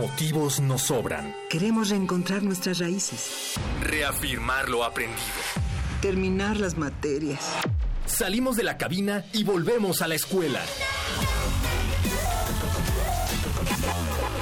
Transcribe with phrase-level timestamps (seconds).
[0.00, 1.34] Motivos nos sobran.
[1.50, 3.52] Queremos reencontrar nuestras raíces.
[3.82, 5.20] Reafirmar lo aprendido.
[6.00, 7.52] Terminar las materias.
[8.06, 10.62] Salimos de la cabina y volvemos a la escuela.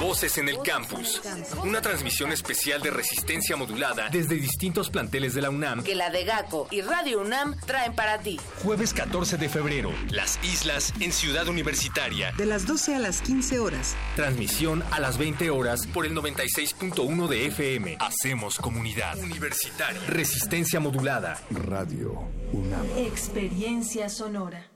[0.09, 1.21] Voces en el Campus.
[1.63, 5.83] Una transmisión especial de resistencia modulada desde distintos planteles de la UNAM.
[5.83, 8.39] Que la de GACO y Radio UNAM traen para ti.
[8.63, 9.91] Jueves 14 de febrero.
[10.09, 12.31] Las Islas en Ciudad Universitaria.
[12.31, 13.95] De las 12 a las 15 horas.
[14.15, 17.97] Transmisión a las 20 horas por el 96.1 de FM.
[17.99, 19.15] Hacemos comunidad.
[19.19, 20.01] Universitaria.
[20.07, 21.39] Resistencia modulada.
[21.51, 22.83] Radio UNAM.
[22.97, 24.71] Experiencia sonora.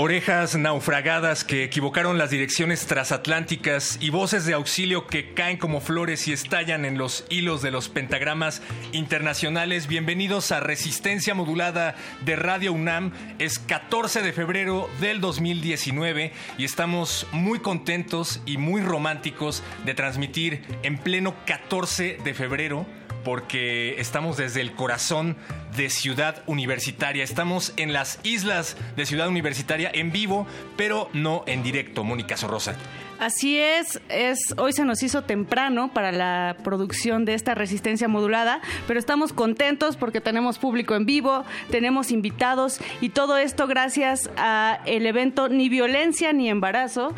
[0.00, 6.28] Orejas naufragadas que equivocaron las direcciones transatlánticas y voces de auxilio que caen como flores
[6.28, 9.88] y estallan en los hilos de los pentagramas internacionales.
[9.88, 13.10] Bienvenidos a Resistencia Modulada de Radio UNAM.
[13.40, 20.62] Es 14 de febrero del 2019 y estamos muy contentos y muy románticos de transmitir
[20.84, 22.86] en pleno 14 de febrero
[23.28, 25.36] porque estamos desde el corazón
[25.76, 27.22] de Ciudad Universitaria.
[27.22, 30.46] Estamos en las islas de Ciudad Universitaria en vivo,
[30.78, 32.04] pero no en directo.
[32.04, 32.74] Mónica Sorrosa.
[33.18, 38.62] Así es, es, hoy se nos hizo temprano para la producción de esta resistencia modulada,
[38.86, 44.80] pero estamos contentos porque tenemos público en vivo, tenemos invitados y todo esto gracias a
[44.86, 47.12] el evento Ni Violencia ni Embarazo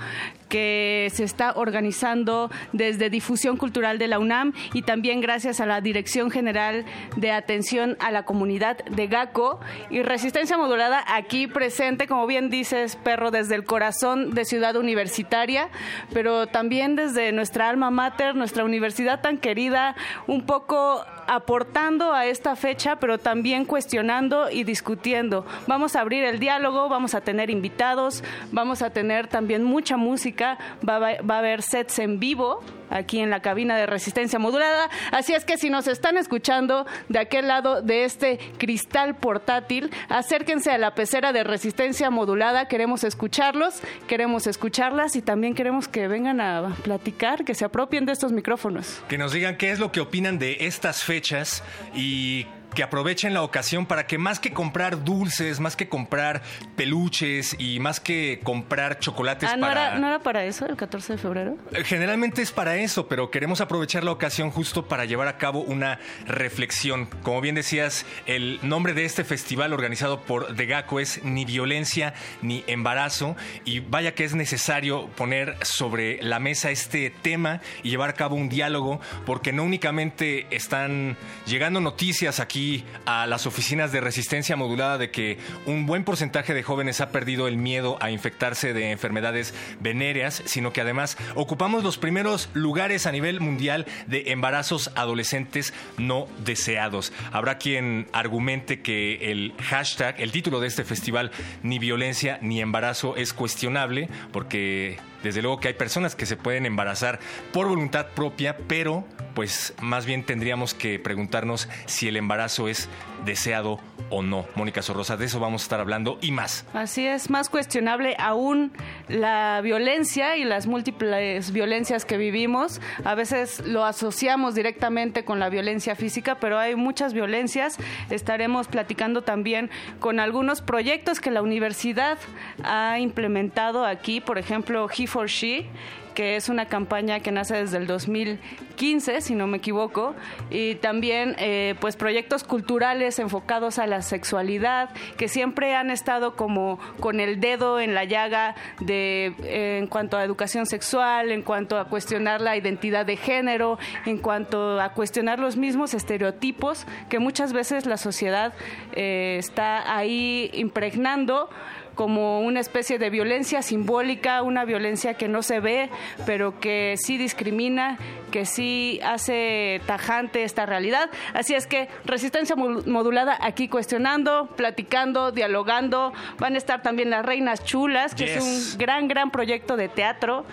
[0.51, 5.81] que se está organizando desde Difusión Cultural de la UNAM y también gracias a la
[5.81, 6.85] Dirección General
[7.17, 9.61] de Atención a la Comunidad de GACO.
[9.89, 15.71] Y Resistencia Modulada aquí presente, como bien dices, perro, desde el corazón de Ciudad Universitaria,
[16.13, 19.95] pero también desde nuestra alma mater, nuestra universidad tan querida,
[20.27, 25.45] un poco aportando a esta fecha, pero también cuestionando y discutiendo.
[25.67, 28.23] Vamos a abrir el diálogo, vamos a tener invitados,
[28.53, 33.41] vamos a tener también mucha música, va, a haber sets en vivo aquí en la
[33.41, 34.91] cabina de resistencia modulada.
[35.13, 40.71] Así es que si nos están escuchando de aquel lado de este cristal portátil, acérquense
[40.71, 42.69] a la pecera de resistencia modulada.
[42.69, 48.13] Queremos escucharlos, queremos escucharlas y también queremos que vengan a platicar, que se apropien de
[48.13, 49.03] estos micrófonos.
[49.09, 51.63] Que nos digan qué es lo que opinan de estas fechas
[51.95, 56.43] y que aprovechen la ocasión para que más que comprar dulces, más que comprar
[56.77, 59.89] peluches y más que comprar chocolates ah, ¿no para...
[59.89, 61.59] Era, ¿No era para eso el 14 de febrero?
[61.73, 65.61] Eh, generalmente es para eso, pero queremos aprovechar la ocasión justo para llevar a cabo
[65.61, 67.07] una reflexión.
[67.23, 72.65] Como bien decías, el nombre de este festival organizado por Degaco es Ni violencia ni
[72.67, 78.15] embarazo y vaya que es necesario poner sobre la mesa este tema y llevar a
[78.15, 81.17] cabo un diálogo porque no únicamente están
[81.47, 82.60] llegando noticias aquí
[83.07, 87.49] a las oficinas de resistencia modulada de que un buen porcentaje de jóvenes ha perdido
[87.49, 93.13] el miedo a infectarse de enfermedades venéreas, sino que además ocupamos los primeros lugares a
[93.13, 97.13] nivel mundial de embarazos adolescentes no deseados.
[97.33, 101.31] Habrá quien argumente que el hashtag, el título de este festival,
[101.63, 106.67] ni violencia ni embarazo, es cuestionable porque desde luego que hay personas que se pueden
[106.67, 107.21] embarazar
[107.53, 112.89] por voluntad propia, pero pues más bien tendríamos que preguntarnos si el embarazo es
[113.25, 113.79] deseado
[114.09, 114.47] o no.
[114.55, 116.65] Mónica Sorrosa, de eso vamos a estar hablando y más.
[116.73, 118.73] Así es, más cuestionable aún
[119.09, 122.81] la violencia y las múltiples violencias que vivimos.
[123.05, 127.79] A veces lo asociamos directamente con la violencia física, pero hay muchas violencias.
[128.11, 129.71] Estaremos platicando también
[130.01, 132.19] con algunos proyectos que la universidad
[132.65, 135.67] ha implementado aquí, por ejemplo, He for She
[136.15, 140.15] que es una campaña que nace desde el 2015, si no me equivoco,
[140.51, 146.79] y también eh, pues proyectos culturales enfocados a la sexualidad, que siempre han estado como
[146.99, 151.79] con el dedo en la llaga de eh, en cuanto a educación sexual, en cuanto
[151.79, 157.53] a cuestionar la identidad de género, en cuanto a cuestionar los mismos estereotipos que muchas
[157.53, 158.53] veces la sociedad
[158.93, 161.49] eh, está ahí impregnando
[161.95, 165.91] como una especie de violencia simbólica, una violencia que no se ve,
[166.27, 167.99] pero que sí discrimina,
[168.31, 171.11] que sí hace tajante esta realidad.
[171.35, 176.13] Así es que resistencia modulada aquí cuestionando, platicando, dialogando.
[176.39, 180.45] Van a estar también las Reinas Chulas, que es un gran, gran proyecto de teatro.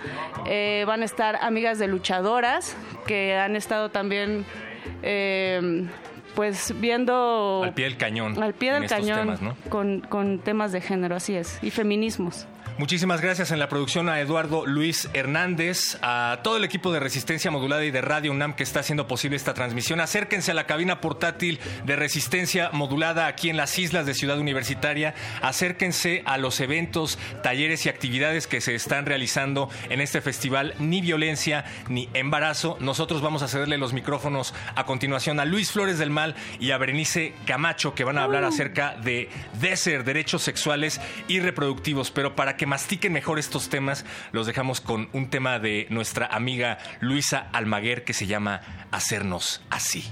[0.46, 2.76] Eh, van a estar amigas de luchadoras,
[3.06, 4.46] que han estado también...
[5.04, 5.88] Eh,
[6.38, 7.64] pues viendo...
[7.64, 8.42] Al pie del cañón.
[8.44, 12.46] Al pie del cañón con, con temas de género, así es, y feminismos.
[12.78, 17.50] Muchísimas gracias en la producción a Eduardo Luis Hernández, a todo el equipo de Resistencia
[17.50, 20.00] Modulada y de Radio UNAM que está haciendo posible esta transmisión.
[20.00, 25.16] Acérquense a la cabina portátil de Resistencia Modulada aquí en las islas de Ciudad Universitaria.
[25.42, 31.02] Acérquense a los eventos, talleres y actividades que se están realizando en este festival Ni
[31.02, 32.78] Violencia ni Embarazo.
[32.80, 36.78] Nosotros vamos a cederle los micrófonos a continuación a Luis Flores del Mal y a
[36.78, 42.12] Berenice Camacho que van a hablar acerca de DESER, derechos sexuales y reproductivos.
[42.12, 46.78] Pero para que mastiquen mejor estos temas, los dejamos con un tema de nuestra amiga
[47.00, 48.62] Luisa Almaguer que se llama
[48.92, 50.04] Hacernos así.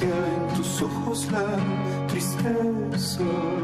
[0.00, 1.56] En tus ojos la
[2.08, 3.63] tristeza.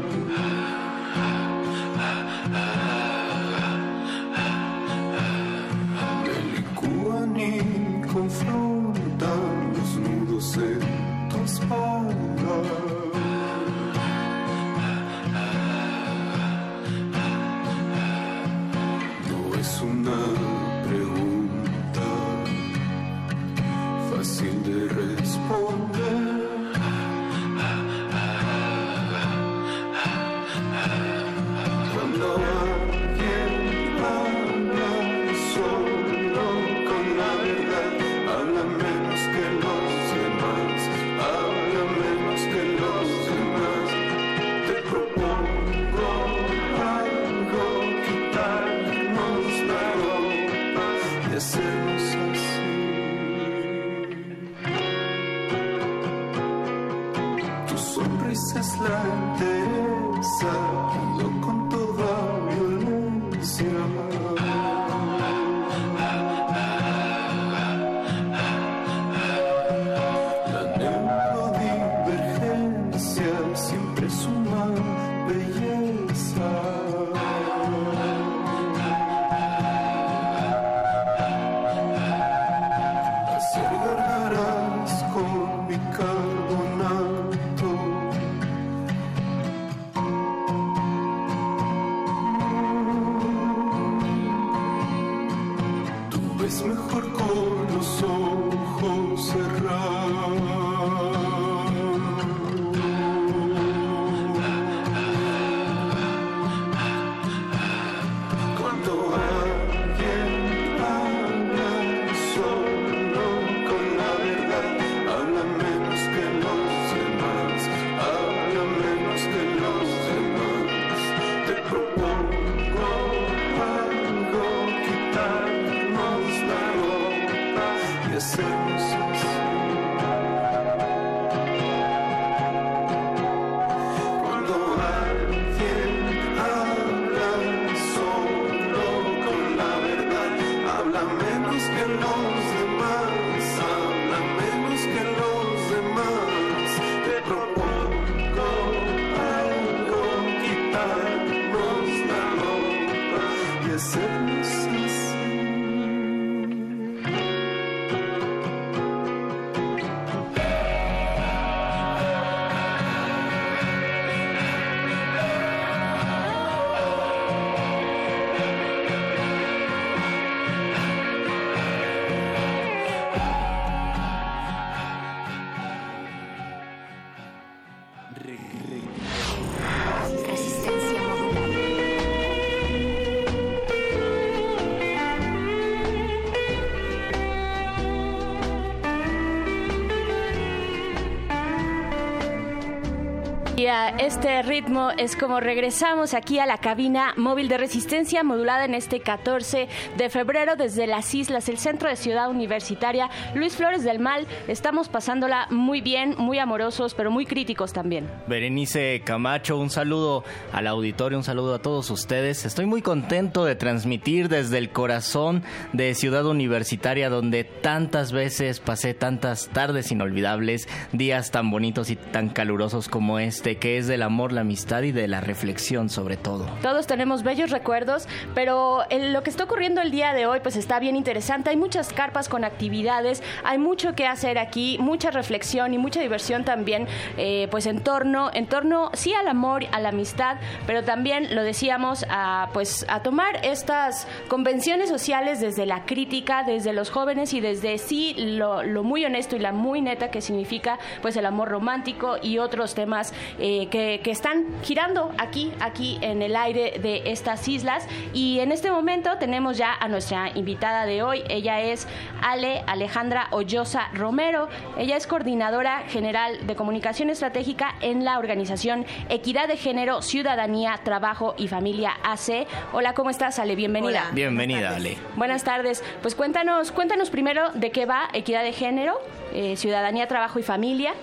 [193.71, 198.65] Y a este ritmo es como regresamos aquí a la cabina móvil de resistencia modulada
[198.65, 199.67] en este 14
[199.97, 203.09] de febrero desde las islas, el centro de Ciudad Universitaria.
[203.35, 208.09] Luis Flores del Mal, estamos pasándola muy bien, muy amorosos, pero muy críticos también.
[208.27, 212.45] Berenice Camacho, un saludo al auditorio, un saludo a todos ustedes.
[212.45, 215.43] Estoy muy contento de transmitir desde el corazón
[215.73, 222.29] de Ciudad Universitaria, donde tantas veces pasé tantas tardes inolvidables, días tan bonitos y tan
[222.29, 226.47] calurosos como este, que es del amor, la amistad y de la reflexión sobre todo.
[226.61, 230.79] Todos tenemos bellos recuerdos, pero lo que está ocurriendo el día de hoy pues está
[230.79, 231.49] bien interesante.
[231.49, 236.43] Hay muchas carpas con actividades, hay mucho que hacer aquí, mucha reflexión y mucha diversión
[236.43, 241.35] también, eh, pues en torno, en torno sí al amor, a la amistad, pero también
[241.35, 247.33] lo decíamos a pues a tomar estas convenciones sociales desde la crítica, desde los jóvenes
[247.33, 251.49] y desde sí lo, muy honesto y la muy neta que significa pues el amor
[251.49, 257.03] romántico y otros temas eh, que, que, están girando aquí, aquí en el aire de
[257.11, 257.87] estas islas.
[258.13, 261.23] Y en este momento tenemos ya a nuestra invitada de hoy.
[261.29, 261.87] Ella es
[262.21, 264.49] Ale Alejandra Hoyosa Romero.
[264.77, 271.33] Ella es coordinadora general de comunicación estratégica en la organización Equidad de Género, Ciudadanía, Trabajo
[271.37, 272.47] y Familia AC.
[272.73, 273.55] Hola, ¿cómo estás, Ale?
[273.55, 274.09] Bienvenida.
[274.13, 274.97] Bienvenida, Ale.
[275.15, 275.83] Buenas tardes.
[276.01, 278.99] Pues cuéntanos, cuéntanos primero de qué va Equidad de Género,
[279.33, 280.93] eh, Ciudadanía, Trabajo y Familia.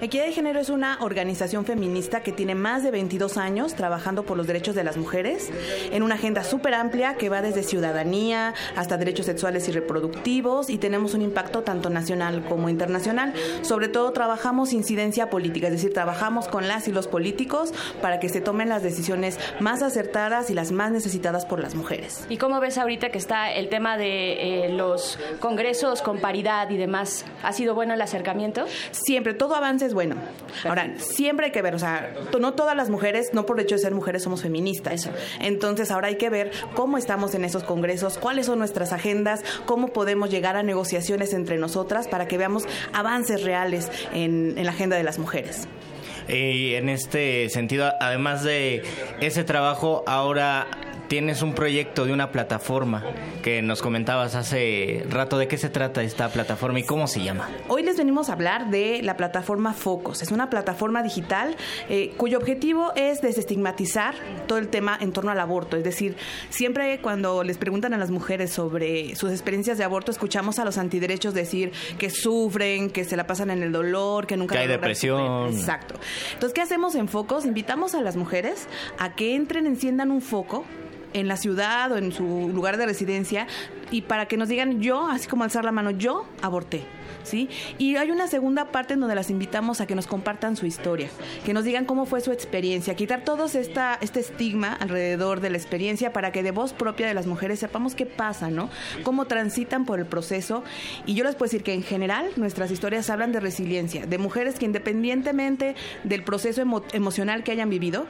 [0.00, 4.38] Equidad de Género es una organización feminista que tiene más de 22 años trabajando por
[4.38, 5.50] los derechos de las mujeres
[5.92, 10.78] en una agenda súper amplia que va desde ciudadanía hasta derechos sexuales y reproductivos y
[10.78, 13.34] tenemos un impacto tanto nacional como internacional.
[13.62, 18.30] Sobre todo trabajamos incidencia política, es decir, trabajamos con las y los políticos para que
[18.30, 22.24] se tomen las decisiones más acertadas y las más necesitadas por las mujeres.
[22.30, 26.78] ¿Y cómo ves ahorita que está el tema de eh, los congresos con paridad y
[26.78, 27.26] demás?
[27.42, 28.64] ¿Ha sido bueno el acercamiento?
[28.90, 30.16] Siempre, todo es bueno.
[30.64, 33.74] Ahora, siempre hay que ver, o sea, no todas las mujeres, no por el hecho
[33.74, 35.10] de ser mujeres, somos feministas.
[35.40, 39.88] Entonces, ahora hay que ver cómo estamos en esos congresos, cuáles son nuestras agendas, cómo
[39.88, 44.96] podemos llegar a negociaciones entre nosotras para que veamos avances reales en, en la agenda
[44.96, 45.66] de las mujeres.
[46.28, 48.82] Y en este sentido, además de
[49.20, 50.66] ese trabajo, ahora
[51.08, 53.04] tienes un proyecto de una plataforma
[53.42, 55.38] que nos comentabas hace rato.
[55.38, 57.48] ¿De qué se trata esta plataforma y cómo se llama?
[57.68, 60.22] Hoy les venimos a hablar de la plataforma Focos.
[60.22, 61.56] Es una plataforma digital
[61.88, 64.14] eh, cuyo objetivo es desestigmatizar
[64.46, 65.76] todo el tema en torno al aborto.
[65.76, 66.16] Es decir,
[66.50, 70.78] siempre cuando les preguntan a las mujeres sobre sus experiencias de aborto, escuchamos a los
[70.78, 74.54] antiderechos decir que sufren, que se la pasan en el dolor, que nunca...
[74.54, 75.52] Que hay depresión.
[75.52, 75.94] Exacto.
[76.34, 77.44] Entonces, ¿qué hacemos en Focos?
[77.44, 78.66] Invitamos a las mujeres
[78.98, 80.64] a que entren, enciendan un foco
[81.16, 83.46] en la ciudad o en su lugar de residencia
[83.90, 86.84] y para que nos digan yo, así como alzar la mano, yo aborté.
[87.22, 87.48] ¿Sí?
[87.78, 91.08] Y hay una segunda parte en donde las invitamos a que nos compartan su historia,
[91.44, 95.56] que nos digan cómo fue su experiencia, quitar todo esta, este estigma alrededor de la
[95.56, 98.70] experiencia para que de voz propia de las mujeres sepamos qué pasa, ¿no?
[99.02, 100.62] Cómo transitan por el proceso.
[101.04, 104.56] Y yo les puedo decir que en general nuestras historias hablan de resiliencia, de mujeres
[104.56, 108.06] que independientemente del proceso emocional que hayan vivido,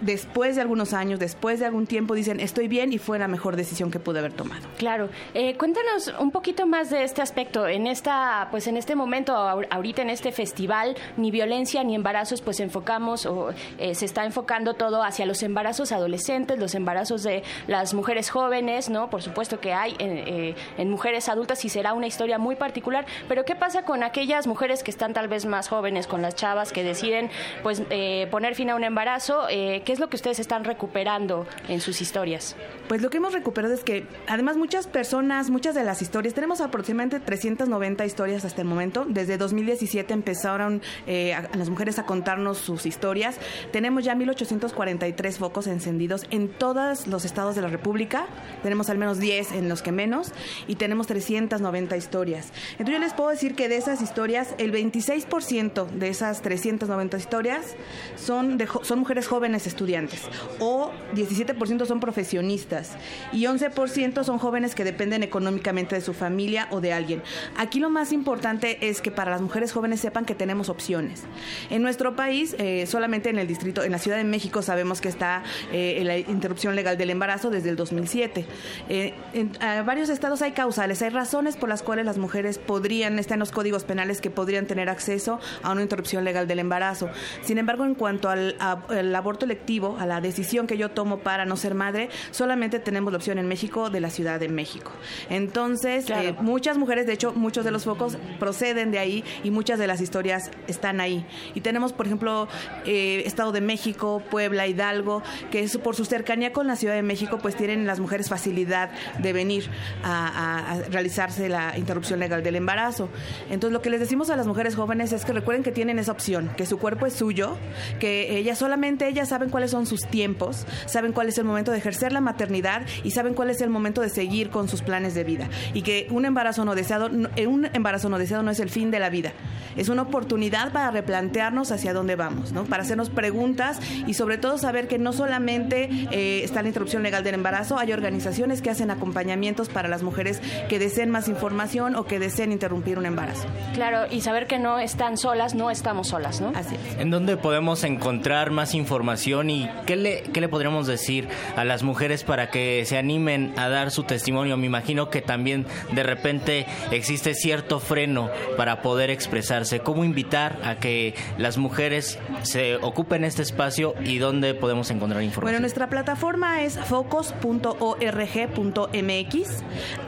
[0.00, 3.56] después de algunos años, después de algún tiempo, dicen estoy bien y fue la mejor
[3.56, 4.66] decisión que pude haber tomado.
[4.78, 5.08] Claro.
[5.34, 7.68] Eh, cuéntanos un poquito más de este aspecto.
[7.68, 12.60] En esta, pues en este momento, ahorita en este festival, ni violencia ni embarazos, pues
[12.60, 17.94] enfocamos o eh, se está enfocando todo hacia los embarazos adolescentes, los embarazos de las
[17.94, 19.10] mujeres jóvenes, ¿no?
[19.10, 23.06] Por supuesto que hay en, eh, mujeres adultas y será una historia muy particular.
[23.28, 26.72] Pero ¿qué pasa con aquellas mujeres que están tal vez más jóvenes, con las chavas
[26.72, 27.30] que deciden,
[27.62, 27.82] pues,
[28.30, 29.46] poner fin a un embarazo?
[29.48, 32.56] ¿Qué es lo que ustedes están recuperando en sus historias?
[32.88, 36.60] Pues lo que hemos recuperado es que además muchas personas, muchas de las historias, tenemos
[36.60, 39.04] aproximadamente 390 historias hasta el momento.
[39.08, 43.38] Desde 2017 empezaron eh, las mujeres a contarnos sus historias.
[43.72, 48.26] Tenemos ya 1843 focos encendidos en todos los estados de la República.
[48.62, 50.32] Tenemos al menos 10 en los que menos
[50.68, 52.52] y tenemos 390 historias.
[52.72, 57.76] Entonces yo les puedo decir que de esas historias, el 26% de esas 390 historias
[58.16, 62.92] son, son mujeres jóvenes estudiantes estudiantes o 17% son profesionistas
[63.32, 67.22] y 11% son jóvenes que dependen económicamente de su familia o de alguien.
[67.56, 71.22] Aquí lo más importante es que para las mujeres jóvenes sepan que tenemos opciones.
[71.70, 75.08] En nuestro país, eh, solamente en el distrito, en la Ciudad de México sabemos que
[75.08, 78.44] está eh, la interrupción legal del embarazo desde el 2007.
[78.90, 79.52] Eh, en
[79.86, 83.50] varios estados hay causales, hay razones por las cuales las mujeres podrían, están en los
[83.50, 87.08] códigos penales que podrían tener acceso a una interrupción legal del embarazo.
[87.42, 91.44] Sin embargo, en cuanto al, al aborto electivo, a la decisión que yo tomo para
[91.44, 94.90] no ser madre, solamente tenemos la opción en México de la Ciudad de México.
[95.28, 99.78] Entonces, eh, muchas mujeres, de hecho, muchos de los focos proceden de ahí y muchas
[99.78, 101.24] de las historias están ahí.
[101.54, 102.48] Y tenemos, por ejemplo,
[102.84, 105.22] eh, Estado de México, Puebla, Hidalgo,
[105.52, 108.90] que es por su cercanía con la Ciudad de México, pues tienen las mujeres facilidad
[109.18, 109.70] de venir
[110.02, 113.08] a, a realizarse la interrupción legal del embarazo.
[113.50, 116.10] Entonces, lo que les decimos a las mujeres jóvenes es que recuerden que tienen esa
[116.10, 117.56] opción, que su cuerpo es suyo,
[118.00, 121.78] que ellas solamente ellas saben cuáles son sus tiempos, saben cuál es el momento de
[121.78, 125.24] ejercer la maternidad y saben cuál es el momento de seguir con sus planes de
[125.24, 125.48] vida.
[125.74, 128.90] Y que un embarazo no deseado, eh, un embarazo no deseado no es el fin
[128.90, 129.32] de la vida.
[129.76, 132.64] Es una oportunidad para replantearnos hacia dónde vamos, ¿no?
[132.64, 137.24] Para hacernos preguntas y sobre todo saber que no solamente eh, está la interrupción legal
[137.24, 142.04] del embarazo, hay organizaciones que hacen acompañamientos para las mujeres que deseen más información o
[142.04, 143.46] que deseen interrumpir un embarazo.
[143.74, 146.52] Claro, y saber que no están solas, no estamos solas, ¿no?
[146.54, 147.00] Así es.
[147.00, 151.82] ¿En dónde podemos encontrar más información y qué le, qué le podríamos decir a las
[151.82, 154.56] mujeres para que se animen a dar su testimonio?
[154.56, 159.80] Me imagino que también de repente existe cierto freno para poder expresarse.
[159.80, 165.52] ¿Cómo invitar a que las mujeres se ocupen este espacio y dónde podemos encontrar información?
[165.52, 167.70] Bueno, nuestra plataforma es focos.org.mx.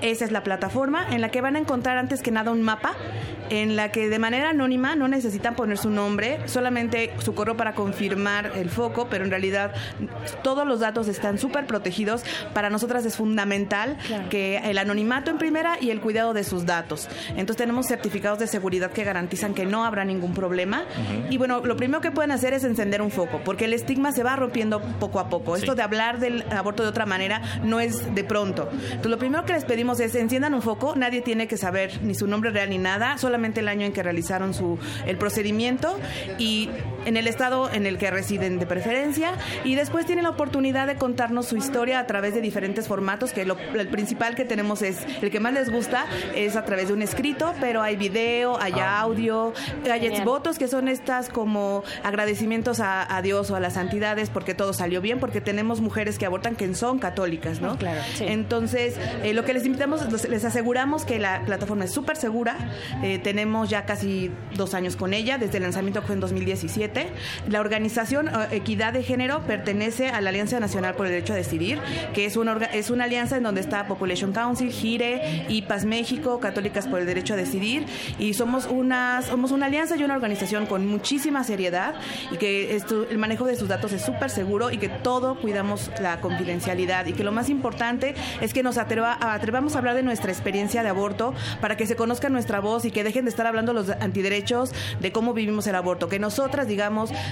[0.02, 2.96] Esa es la plataforma en la que van a encontrar antes que nada un mapa
[3.50, 7.74] en la que de manera anónima no necesitan poner su nombre, solamente su correo para
[7.74, 9.72] confirmar el foco, pero en realidad
[10.42, 12.24] todos los datos están súper protegidos.
[12.54, 13.96] Para nosotras es fundamental
[14.30, 17.08] que el anonimato en primera y el cuidado de sus datos.
[17.30, 20.84] Entonces tenemos certificados de seguridad que garantizan que no habrá ningún problema.
[21.30, 24.22] Y bueno, lo primero que pueden hacer es encender un foco, porque el estigma se
[24.22, 25.56] va rompiendo poco a poco.
[25.56, 28.68] Esto de hablar del aborto de otra manera no es de pronto.
[28.72, 32.14] Entonces lo primero que les pedimos es enciendan un foco, nadie tiene que saber ni
[32.14, 35.98] su nombre real ni nada, solamente el año en que realizaron su el procedimiento
[36.38, 36.70] y
[37.04, 39.32] en el estado en el que residen de preferencia
[39.64, 43.44] y después tienen la oportunidad de contarnos su historia a través de diferentes formatos que
[43.44, 46.94] lo, el principal que tenemos es el que más les gusta es a través de
[46.94, 49.00] un escrito pero hay video hay Ah.
[49.00, 49.52] audio
[49.90, 54.54] hay votos que son estas como agradecimientos a, a Dios o a las santidades porque
[54.54, 58.24] todo salió bien porque tenemos mujeres que abortan que son católicas no Claro, sí.
[58.28, 62.56] entonces eh, lo que les invitamos los- les aseguramos que la plataforma es súper segura
[63.02, 66.91] Eh, tenemos ya casi dos años con ella desde el lanzamiento que fue en 2017
[67.48, 71.36] la organización eh, Equidad de Género pertenece a la Alianza Nacional por el Derecho a
[71.36, 71.78] Decidir,
[72.14, 76.86] que es una, es una alianza en donde está Population Council, GIRE, IPAS México, Católicas
[76.86, 77.86] por el Derecho a Decidir,
[78.18, 81.94] y somos una, somos una alianza y una organización con muchísima seriedad
[82.30, 85.90] y que esto- el manejo de sus datos es súper seguro y que todo cuidamos
[86.00, 90.02] la confidencialidad y que lo más importante es que nos atreva- atrevamos a hablar de
[90.02, 93.46] nuestra experiencia de aborto para que se conozca nuestra voz y que dejen de estar
[93.46, 96.81] hablando los antiderechos de cómo vivimos el aborto, que nosotras digamos,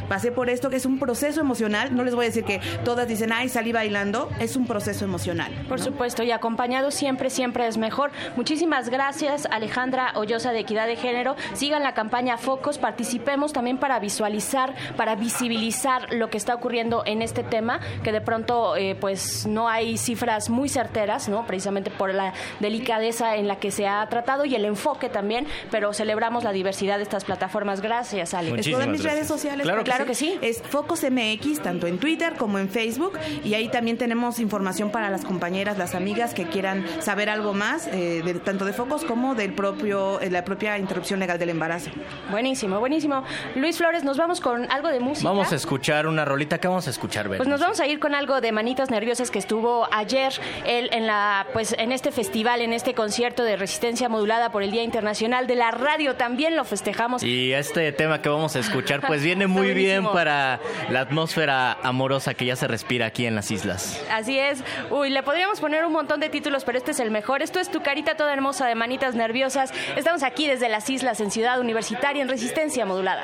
[0.08, 3.08] pasé por esto, que es un proceso emocional, no les voy a decir que todas
[3.08, 5.52] dicen, ay, salí bailando, es un proceso emocional.
[5.68, 8.10] Por supuesto, y acompañado siempre, siempre es mejor.
[8.36, 11.36] Muchísimas gracias, Alejandra Hoyosa de Equidad de Género.
[11.54, 17.22] Sigan la campaña Focos, participemos también para visualizar, para visibilizar lo que está ocurriendo en
[17.22, 21.46] este tema, que de pronto eh, pues no hay cifras muy certeras, ¿no?
[21.46, 25.92] Precisamente por la delicadeza en la que se ha tratado y el enfoque también, pero
[25.92, 27.80] celebramos la diversidad de estas plataformas.
[27.80, 28.62] Gracias, Ale.
[28.62, 29.64] Todas mis redes sociales.
[29.64, 30.38] Claro, claro que sí.
[30.42, 33.18] Es Focos MX, tanto en Twitter como en Facebook.
[33.44, 37.86] Y ahí también tenemos información para las compañeras, las amigas que quieran saber algo más,
[37.88, 41.90] eh, de- tanto de Focos como del propio, eh, la propia interrupción legal del embarazo.
[42.30, 43.24] Buenísimo, buenísimo.
[43.54, 45.28] Luis Flores, nos vamos con algo de música.
[45.28, 46.58] Vamos a escuchar una rolita.
[46.58, 47.38] ¿Qué vamos a escuchar, Ben?
[47.38, 50.32] Pues nos vamos a ir con algo de Manitas Nerviosas que estuvo ayer
[50.66, 54.70] él en la pues en este festival, en este concierto de resistencia modulada por el
[54.70, 56.14] Día Internacional de la Radio.
[56.16, 57.22] También lo festejamos.
[57.22, 62.34] Y este tema que vamos a escuchar pues viene muy bien para la atmósfera amorosa
[62.34, 64.02] que ya se respira aquí en las islas.
[64.10, 64.64] Así es.
[64.90, 67.40] Uy, le podríamos poner un montón de títulos, pero este es el mejor.
[67.40, 69.72] Esto es Tu carita toda hermosa de Manitas Nerviosas.
[69.94, 73.22] Estamos aquí desde las islas en Ciudad Universitaria en resistencia modulada.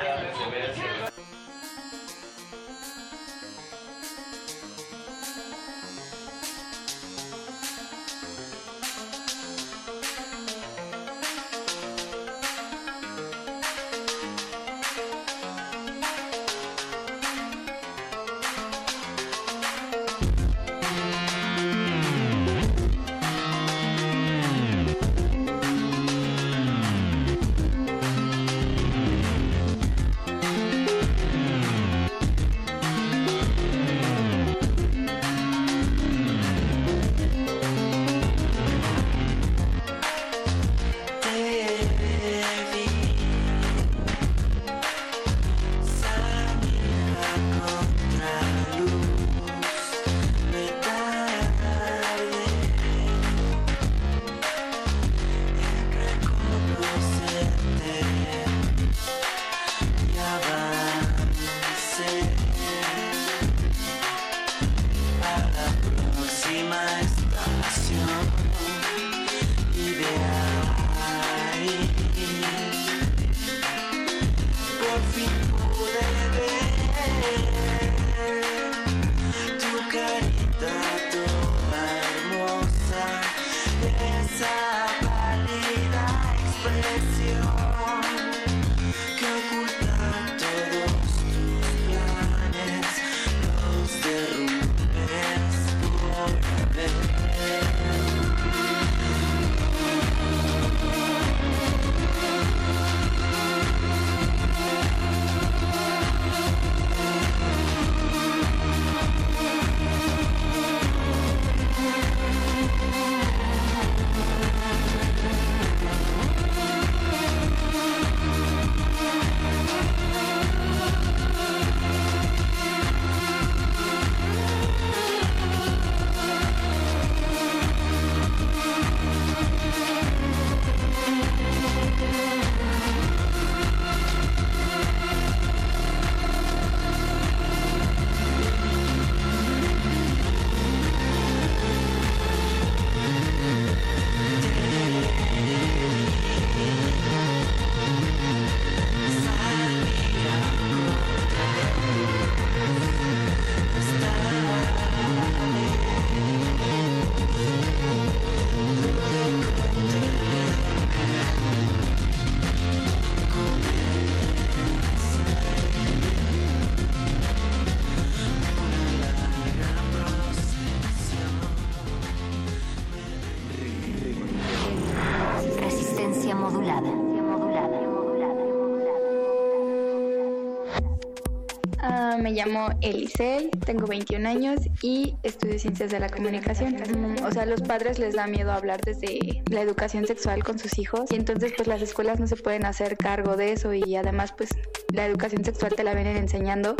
[182.37, 186.75] Llamo Elisel, tengo 21 años y estudio ciencias de la comunicación.
[187.23, 190.77] O sea, a los padres les da miedo hablar desde la educación sexual con sus
[190.77, 194.33] hijos y entonces pues las escuelas no se pueden hacer cargo de eso y además
[194.37, 194.51] pues
[194.93, 196.75] la educación sexual te la vienen enseñando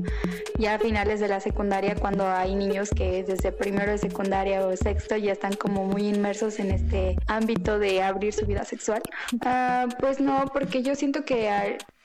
[0.59, 4.75] ya a finales de la secundaria cuando hay niños que desde primero de secundaria o
[4.75, 9.01] sexto ya están como muy inmersos en este ámbito de abrir su vida sexual.
[9.41, 11.49] Ah, pues no, porque yo siento que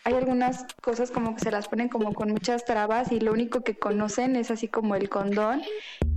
[0.05, 3.63] hay algunas cosas como que se las ponen como con muchas trabas y lo único
[3.63, 5.63] que conocen es así como el condón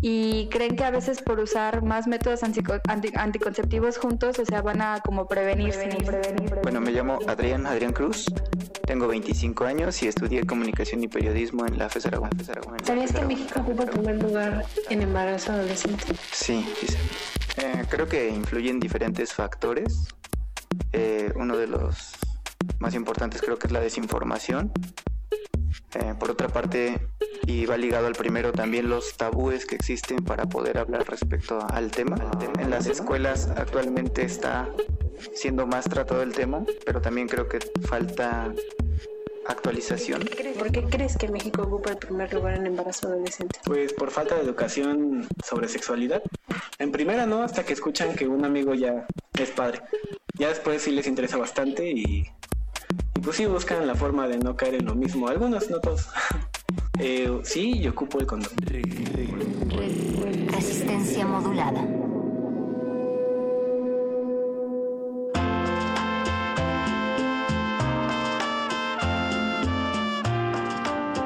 [0.01, 5.01] y creen que a veces por usar más métodos anticonceptivos juntos, o sea, van a
[5.01, 5.75] como prevenir.
[6.63, 8.25] Bueno, me llamo Adrián, Adrián Cruz,
[8.85, 12.29] tengo 25 años y estudié comunicación y periodismo en la FES Aragón.
[12.83, 16.05] ¿Sabías que México ocupa el primer lugar en embarazo adolescente?
[16.31, 16.95] Sí, sí.
[17.57, 20.07] Eh, creo que influyen diferentes factores.
[20.91, 22.13] Eh, uno de los
[22.79, 24.71] más importantes creo que es la desinformación.
[25.93, 26.99] Eh, por otra parte,
[27.45, 31.91] y va ligado al primero también los tabúes que existen para poder hablar respecto al
[31.91, 32.17] tema.
[32.59, 34.69] En las escuelas actualmente está
[35.33, 38.53] siendo más tratado el tema, pero también creo que falta
[39.47, 40.23] actualización.
[40.57, 43.59] ¿Por qué crees que México ocupa el primer lugar en embarazo adolescente?
[43.63, 46.21] Pues por falta de educación sobre sexualidad.
[46.79, 49.05] En primera no, hasta que escuchan que un amigo ya
[49.37, 49.81] es padre.
[50.33, 52.25] Ya después sí les interesa bastante y
[53.21, 55.27] pues sí buscan la forma de no caer en lo mismo.
[55.27, 56.07] Algunos, no todos.
[56.99, 58.51] eh, sí, yo ocupo el condón.
[60.51, 61.85] Resistencia modulada.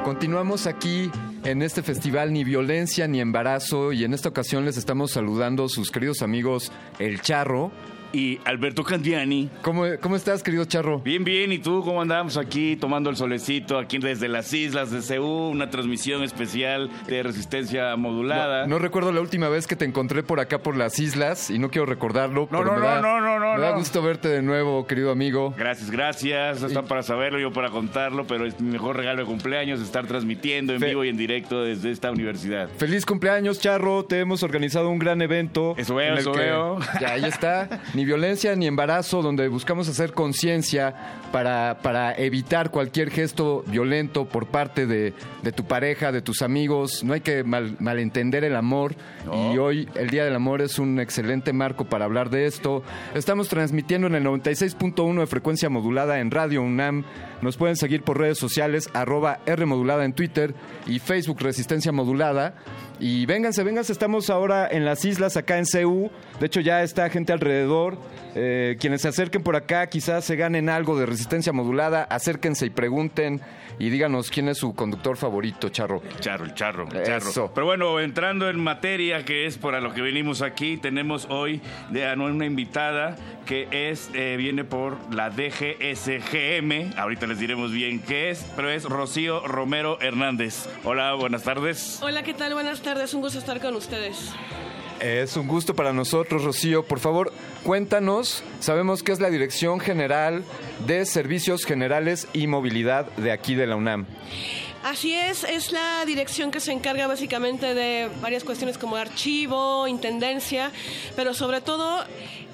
[0.04, 1.10] Continuamos aquí
[1.44, 5.90] en este festival Ni Violencia ni Embarazo y en esta ocasión les estamos saludando sus
[5.90, 7.70] queridos amigos El Charro,
[8.12, 9.50] y Alberto Candiani.
[9.62, 11.00] ¿Cómo, ¿Cómo estás, querido Charro?
[11.00, 11.52] Bien, bien.
[11.52, 15.48] ¿Y tú cómo andamos aquí tomando el solecito aquí desde las islas de Ceú?
[15.50, 18.66] Una transmisión especial de resistencia modulada.
[18.66, 21.70] No, recuerdo la última vez que te encontré por acá por las islas y no
[21.70, 22.48] quiero recordarlo.
[22.50, 23.54] No, no, no, no, no, no.
[23.54, 25.54] Me da gusto verte de nuevo, querido amigo.
[25.56, 26.62] Gracias, gracias.
[26.62, 30.74] Están para saberlo, yo para contarlo, pero es mi mejor regalo de cumpleaños estar transmitiendo
[30.74, 32.68] en vivo y en directo desde esta universidad.
[32.78, 34.04] Feliz cumpleaños, Charro.
[34.04, 35.74] Te hemos organizado un gran evento.
[35.76, 36.78] Eso veo, eso veo.
[37.00, 37.68] Ya, ahí está.
[38.00, 40.94] ni violencia ni embarazo, donde buscamos hacer conciencia
[41.32, 45.12] para, para evitar cualquier gesto violento por parte de,
[45.54, 47.04] tu pareja, de tus amigos.
[47.04, 48.94] No hay que malentender el amor
[49.52, 52.82] y hoy el Día del Amor es un excelente marco para hablar de esto.
[53.14, 57.04] Estamos transmitiendo en el 96.1 de frecuencia modulada en Radio UNAM.
[57.42, 60.54] Nos pueden seguir por redes sociales, arroba R modulada en Twitter
[60.86, 62.54] y Facebook Resistencia Modulada.
[63.00, 66.10] Y vénganse, vénganse, estamos ahora en las islas acá en CEU.
[66.38, 67.96] De hecho, ya está gente alrededor
[68.34, 72.70] eh, quienes se acerquen por acá, quizás se ganen algo de resistencia modulada, acérquense y
[72.70, 73.40] pregunten
[73.78, 76.02] y díganos quién es su conductor favorito, Charro.
[76.20, 77.52] Charro, el charro, el charro.
[77.54, 82.10] Pero bueno, entrando en materia, que es para lo que venimos aquí, tenemos hoy de
[82.12, 86.98] una invitada que es eh, viene por la DGSGM.
[86.98, 90.68] Ahorita les diremos bien qué es, pero es Rocío Romero Hernández.
[90.84, 92.00] Hola, buenas tardes.
[92.02, 92.52] Hola, ¿qué tal?
[92.52, 92.89] Buenas tardes.
[92.90, 94.32] Un gusto estar con ustedes.
[94.98, 96.84] Es un gusto para nosotros, Rocío.
[96.84, 98.42] Por favor, cuéntanos.
[98.58, 100.42] Sabemos que es la Dirección General
[100.88, 104.06] de Servicios Generales y Movilidad de aquí de la UNAM.
[104.82, 110.72] Así es, es la dirección que se encarga básicamente de varias cuestiones como archivo, intendencia,
[111.14, 112.04] pero sobre todo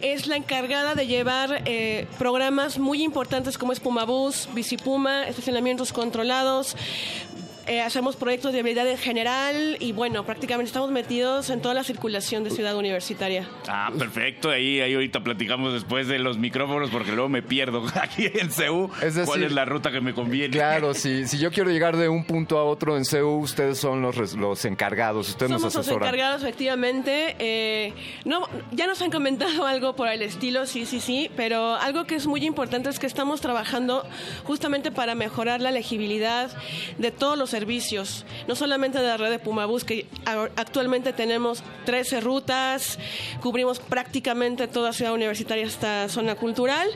[0.02, 6.76] es la encargada de llevar eh, programas muy importantes como es Pumabús, Bicipuma, estacionamientos controlados,
[7.66, 11.84] eh, hacemos proyectos de habilidad en general y bueno, prácticamente estamos metidos en toda la
[11.84, 13.48] circulación de Ciudad Universitaria.
[13.68, 14.50] Ah, perfecto.
[14.50, 18.90] Ahí, ahí ahorita platicamos después de los micrófonos porque luego me pierdo aquí en CEU.
[19.24, 20.50] ¿Cuál es la ruta que me conviene?
[20.50, 24.02] Claro, si, si yo quiero llegar de un punto a otro en CEU, ustedes son
[24.02, 26.00] los, los encargados, ustedes Somos nos asesoran.
[26.00, 27.36] los encargados, efectivamente.
[27.38, 27.92] Eh,
[28.24, 32.14] no, ya nos han comentado algo por el estilo, sí, sí, sí, pero algo que
[32.14, 34.06] es muy importante es que estamos trabajando
[34.44, 36.50] justamente para mejorar la legibilidad
[36.98, 40.06] de todos los servicios, no solamente de la red de Pumabús, que
[40.56, 42.98] actualmente tenemos 13 rutas,
[43.40, 46.86] cubrimos prácticamente toda ciudad universitaria esta zona cultural.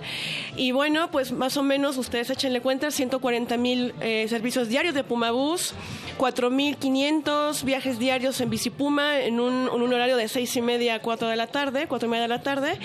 [0.56, 5.02] Y bueno, pues más o menos ustedes échenle cuenta, 140 mil eh, servicios diarios de
[5.02, 5.72] Pumabús,
[6.18, 10.98] 4.500 viajes diarios en Bicipuma en un, en un horario de 6 y media a
[11.00, 12.78] 4 de la tarde, 4 y media de la tarde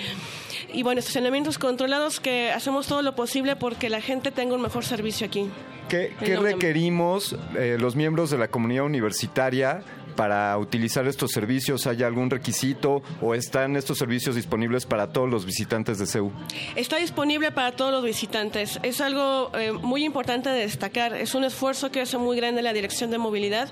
[0.72, 4.84] y bueno, estacionamientos controlados que hacemos todo lo posible porque la gente tenga un mejor
[4.84, 5.50] servicio aquí.
[5.88, 9.82] ¿Qué, requerimos eh, los miembros de la comunidad universitaria
[10.16, 11.86] para utilizar estos servicios?
[11.86, 16.32] ¿Hay algún requisito o están estos servicios disponibles para todos los visitantes de CEU?
[16.74, 18.80] Está disponible para todos los visitantes.
[18.82, 21.14] Es algo eh, muy importante de destacar.
[21.14, 23.68] Es un esfuerzo que hace muy grande la Dirección de Movilidad,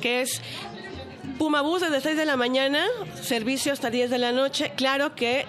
[0.00, 0.42] que es
[1.38, 2.84] Pumabús desde 6 de la mañana,
[3.20, 4.72] servicio hasta 10 de la noche.
[4.76, 5.46] Claro que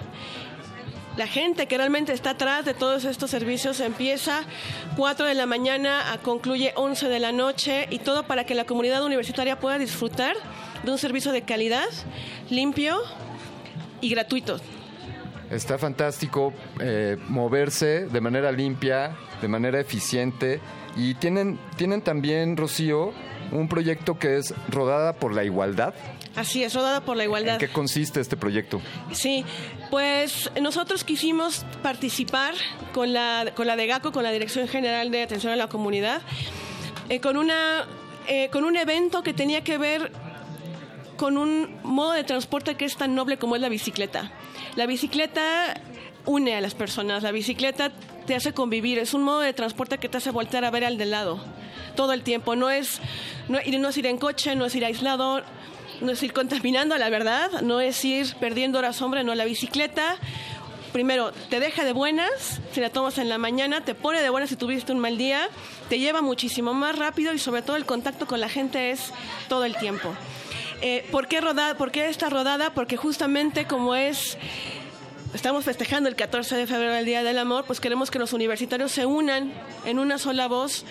[1.17, 4.43] la gente que realmente está atrás de todos estos servicios empieza
[4.97, 9.03] 4 de la mañana concluye 11 de la noche y todo para que la comunidad
[9.03, 10.35] universitaria pueda disfrutar
[10.83, 11.87] de un servicio de calidad,
[12.49, 12.97] limpio
[14.01, 14.59] y gratuito.
[15.49, 20.59] Está fantástico eh, moverse de manera limpia, de manera eficiente
[20.97, 23.13] y tienen, tienen también, Rocío,
[23.51, 25.93] un proyecto que es Rodada por la Igualdad.
[26.35, 27.53] Así es, Rodada por la Igualdad.
[27.53, 28.81] ¿En qué consiste este proyecto?
[29.11, 29.45] Sí,
[29.89, 32.53] pues nosotros quisimos participar
[32.93, 36.21] con la, con la DEGACO, con la Dirección General de Atención a la Comunidad,
[37.09, 37.85] eh, con, una,
[38.27, 40.11] eh, con un evento que tenía que ver
[41.15, 44.31] con un modo de transporte que es tan noble como es la bicicleta.
[44.75, 45.79] La bicicleta
[46.25, 47.91] une a las personas, la bicicleta
[48.25, 50.97] te hace convivir, es un modo de transporte que te hace voltear a ver al
[50.97, 51.39] de lado
[51.95, 52.55] todo el tiempo.
[52.55, 52.99] No es,
[53.47, 55.41] no, no es ir en coche, no es ir aislado,
[56.01, 60.17] no es ir contaminando, la verdad, no es ir perdiendo horas hombre, no, la bicicleta
[60.95, 64.49] primero te deja de buenas si la tomas en la mañana, te pone de buenas
[64.49, 65.49] si tuviste un mal día,
[65.89, 69.11] te lleva muchísimo más rápido y sobre todo el contacto con la gente es
[69.49, 70.15] todo el tiempo.
[70.81, 72.73] Eh, ¿por, qué rodada, ¿Por qué esta rodada?
[72.73, 74.37] Porque justamente como es
[75.33, 78.93] estamos festejando el 14 de febrero el Día del Amor, pues queremos que los universitarios
[78.93, 79.51] se unan
[79.83, 80.85] en una sola voz,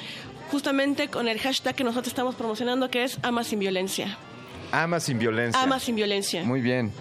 [0.51, 4.19] justamente con el hashtag que nosotros estamos promocionando, que es Ama sin violencia.
[4.83, 5.63] Ama sin violencia.
[5.63, 6.45] Ama sin violencia.
[6.45, 6.93] Muy bien.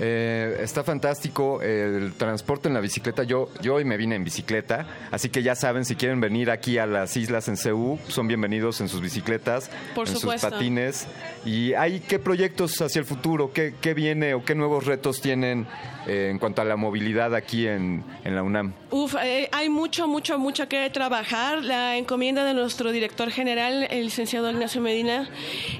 [0.00, 3.24] Eh, está fantástico el transporte en la bicicleta.
[3.24, 6.78] Yo, yo hoy me vine en bicicleta, así que ya saben, si quieren venir aquí
[6.78, 11.08] a las islas en Ceú, son bienvenidos en sus bicicletas, en sus patines.
[11.44, 13.52] ¿Y hay qué proyectos hacia el futuro?
[13.52, 15.66] ¿Qué, qué viene o qué nuevos retos tienen
[16.06, 18.72] eh, en cuanto a la movilidad aquí en, en la UNAM?
[18.90, 21.62] Uf, eh, hay mucho, mucho, mucho que trabajar.
[21.62, 25.28] La encomienda de nuestro director general, el licenciado Ignacio Medina,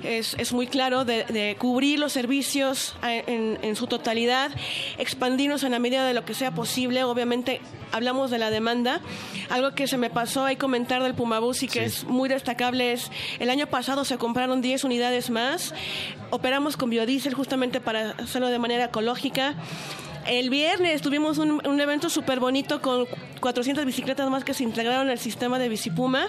[0.03, 4.08] es, es muy claro de, cubrir los servicios eh, en, en, su totalidad,
[4.99, 7.05] expandirnos en la medida de lo que sea posible.
[7.05, 7.61] Obviamente,
[7.93, 9.01] hablamos de la demanda.
[9.51, 13.11] Algo que se me pasó ahí comentar del Pumabús y que es muy destacable es
[13.39, 15.75] el año pasado se compraron 10 unidades más.
[16.31, 19.55] Operamos con biodiesel justamente para hacerlo de manera ecológica.
[20.29, 23.07] El viernes tuvimos un, evento súper bonito con
[23.41, 26.29] 400 bicicletas más que se integraron al sistema de Bicipuma.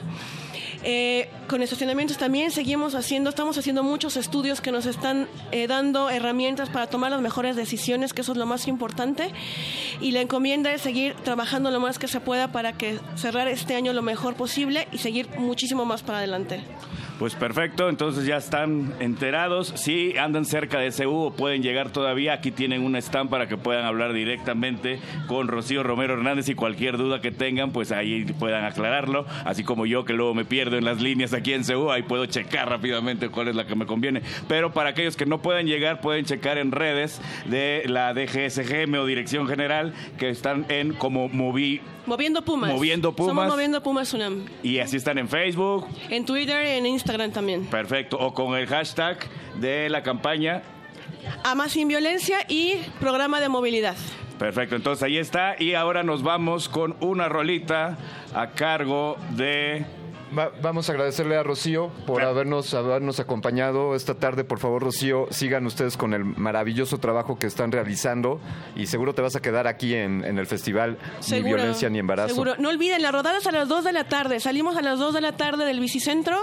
[0.83, 6.09] Eh, con estacionamientos también seguimos haciendo, estamos haciendo muchos estudios que nos están eh, dando
[6.09, 9.31] herramientas para tomar las mejores decisiones, que eso es lo más importante.
[9.99, 13.75] Y la encomienda es seguir trabajando lo más que se pueda para que cerrar este
[13.75, 16.63] año lo mejor posible y seguir muchísimo más para adelante.
[17.19, 19.73] Pues perfecto, entonces ya están enterados.
[19.75, 23.57] Si andan cerca de CU o pueden llegar todavía, aquí tienen un stand para que
[23.57, 28.63] puedan hablar directamente con Rocío Romero Hernández y cualquier duda que tengan, pues ahí puedan
[28.63, 29.25] aclararlo.
[29.43, 32.25] Así como yo que luego me pierdo en las líneas aquí en CU, ahí puedo
[32.25, 34.21] checar rápidamente cuál es la que me conviene.
[34.47, 39.05] Pero para aquellos que no puedan llegar, pueden checar en redes de la DGSGM o
[39.05, 42.71] Dirección General que están en como moví Moviendo Pumas.
[42.71, 43.35] Moviendo Pumas.
[43.35, 44.45] Somos Moviendo Pumas UNAM.
[44.63, 45.85] Y así están en Facebook.
[46.09, 47.67] En Twitter, en Instagram también.
[47.67, 48.17] Perfecto.
[48.19, 49.19] O con el hashtag
[49.59, 50.63] de la campaña.
[51.43, 53.95] Ama sin violencia y programa de movilidad.
[54.39, 55.55] Perfecto, entonces ahí está.
[55.61, 57.99] Y ahora nos vamos con una rolita
[58.33, 59.85] a cargo de
[60.31, 64.43] vamos a agradecerle a Rocío por habernos, habernos acompañado esta tarde.
[64.43, 68.39] Por favor, Rocío, sigan ustedes con el maravilloso trabajo que están realizando
[68.75, 70.97] y seguro te vas a quedar aquí en, el festival
[71.31, 72.29] Ni Violencia ni Embarazo.
[72.29, 72.55] Seguro.
[72.59, 74.39] No olviden, las rodadas a las 2 de la tarde.
[74.39, 76.37] Salimos a las 2 de la tarde del bicicentro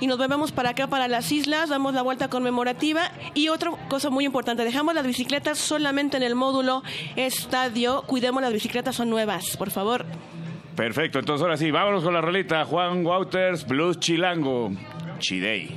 [0.00, 4.10] y nos vemos para acá, para las islas, damos la vuelta conmemorativa y otra cosa
[4.10, 6.82] muy importante, dejamos las bicicletas solamente en el módulo
[7.16, 8.02] estadio.
[8.06, 10.06] Cuidemos las bicicletas, son nuevas, por favor.
[10.78, 12.64] Perfecto, entonces ahora sí, vámonos con la rolita.
[12.64, 14.70] Juan Wouters, Blues Chilango,
[15.18, 15.76] Chidey.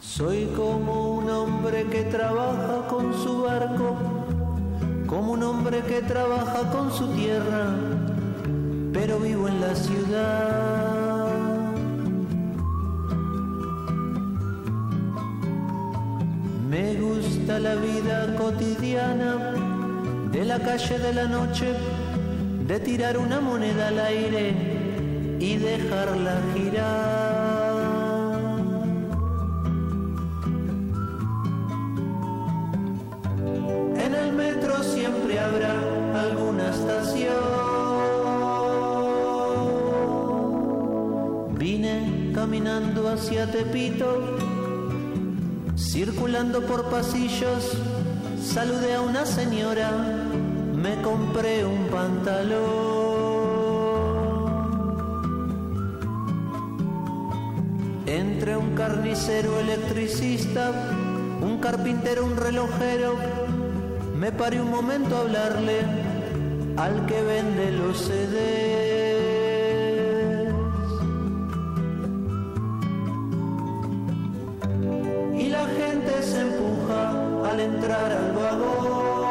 [0.00, 3.98] Soy como un hombre que trabaja con su barco,
[5.06, 7.66] como un hombre que trabaja con su tierra,
[8.94, 11.26] pero vivo en la ciudad.
[16.70, 19.52] Me gusta la vida cotidiana
[20.32, 21.74] de la calle de la noche
[22.72, 24.54] de tirar una moneda al aire
[25.38, 27.92] y dejarla girar.
[34.06, 35.74] En el metro siempre habrá
[36.18, 37.34] alguna estación.
[41.58, 44.38] Vine caminando hacia Tepito,
[45.76, 47.76] circulando por pasillos,
[48.42, 50.31] saludé a una señora
[50.82, 52.62] me compré un pantalón.
[58.06, 60.72] Entre un carnicero electricista,
[61.40, 63.14] un carpintero, un relojero,
[64.18, 65.80] me paré un momento a hablarle
[66.76, 68.42] al que vende los CDs.
[75.38, 79.21] Y la gente se empuja al entrar al vagón.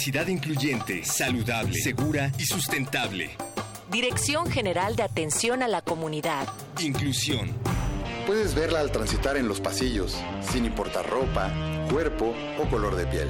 [0.00, 3.32] Universidad incluyente, saludable, segura y sustentable.
[3.90, 6.48] Dirección General de Atención a la Comunidad.
[6.80, 7.50] Inclusión.
[8.26, 11.52] Puedes verla al transitar en los pasillos, sin importar ropa,
[11.92, 13.28] cuerpo o color de piel.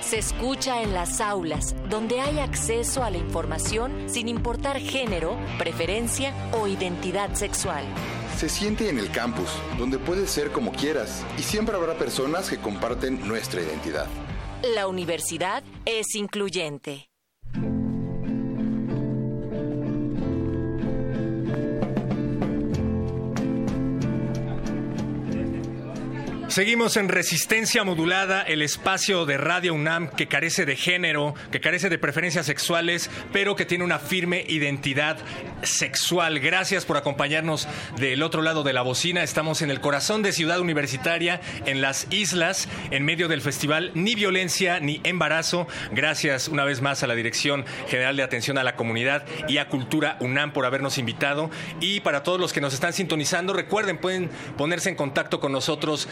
[0.00, 6.34] Se escucha en las aulas, donde hay acceso a la información sin importar género, preferencia
[6.50, 7.84] o identidad sexual.
[8.36, 12.58] Se siente en el campus, donde puedes ser como quieras y siempre habrá personas que
[12.58, 14.08] comparten nuestra identidad.
[14.62, 17.09] La universidad es incluyente.
[26.50, 31.88] Seguimos en Resistencia Modulada, el espacio de Radio UNAM que carece de género, que carece
[31.88, 35.16] de preferencias sexuales, pero que tiene una firme identidad
[35.62, 36.40] sexual.
[36.40, 39.22] Gracias por acompañarnos del otro lado de la bocina.
[39.22, 44.16] Estamos en el corazón de Ciudad Universitaria, en las islas, en medio del festival Ni
[44.16, 45.68] Violencia ni Embarazo.
[45.92, 49.68] Gracias una vez más a la Dirección General de Atención a la Comunidad y a
[49.68, 51.48] Cultura UNAM por habernos invitado.
[51.80, 56.08] Y para todos los que nos están sintonizando, recuerden, pueden ponerse en contacto con nosotros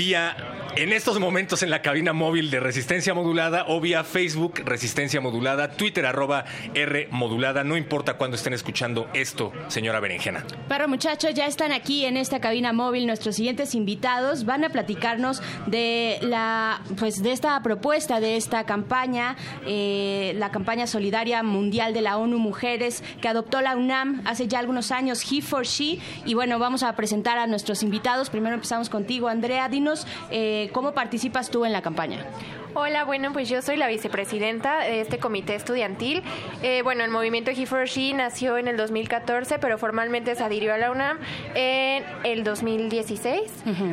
[0.00, 0.34] vía
[0.76, 5.72] en estos momentos en la cabina móvil de Resistencia Modulada o vía Facebook Resistencia Modulada,
[5.72, 6.44] Twitter arroba
[6.74, 10.44] R Modulada, no importa cuándo estén escuchando esto, señora Berenjena.
[10.68, 15.42] Pero muchachos, ya están aquí en esta cabina móvil nuestros siguientes invitados, van a platicarnos
[15.66, 22.02] de la, pues de esta propuesta, de esta campaña, eh, la campaña solidaria mundial de
[22.02, 26.34] la ONU Mujeres que adoptó la UNAM hace ya algunos años, He for She, y
[26.34, 28.30] bueno, vamos a presentar a nuestros invitados.
[28.30, 32.24] Primero empezamos contigo, Andrea, dinos eh, cómo participas tú en la campaña.
[32.74, 36.22] Hola, bueno, pues yo soy la vicepresidenta de este comité estudiantil.
[36.62, 40.72] Eh, bueno, el movimiento He for She nació en el 2014, pero formalmente se adhirió
[40.74, 41.18] a la UNAM
[41.54, 43.40] en el 2016.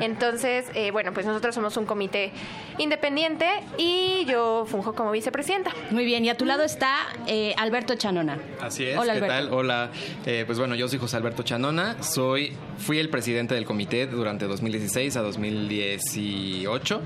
[0.01, 2.31] Entonces, eh, bueno, pues nosotros somos un comité
[2.77, 3.47] independiente
[3.79, 5.71] y yo funjo como vicepresidenta.
[5.89, 6.93] Muy bien, y a tu lado está
[7.25, 8.37] eh, Alberto Chanona.
[8.61, 9.35] Así es, Hola, ¿qué Alberto.
[9.49, 9.53] tal?
[9.53, 9.91] Hola,
[10.25, 14.45] Eh, pues bueno, yo soy José Alberto Chanona, soy, fui el presidente del comité durante
[14.45, 17.01] 2016 a 2018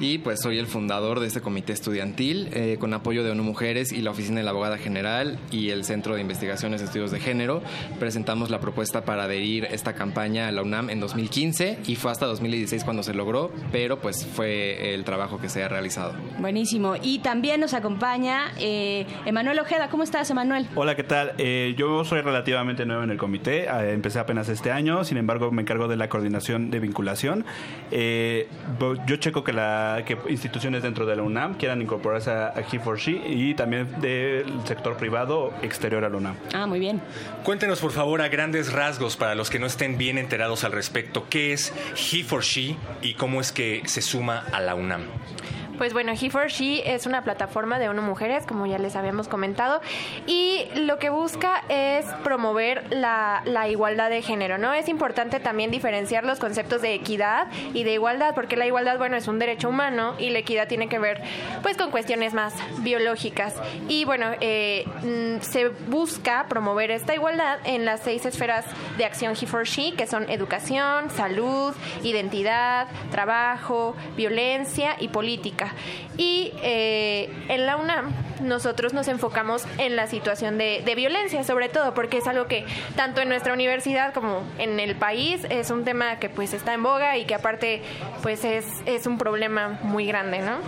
[0.00, 3.92] y pues soy el fundador de este comité estudiantil eh, con apoyo de ONU Mujeres
[3.92, 7.20] y la Oficina de la Abogada General y el Centro de Investigaciones y Estudios de
[7.20, 7.62] Género.
[7.98, 12.26] Presentamos la propuesta para adherir esta campaña a la UNAM en 2015 y fue hasta
[12.26, 16.14] 2016 cuando se logró, pero pues fue el trabajo que se ha realizado.
[16.38, 16.94] Buenísimo.
[17.00, 19.88] Y también nos acompaña eh, Emanuel Ojeda.
[19.88, 20.68] ¿Cómo estás, Emanuel?
[20.74, 21.32] Hola, ¿qué tal?
[21.38, 25.50] Eh, yo soy relativamente nuevo en el comité, eh, empecé apenas este año, sin embargo
[25.50, 27.44] me encargo de la coordinación de vinculación.
[27.90, 28.48] Eh,
[29.06, 32.78] yo checo que, la, que instituciones dentro de la UNAM quieran incorporarse a, a He
[32.78, 36.36] for She y también del sector privado exterior a la UNAM.
[36.54, 37.00] Ah, muy bien.
[37.42, 41.26] Cuéntenos por favor a grandes rasgos para los que no estén bien enterados al respecto,
[41.28, 41.72] ¿qué es
[42.12, 45.02] He for She y cómo es que se suma a la UNAM?
[45.78, 49.28] Pues bueno, He for She es una plataforma de ONU Mujeres, como ya les habíamos
[49.28, 49.80] comentado,
[50.26, 54.72] y lo que busca es promover la, la igualdad de género, ¿no?
[54.72, 59.16] Es importante también diferenciar los conceptos de equidad y de igualdad, porque la igualdad, bueno,
[59.16, 61.22] es un derecho humano y la equidad tiene que ver,
[61.62, 63.54] pues, con cuestiones más biológicas.
[63.88, 68.64] Y bueno, eh, mm, se busca promover esta igualdad en las seis esferas
[68.98, 75.61] de acción He for She, que son educación, salud, identidad, trabajo, violencia y política.
[76.16, 81.68] Y eh, en la UNAM nosotros nos enfocamos en la situación de, de violencia, sobre
[81.68, 82.64] todo porque es algo que
[82.96, 86.82] tanto en nuestra universidad como en el país es un tema que pues está en
[86.82, 87.82] boga y que aparte
[88.22, 90.58] pues es, es un problema muy grande, ¿no?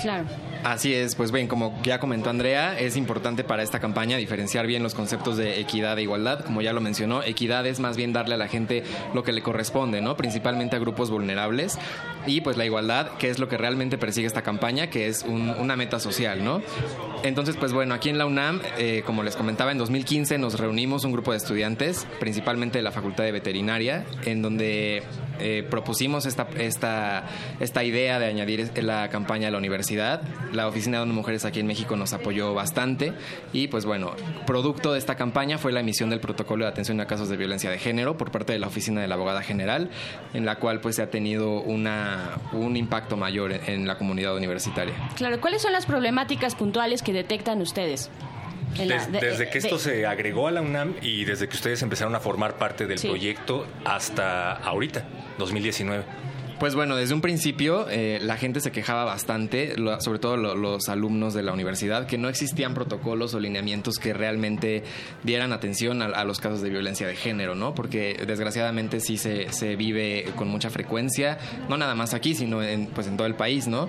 [0.00, 0.24] Claro.
[0.64, 4.82] Así es, pues bien, como ya comentó Andrea, es importante para esta campaña diferenciar bien
[4.82, 6.40] los conceptos de equidad e igualdad.
[6.42, 9.42] Como ya lo mencionó, equidad es más bien darle a la gente lo que le
[9.42, 10.16] corresponde, ¿no?
[10.16, 11.78] Principalmente a grupos vulnerables.
[12.26, 15.50] Y pues la igualdad, que es lo que realmente persigue esta campaña, que es un-
[15.50, 16.62] una meta social, ¿no?
[17.24, 21.04] Entonces, pues bueno, aquí en la UNAM, eh, como les comentaba, en 2015 nos reunimos
[21.04, 25.02] un grupo de estudiantes, principalmente de la Facultad de Veterinaria, en donde
[25.38, 27.24] eh, propusimos esta, esta,
[27.60, 30.22] esta idea de añadir la campaña a la universidad.
[30.52, 33.12] La Oficina de Mujeres aquí en México nos apoyó bastante
[33.52, 34.12] y pues bueno,
[34.46, 37.70] producto de esta campaña fue la emisión del protocolo de atención a casos de violencia
[37.70, 39.90] de género por parte de la Oficina de la Abogada General,
[40.32, 44.94] en la cual pues se ha tenido una, un impacto mayor en la comunidad universitaria.
[45.16, 48.10] Claro, ¿cuáles son las problemáticas puntuales que detectan ustedes?
[48.74, 52.14] Des- desde que de- esto se agregó a la UNAM y desde que ustedes empezaron
[52.14, 53.08] a formar parte del Sí.
[53.08, 55.04] proyecto hasta ahorita,
[55.38, 56.04] 2019.
[56.58, 60.54] Pues bueno, desde un principio eh, la gente se quejaba bastante, lo- sobre todo lo-
[60.54, 64.84] los alumnos de la universidad, que no existían protocolos o lineamientos que realmente
[65.24, 67.74] dieran atención a, a los casos de violencia de género, ¿no?
[67.74, 72.86] Porque desgraciadamente sí se, se vive con mucha frecuencia, no nada más aquí, sino en,
[72.86, 73.88] pues en todo el país, ¿no?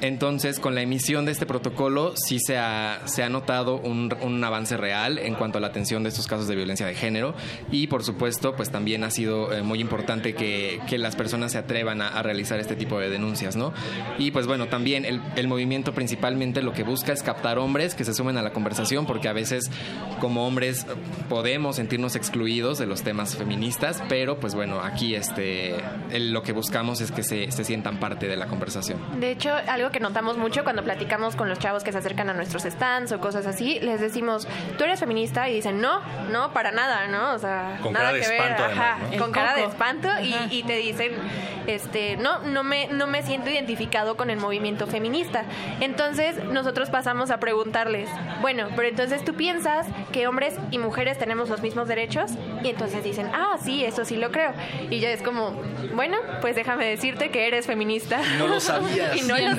[0.00, 4.44] Entonces, con la emisión de este protocolo, sí se ha, se ha notado un, un
[4.44, 7.34] avance real en cuanto a la atención de estos casos de violencia de género
[7.72, 11.58] y, por supuesto, pues también ha sido eh, muy importante que, que las personas se
[11.58, 13.72] atrevan a, a realizar este tipo de denuncias, ¿no?
[14.18, 18.04] Y, pues bueno, también el, el movimiento principalmente lo que busca es captar hombres que
[18.04, 19.70] se sumen a la conversación porque a veces
[20.20, 20.86] como hombres
[21.28, 25.74] podemos sentirnos excluidos de los temas feministas, pero pues bueno, aquí este,
[26.10, 28.98] el- lo que buscamos es que se, se sientan parte de la conversación.
[29.20, 32.34] De hecho, algo que notamos mucho cuando platicamos con los chavos que se acercan a
[32.34, 35.48] nuestros stands o cosas así, les decimos, ¿tú eres feminista?
[35.48, 37.34] Y dicen, no, no, para nada, ¿no?
[37.34, 39.18] O sea, Con nada cara de que ver, espanto, ajá, además, ¿no?
[39.22, 41.12] con cara de espanto y, y te dicen
[41.68, 45.44] este, no, no me, no me siento identificado con el movimiento feminista.
[45.80, 48.08] Entonces nosotros pasamos a preguntarles,
[48.40, 52.32] bueno, pero entonces tú piensas que hombres y mujeres tenemos los mismos derechos
[52.64, 54.52] y entonces dicen, ah, sí, eso sí lo creo.
[54.90, 55.62] Y ya es como,
[55.94, 58.20] bueno, pues déjame decirte que eres feminista.
[58.38, 59.16] No lo sabías.
[59.22, 59.54] y no lo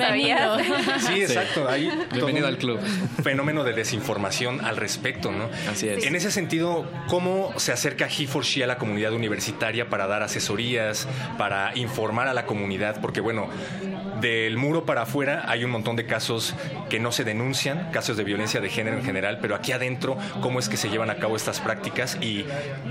[1.00, 1.68] Sí, exacto.
[1.68, 2.80] Hay Bienvenido al club.
[3.22, 5.48] Fenómeno de desinformación al respecto, ¿no?
[5.70, 6.04] Así es.
[6.04, 11.08] En ese sentido, ¿cómo se acerca He4She a la comunidad universitaria para dar asesorías,
[11.38, 13.00] para informar a la comunidad?
[13.00, 13.48] Porque, bueno,
[14.20, 16.54] del muro para afuera hay un montón de casos
[16.88, 20.58] que no se denuncian, casos de violencia de género en general, pero aquí adentro, ¿cómo
[20.58, 22.44] es que se llevan a cabo estas prácticas y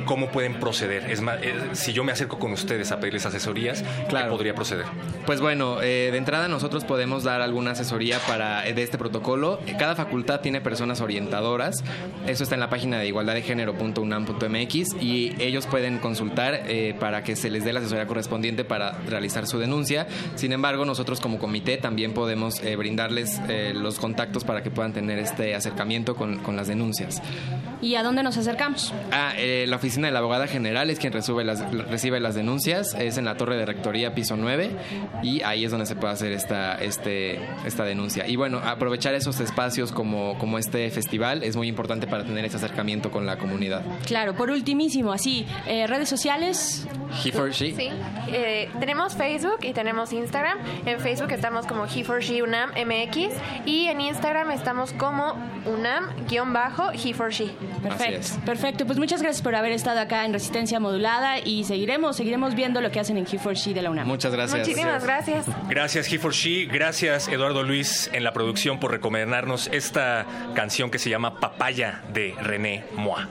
[0.06, 1.10] cómo pueden proceder?
[1.12, 4.86] Es más, eh, si yo me acerco con ustedes a pedirles asesorías, ¿qué podría proceder?
[5.26, 9.60] Pues bueno, eh, de entrada nosotros podemos dar alguna asesoría para eh, de este protocolo.
[9.78, 11.84] Cada facultad tiene personas orientadoras.
[12.28, 17.50] Eso está en la página de igualdaddegénero.unam.mx y ellos pueden consultar eh, para que se
[17.50, 20.08] les dé la asesoría correspondiente para realizar su denuncia.
[20.36, 24.94] Sin embargo, nosotros como comité también podemos eh, brindarles eh, los contactos para que puedan
[24.94, 27.22] tener este acercamiento con, con las denuncias.
[27.82, 28.94] ¿Y a dónde nos acercamos?
[29.12, 32.94] Ah, eh, la oficina de la abogada general es quien recibe las, recibe las denuncias,
[32.94, 34.72] es en la torre de rectoría piso 9
[35.24, 37.09] y ahí es donde se puede hacer esta, este,
[37.66, 38.28] esta denuncia.
[38.28, 42.58] Y bueno, aprovechar esos espacios como, como este festival es muy importante para tener ese
[42.58, 43.84] acercamiento con la comunidad.
[44.06, 46.88] Claro, por ultimísimo, así, eh, redes sociales.
[47.24, 47.74] He for She.
[47.76, 47.90] Sí,
[48.32, 50.58] eh, tenemos Facebook y tenemos Instagram.
[50.86, 53.34] En Facebook estamos como He for She UNAM MX
[53.66, 55.36] y en Instagram estamos como
[55.66, 57.50] UNAM-He for She.
[57.82, 58.86] Perfecto, perfecto.
[58.86, 62.92] Pues muchas gracias por haber estado acá en Resistencia Modulada y seguiremos, seguiremos viendo lo
[62.92, 64.08] que hacen en He4She de la UNAM.
[64.08, 64.60] Muchas gracias.
[64.60, 65.46] Muchísimas gracias.
[65.68, 71.40] Gracias He4She, gracias Eduardo Luis en la producción por recomendarnos esta canción que se llama
[71.40, 73.30] Papaya de René Moa.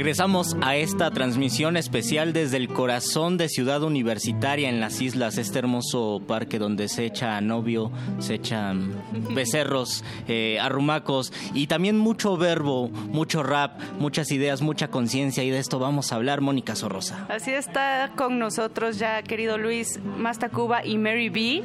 [0.00, 5.58] Regresamos a esta transmisión especial desde el corazón de Ciudad Universitaria en las islas, este
[5.58, 8.94] hermoso parque donde se echa novio, se echan
[9.34, 15.58] becerros, eh, arrumacos y también mucho verbo, mucho rap, muchas ideas, mucha conciencia y de
[15.58, 17.26] esto vamos a hablar Mónica Sorrosa.
[17.28, 21.62] Así está con nosotros ya querido Luis Mastacuba y Mary B.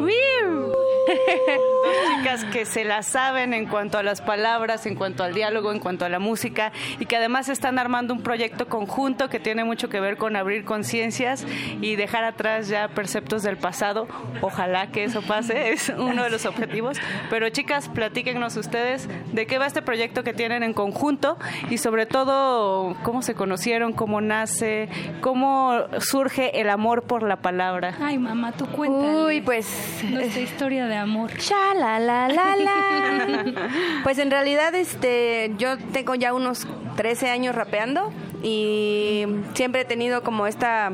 [0.00, 0.72] ¡Wiu!
[1.88, 5.72] Dos chicas que se la saben en cuanto a las palabras, en cuanto al diálogo,
[5.72, 9.64] en cuanto a la música y que además están armando un proyecto conjunto que tiene
[9.64, 11.46] mucho que ver con abrir conciencias
[11.80, 14.06] y dejar atrás ya perceptos del pasado.
[14.42, 16.98] Ojalá que eso pase, es uno de los objetivos.
[17.30, 21.38] Pero chicas, platíquenos ustedes de qué va este proyecto que tienen en conjunto
[21.70, 24.88] y sobre todo cómo se conocieron, cómo nace,
[25.20, 27.96] cómo surge el amor por la palabra.
[28.00, 29.24] Ay, mamá, tú cuéntale.
[29.24, 31.32] Uy, pues nuestra historia de amor.
[31.38, 33.44] Cha la la la la.
[34.04, 36.66] pues en realidad este yo tengo ya unos
[36.96, 38.12] 13 años rapeando
[38.42, 40.90] y siempre he tenido como esta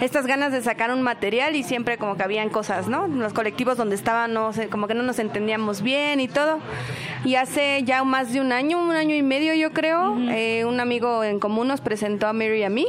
[0.00, 3.06] estas ganas de sacar un material y siempre como que habían cosas, ¿no?
[3.06, 6.58] Los colectivos donde estaban, no sé, como que no nos entendíamos bien y todo.
[7.24, 10.80] Y hace ya más de un año, un año y medio yo creo, eh, un
[10.80, 12.86] amigo en común nos presentó a Mary y a mí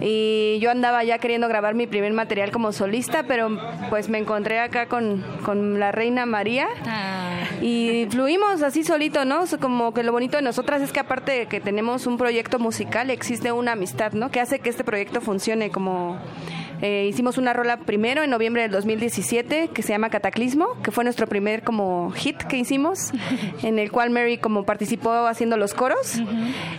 [0.00, 3.58] y yo andaba ya queriendo grabar mi primer material como solista, pero
[3.90, 6.68] pues me encontré acá con, con la reina María
[7.62, 9.44] y fluimos así solito, ¿no?
[9.60, 13.10] Como que lo bonito de nosotras es que aparte de que tenemos un proyecto musical,
[13.10, 14.30] existe una amistad, ¿no?
[14.30, 16.18] Que hace que este proyecto funcione como
[16.82, 21.04] eh, hicimos una rola primero en noviembre del 2017 que se llama Cataclismo, que fue
[21.04, 23.12] nuestro primer como hit que hicimos,
[23.62, 26.20] en el cual Mary como participó haciendo los coros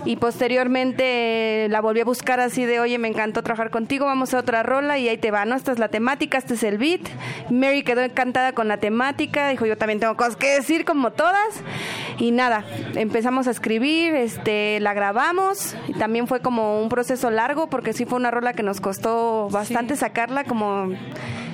[0.05, 4.39] y posteriormente la volví a buscar así de, oye, me encantó trabajar contigo, vamos a
[4.39, 5.55] otra rola y ahí te va, ¿no?
[5.55, 7.01] Esta es la temática, este es el beat.
[7.49, 11.61] Mary quedó encantada con la temática, dijo, yo también tengo cosas que decir como todas
[12.17, 12.63] y nada,
[12.95, 18.05] empezamos a escribir, este, la grabamos y también fue como un proceso largo porque sí
[18.05, 20.91] fue una rola que nos costó bastante sacarla como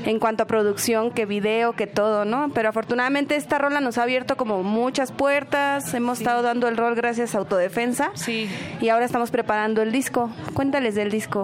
[0.06, 2.52] en cuanto a producción, que video, que todo, ¿no?
[2.54, 6.96] Pero afortunadamente esta rola nos ha abierto como muchas puertas, hemos estado dando el rol
[6.96, 8.50] gracias a Autodefensa Sí.
[8.82, 10.30] y ahora estamos preparando el disco.
[10.54, 11.43] Cuéntales del disco.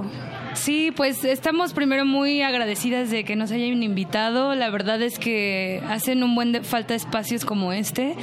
[0.54, 4.56] Sí, pues estamos primero muy agradecidas de que nos hayan invitado.
[4.56, 8.16] La verdad es que hacen un buen de falta espacios como este.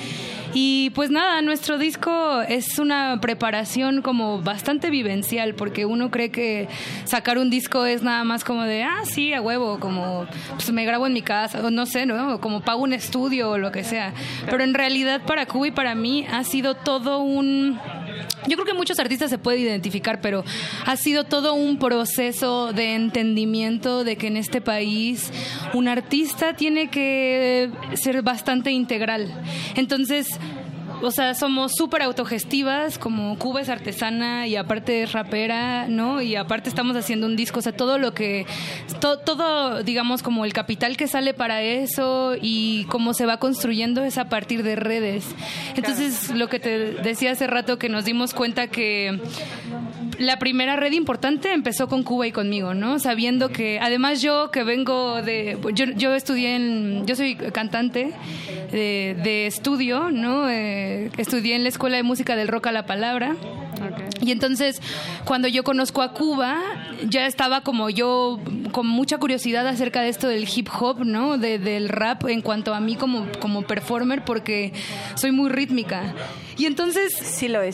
[0.52, 6.68] Y pues nada, nuestro disco es una preparación como bastante vivencial, porque uno cree que
[7.04, 10.84] sacar un disco es nada más como de, ah, sí, a huevo, como pues me
[10.84, 12.40] grabo en mi casa, o no sé, ¿no?
[12.40, 14.14] Como pago un estudio o lo que sea.
[14.48, 17.78] Pero en realidad para Cuba y para mí ha sido todo un
[18.46, 20.44] yo creo que muchos artistas se pueden identificar, pero
[20.84, 25.32] ha sido todo un proceso de entendimiento de que en este país
[25.74, 29.28] un artista tiene que ser bastante integral.
[29.74, 30.28] Entonces,
[31.02, 36.22] o sea, somos súper autogestivas, como Cuba es artesana y aparte es rapera, ¿no?
[36.22, 38.46] Y aparte estamos haciendo un disco, o sea, todo lo que,
[39.00, 44.02] to- todo, digamos, como el capital que sale para eso y cómo se va construyendo
[44.04, 45.24] es a partir de redes.
[45.74, 49.20] Entonces, lo que te decía hace rato que nos dimos cuenta que
[50.18, 52.98] la primera red importante empezó con Cuba y conmigo, ¿no?
[52.98, 58.12] Sabiendo que, además yo que vengo de, yo, yo estudié en, yo soy cantante
[58.72, 60.48] de, de estudio, ¿no?
[60.48, 60.85] Eh,
[61.16, 63.36] estudié en la Escuela de Música del Rock a la Palabra.
[64.22, 64.80] Y entonces,
[65.24, 66.58] cuando yo conozco a Cuba,
[67.08, 68.40] ya estaba como yo
[68.72, 71.36] con mucha curiosidad acerca de esto del hip hop, ¿no?
[71.38, 74.72] De- del rap en cuanto a mí como, como performer, porque
[75.14, 76.14] soy muy rítmica.
[76.56, 77.12] Y entonces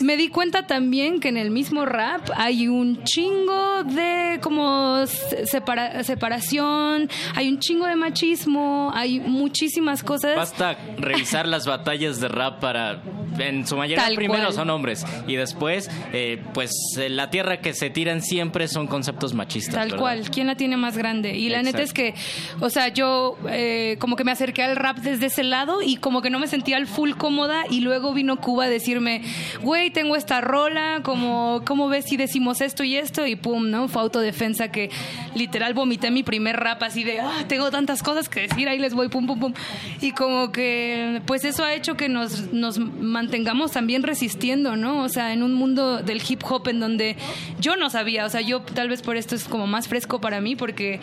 [0.01, 5.45] me di cuenta también que en el mismo rap hay un chingo de como se-
[5.45, 10.35] separa- separación, hay un chingo de machismo, hay muchísimas cosas.
[10.35, 13.01] Basta revisar las batallas de rap para,
[13.39, 14.53] en su mayoría, Tal primero cual.
[14.53, 19.33] son hombres y después, eh, pues eh, la tierra que se tiran siempre son conceptos
[19.33, 19.75] machistas.
[19.75, 19.99] Tal ¿verdad?
[19.99, 21.35] cual, ¿quién la tiene más grande?
[21.37, 22.13] Y la neta es que,
[22.59, 26.21] o sea, yo eh, como que me acerqué al rap desde ese lado y como
[26.21, 29.21] que no me sentía al full cómoda y luego vino Cuba decirme,
[29.61, 33.25] güey, tengo esta rola, como, ¿cómo ves si decimos esto y esto?
[33.25, 33.87] Y pum, ¿no?
[33.87, 34.89] Fue autodefensa que
[35.35, 38.93] literal vomité mi primer rap así de, ah, tengo tantas cosas que decir, ahí les
[38.93, 39.53] voy, pum, pum, pum.
[40.01, 45.03] Y como que, pues eso ha hecho que nos, nos mantengamos también resistiendo, ¿no?
[45.03, 47.15] O sea, en un mundo del hip hop en donde
[47.59, 50.41] yo no sabía, o sea, yo tal vez por esto es como más fresco para
[50.41, 50.99] mí, porque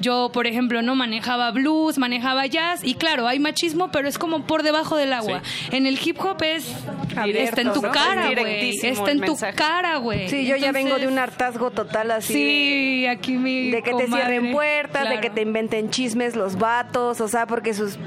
[0.00, 4.46] yo, por ejemplo, no manejaba blues, manejaba jazz, y claro, hay machismo, pero es como
[4.46, 5.42] por debajo del agua.
[5.70, 6.66] En el hip hop es,
[7.08, 7.90] está en tu ¿no?
[7.92, 8.70] cara, güey.
[8.82, 10.28] Está en tu cara, güey.
[10.28, 12.32] Sí, yo ya vengo de un hartazgo total así.
[12.34, 16.56] Sí, de- aquí mi De que te cierren puertas, de que te inventen chismes los
[16.58, 17.98] vatos, o sea, porque sus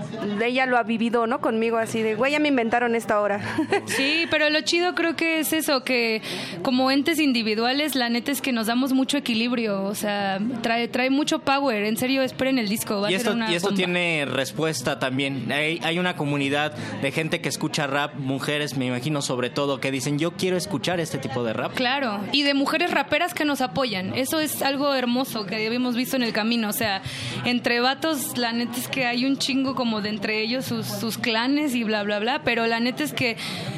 [0.44, 1.40] ella lo ha vivido, ¿no?
[1.42, 3.42] Conmigo así de, güey, ya me inventaron esta hora.
[3.88, 6.22] Sí, pero lo chido creo que es eso, que
[6.62, 11.10] como entes individuales, la neta es que nos damos mucho equilibrio, o sea, trae, trae
[11.10, 13.70] mucho power, en serio, esperen el disco, va Y a esto, ser una y esto
[13.70, 13.78] bomba.
[13.78, 15.52] tiene respuesta también.
[15.52, 19.92] Hay, hay una comunidad de gente que escucha rap, mujeres, me imagino sobre todo, que
[19.92, 21.74] dicen, yo quiero escuchar este tipo de rap.
[21.74, 24.14] Claro, y de mujeres raperas que nos apoyan.
[24.16, 26.70] Eso es algo hermoso que habíamos visto en el camino.
[26.70, 27.02] O sea,
[27.46, 31.18] entre vatos, la neta es que hay un chingo como de entre ellos sus, sus
[31.18, 32.42] clanes y bla, bla, bla.
[32.44, 33.38] Pero la neta es que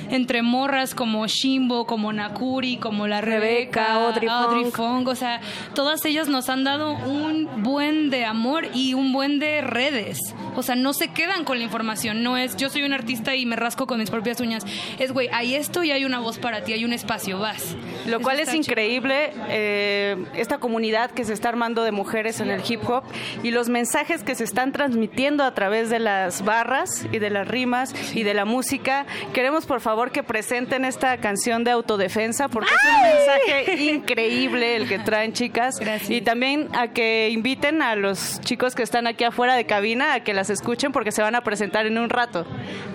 [0.10, 4.76] entre morras como Shimbo, como Nakuri, como la Rebeca, Audrey Funk.
[4.76, 5.42] Funk, o sea,
[5.76, 10.18] todas ellas nos han dado un buen de amor y un buen de redes.
[10.56, 12.24] O sea, no se quedan con la información.
[12.24, 14.66] No es yo soy un artista y me rasco con mis propias uñas.
[15.00, 17.76] Es, güey, hay esto y hay una voz para ti, hay un espacio, vas.
[18.06, 22.50] Lo Eso cual es increíble, eh, esta comunidad que se está armando de mujeres en
[22.50, 23.04] el hip hop
[23.42, 27.48] y los mensajes que se están transmitiendo a través de las barras y de las
[27.48, 29.06] rimas y de la música.
[29.34, 34.88] Queremos por favor que presenten esta canción de autodefensa porque es un mensaje increíble el
[34.88, 35.80] que traen chicas.
[36.10, 40.24] Y también a que inviten a los chicos que están aquí afuera de cabina a
[40.24, 42.46] que las escuchen porque se van a presentar en un rato.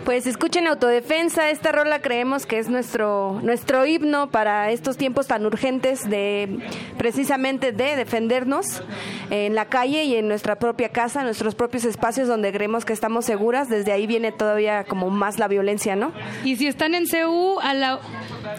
[0.05, 5.47] Pues escuchen Autodefensa, esta rola creemos que es nuestro nuestro himno para estos tiempos tan
[5.47, 6.59] urgentes de
[6.99, 8.83] precisamente de defendernos
[9.31, 12.93] en la calle y en nuestra propia casa, en nuestros propios espacios donde creemos que
[12.93, 16.13] estamos seguras, desde ahí viene todavía como más la violencia, ¿no?
[16.45, 18.01] Y si están en CU, a la...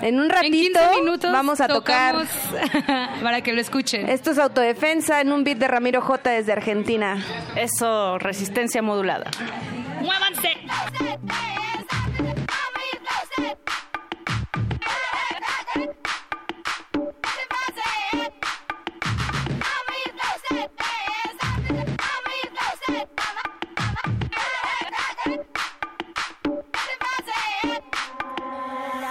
[0.01, 2.15] en un ratito 15 minutos vamos a tocar
[3.23, 4.09] para que lo escuchen.
[4.09, 7.23] Esto es Autodefensa en un beat de Ramiro J desde Argentina.
[7.55, 9.29] Eso, resistencia modulada.
[10.01, 10.49] ¡Muévanse!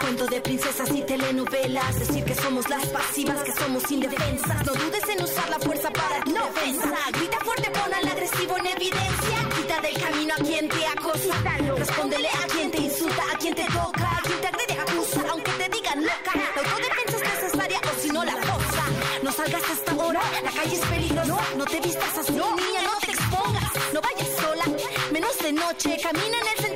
[0.00, 4.66] Cuento de princesas y telenovelas, decir que somos las pasivas, que somos indefensas.
[4.66, 6.94] No dudes en usar la fuerza para tu defensa.
[7.12, 9.48] Grita fuerte, pon al agresivo en evidencia.
[9.56, 11.34] Quita del camino a quien te acosa.
[11.76, 14.03] Respóndele a quien te insulta, a quien te toca,
[16.04, 16.32] loca.
[16.54, 18.84] La autodefensa es necesaria o si no la cosa.
[19.22, 21.36] No salgas hasta ahora, la calle es peligrosa.
[21.56, 23.72] No te vistas así, niña, no te expongas.
[23.92, 24.64] No vayas sola,
[25.12, 25.98] menos de noche.
[26.02, 26.73] Camina en el sentido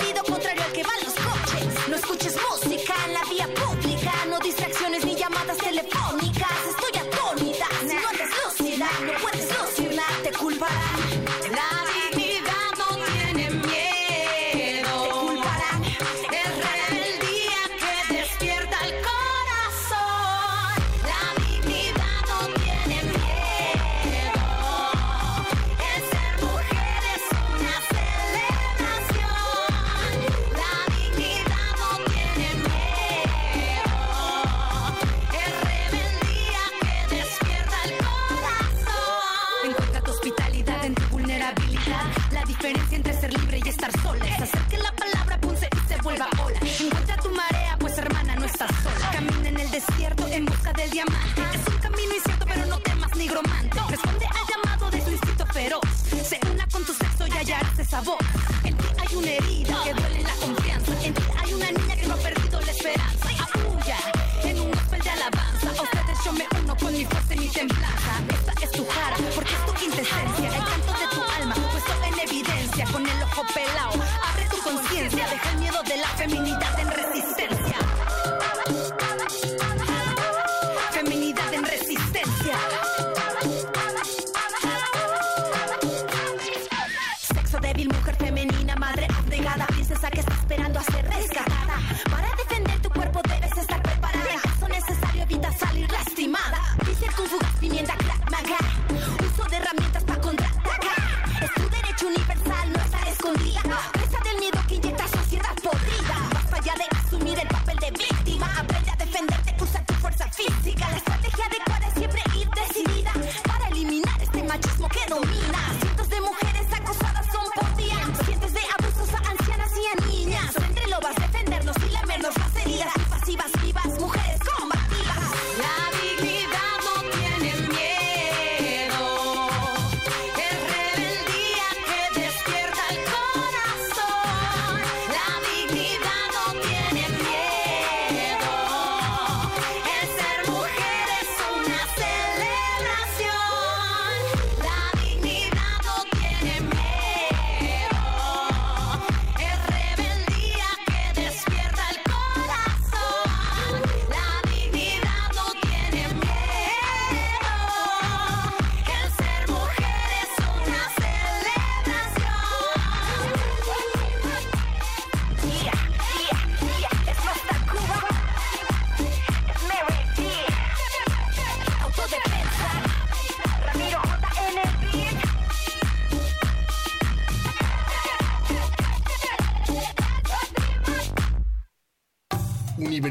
[50.91, 53.78] Es un camino incierto, pero no temas nigromante.
[53.91, 55.82] Responde al llamado de tu instinto feroz.
[56.26, 58.16] Se una con tu sexo y hallarás esa voz.
[58.64, 60.93] En ti hay una herida que duele la confianza.
[61.05, 63.18] En ti hay una niña que no ha perdido la esperanza.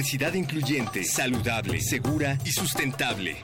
[0.08, 3.44] Universidad incluyente, saludable, segura y sustentable.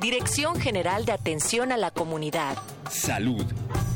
[0.00, 2.58] Dirección General de Atención a la Comunidad.
[2.90, 3.46] Salud.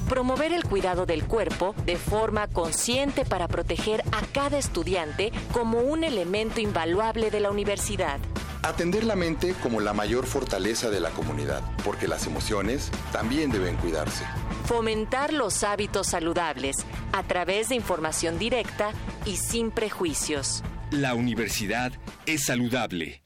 [0.09, 6.05] Promover el cuidado del cuerpo de forma consciente para proteger a cada estudiante como un
[6.05, 8.21] elemento invaluable de la universidad.
[8.63, 13.75] Atender la mente como la mayor fortaleza de la comunidad, porque las emociones también deben
[13.75, 14.25] cuidarse.
[14.67, 16.77] Fomentar los hábitos saludables
[17.11, 18.93] a través de información directa
[19.27, 20.63] y sin prejuicios.
[20.91, 21.93] La universidad
[22.27, 23.25] es saludable.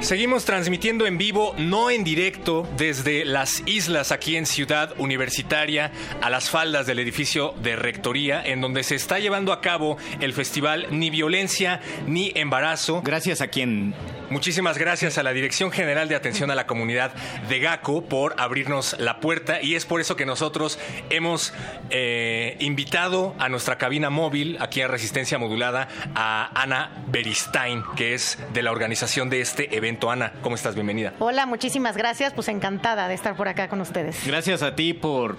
[0.00, 5.90] Seguimos transmitiendo en vivo, no en directo, desde las islas aquí en Ciudad Universitaria,
[6.22, 10.32] a las faldas del edificio de Rectoría, en donde se está llevando a cabo el
[10.32, 13.02] festival Ni Violencia ni Embarazo.
[13.02, 13.92] Gracias a quien
[14.30, 17.12] Muchísimas gracias a la Dirección General de Atención a la Comunidad
[17.48, 21.54] de GACO por abrirnos la puerta y es por eso que nosotros hemos
[21.88, 28.38] eh, invitado a nuestra cabina móvil aquí a Resistencia Modulada a Ana Beristain, que es
[28.52, 30.10] de la organización de este evento.
[30.10, 30.74] Ana, ¿cómo estás?
[30.74, 31.14] Bienvenida.
[31.20, 32.34] Hola, muchísimas gracias.
[32.34, 34.26] Pues encantada de estar por acá con ustedes.
[34.26, 35.38] Gracias a ti por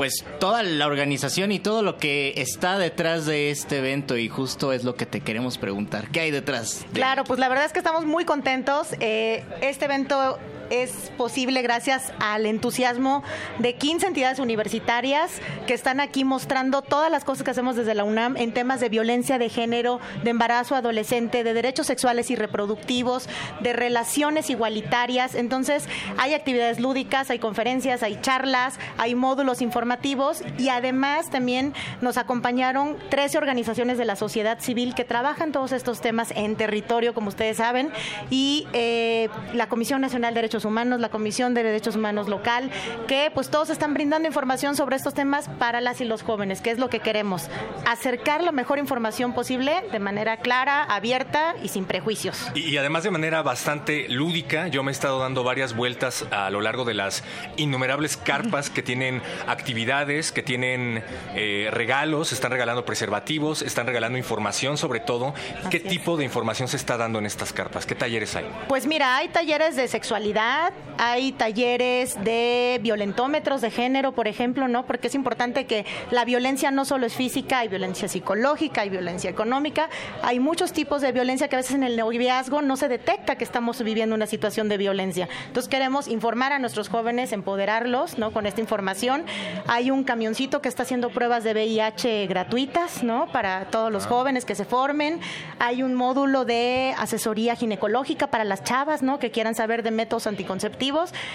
[0.00, 4.72] pues toda la organización y todo lo que está detrás de este evento y justo
[4.72, 6.08] es lo que te queremos preguntar.
[6.08, 6.86] ¿Qué hay detrás?
[6.94, 8.94] Claro, pues la verdad es que estamos muy contentos.
[9.00, 10.38] Eh, este evento
[10.70, 13.22] es posible gracias al entusiasmo
[13.58, 15.32] de 15 entidades universitarias
[15.66, 18.88] que están aquí mostrando todas las cosas que hacemos desde la UNAM en temas de
[18.88, 23.28] violencia de género, de embarazo adolescente, de derechos sexuales y reproductivos,
[23.60, 25.34] de relaciones igualitarias.
[25.34, 32.16] Entonces, hay actividades lúdicas, hay conferencias, hay charlas, hay módulos informativos y además también nos
[32.16, 37.28] acompañaron 13 organizaciones de la sociedad civil que trabajan todos estos temas en territorio, como
[37.28, 37.90] ustedes saben,
[38.30, 42.70] y eh, la Comisión Nacional de Derechos Humanos, la Comisión de Derechos Humanos local,
[43.06, 46.70] que pues todos están brindando información sobre estos temas para las y los jóvenes, que
[46.70, 47.48] es lo que queremos,
[47.86, 52.50] acercar la mejor información posible de manera clara, abierta y sin prejuicios.
[52.54, 56.50] Y, y además de manera bastante lúdica, yo me he estado dando varias vueltas a
[56.50, 57.24] lo largo de las
[57.56, 61.02] innumerables carpas que tienen actividades, que tienen
[61.34, 65.34] eh, regalos, están regalando preservativos, están regalando información sobre todo.
[65.70, 65.84] ¿Qué es.
[65.84, 67.86] tipo de información se está dando en estas carpas?
[67.86, 68.46] ¿Qué talleres hay?
[68.68, 70.49] Pues mira, hay talleres de sexualidad,
[70.98, 74.84] hay talleres de violentómetros de género, por ejemplo, ¿no?
[74.84, 79.30] Porque es importante que la violencia no solo es física, hay violencia psicológica, hay violencia
[79.30, 79.88] económica,
[80.22, 83.44] hay muchos tipos de violencia que a veces en el noviazgo no se detecta que
[83.44, 85.28] estamos viviendo una situación de violencia.
[85.46, 88.32] Entonces queremos informar a nuestros jóvenes, empoderarlos, ¿no?
[88.32, 89.24] Con esta información.
[89.68, 93.26] Hay un camioncito que está haciendo pruebas de VIH gratuitas, ¿no?
[93.32, 95.20] Para todos los jóvenes que se formen.
[95.58, 99.18] Hay un módulo de asesoría ginecológica para las chavas, ¿no?
[99.18, 100.39] Que quieran saber de métodos anticonceptivos.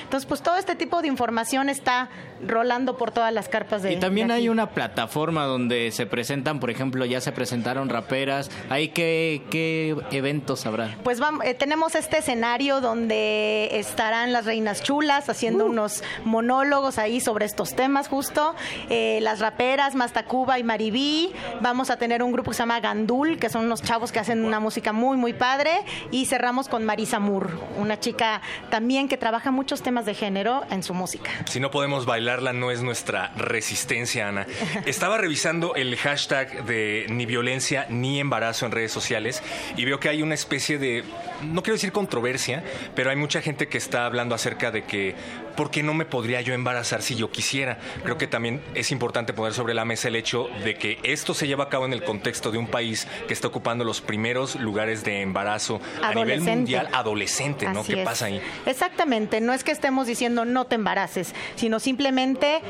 [0.04, 2.10] Entonces, pues todo este tipo de información está
[2.46, 4.44] rolando por todas las carpas de Y también de aquí.
[4.44, 8.50] hay una plataforma donde se presentan, por ejemplo, ya se presentaron raperas.
[8.70, 10.98] ¿Ahí qué, qué eventos habrá?
[11.04, 17.20] Pues vam- eh, tenemos este escenario donde estarán las reinas chulas haciendo unos monólogos ahí
[17.22, 18.56] sobre estos temas justo.
[18.90, 21.32] Eh, las raperas Mastacuba y Maribí.
[21.62, 24.44] Vamos a tener un grupo que se llama Gandul, que son unos chavos que hacen
[24.44, 25.72] una música muy, muy padre.
[26.12, 30.84] Y cerramos con Marisa Moore, una chica también que trabaja muchos temas de género en
[30.84, 31.32] su música.
[31.46, 34.46] Si no podemos bailarla, no es nuestra resistencia, Ana.
[34.86, 39.42] Estaba revisando el hashtag de ni violencia ni embarazo en redes sociales
[39.76, 41.04] y veo que hay una especie de,
[41.44, 42.64] no quiero decir controversia,
[42.96, 45.16] pero hay mucha gente que está hablando acerca de que,
[45.56, 47.78] ¿por qué no me podría yo embarazar si yo quisiera?
[48.04, 51.48] Creo que también es importante poner sobre la mesa el hecho de que esto se
[51.48, 55.04] lleva a cabo en el contexto de un país que está ocupando los primeros lugares
[55.04, 57.82] de embarazo a nivel mundial adolescente, ¿no?
[57.82, 58.06] Así ¿Qué es.
[58.06, 58.42] pasa ahí?
[58.66, 62.62] Exactamente, no es que estemos diciendo no te embaraces, sino simplemente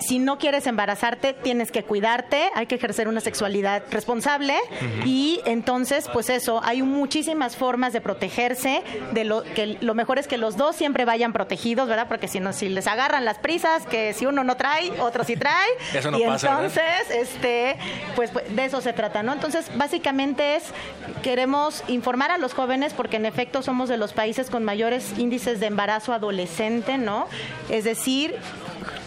[0.00, 4.54] si no quieres embarazarte, tienes que cuidarte, hay que ejercer una sexualidad responsable
[5.04, 10.26] y entonces, pues eso, hay muchísimas formas de protegerse, de lo que lo mejor es
[10.26, 12.08] que los dos siempre vayan protegidos, ¿verdad?
[12.08, 15.36] Porque si no, si les agarran las prisas, que si uno no trae, otro sí
[15.36, 15.68] trae.
[15.94, 16.64] Eso no y pasa, ¿verdad?
[16.64, 17.76] entonces, este,
[18.16, 19.32] pues, pues, de eso se trata, ¿no?
[19.32, 20.64] Entonces, básicamente es,
[21.22, 25.60] queremos informar a los jóvenes porque en efecto somos de los países con mayores índices
[25.60, 27.28] de embarazo adolescente, ¿no?
[27.68, 28.34] Es decir,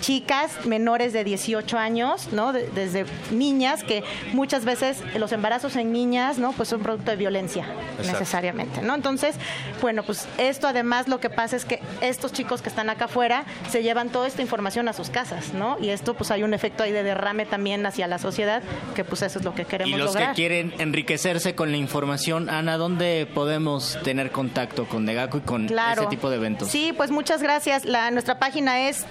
[0.01, 2.53] chicas menores de 18 años, ¿no?
[2.53, 4.03] De- desde niñas que
[4.33, 6.51] muchas veces los embarazos en niñas, ¿no?
[6.53, 7.63] Pues son producto de violencia
[7.97, 8.11] Exacto.
[8.19, 8.95] necesariamente, ¿no?
[8.95, 9.35] Entonces,
[9.81, 13.43] bueno, pues esto además lo que pasa es que estos chicos que están acá afuera
[13.69, 15.77] se llevan toda esta información a sus casas, ¿no?
[15.79, 18.61] Y esto pues hay un efecto ahí de derrame también hacia la sociedad,
[18.95, 20.29] que pues eso es lo que Y queremos los lograr.
[20.29, 25.67] que quieren enriquecerse con la información, Ana, ¿dónde podemos tener contacto con Negaco y con
[25.67, 26.01] Claro.
[26.03, 26.69] ese tipo de eventos?
[26.69, 27.85] Sí, pues muchas gracias.
[27.85, 29.05] La, nuestra página es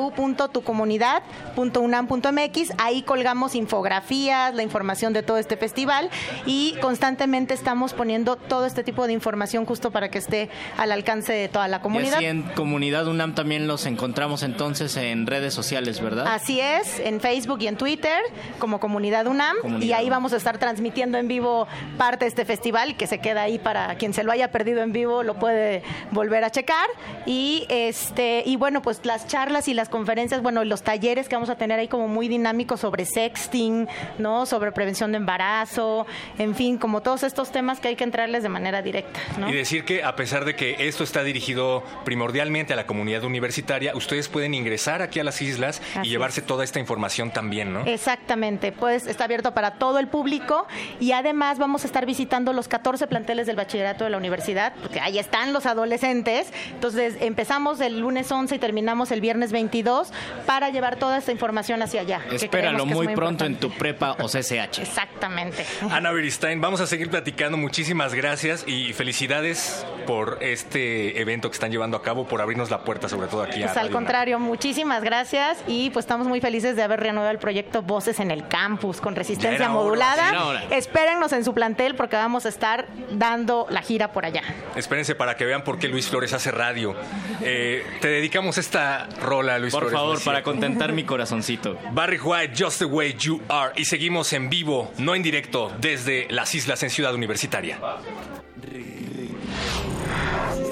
[0.00, 2.72] www.tucomunidad.unam.mx.
[2.78, 6.10] Ahí colgamos infografías, la información de todo este festival
[6.46, 11.32] y constantemente estamos poniendo todo este tipo de información justo para que esté al alcance
[11.32, 12.14] de toda la Y comunidad.
[12.14, 16.26] así en Comunidad UNAM también los encontramos entonces en redes sociales, ¿verdad?
[16.28, 18.18] Así es, en Facebook y en Twitter
[18.58, 21.66] como Comunidad UNAM Comunidad y ahí vamos a estar transmitiendo en vivo
[21.98, 24.92] parte de este festival que se queda ahí para quien se lo haya perdido en
[24.92, 26.86] vivo lo puede volver a checar
[27.26, 31.50] y este y bueno pues las charlas y las conferencias bueno los talleres que vamos
[31.50, 33.88] a tener ahí como muy dinámicos sobre sexting
[34.18, 36.06] no sobre prevención de embarazo
[36.38, 39.48] en fin como todos estos temas que hay que entrarles de manera directa ¿no?
[39.50, 43.94] Y decir que a pesar de que esto está dirigido primordialmente a la comunidad universitaria,
[43.94, 47.84] ustedes pueden ingresar aquí a las islas Así y llevarse toda esta información también, ¿no?
[47.84, 50.66] Exactamente, pues está abierto para todo el público
[50.98, 55.00] y además vamos a estar visitando los 14 planteles del bachillerato de la universidad, porque
[55.00, 56.52] ahí están los adolescentes.
[56.72, 60.12] Entonces empezamos el lunes 11 y terminamos el viernes 22
[60.46, 62.22] para llevar toda esta información hacia allá.
[62.30, 63.46] Espéralo muy pronto importante.
[63.46, 64.80] en tu prepa o CCH.
[64.80, 65.64] Exactamente.
[65.90, 67.56] Ana Beristain, vamos a seguir platicando.
[67.56, 72.82] Muchísimas gracias y felicidades por este evento que están llevando a cabo, por abrirnos la
[72.82, 76.40] puerta, sobre todo aquí a Pues al Radio contrario, muchísimas gracias y pues estamos muy
[76.40, 80.46] felices de haber reanudado el proyecto Voces en el Campus con resistencia modulada.
[80.46, 80.64] hora.
[80.70, 84.42] Espérennos en su plantel porque vamos a estar dando la gira por allá.
[84.74, 86.96] Espérense para que vean por qué Luis Flores hace radio.
[87.42, 89.98] Eh, te dedicamos esta rola, Luis Por Flores.
[89.98, 91.78] favor, ¿no es para contentar mi corazoncito.
[91.92, 93.72] Barry White, Just the Way You Are.
[93.76, 97.78] Y seguimos en vivo, no en directo, desde las islas en Ciudad Universitaria.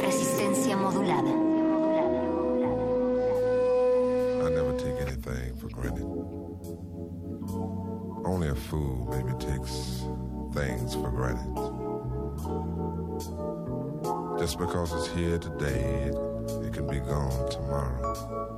[0.02, 1.30] Resistencia modulada.
[4.40, 6.04] I never take anything for granted.
[8.24, 10.04] Only a fool maybe takes
[10.54, 11.54] things for granted.
[14.38, 16.14] Just because it's here today, it,
[16.66, 18.57] it can be gone tomorrow.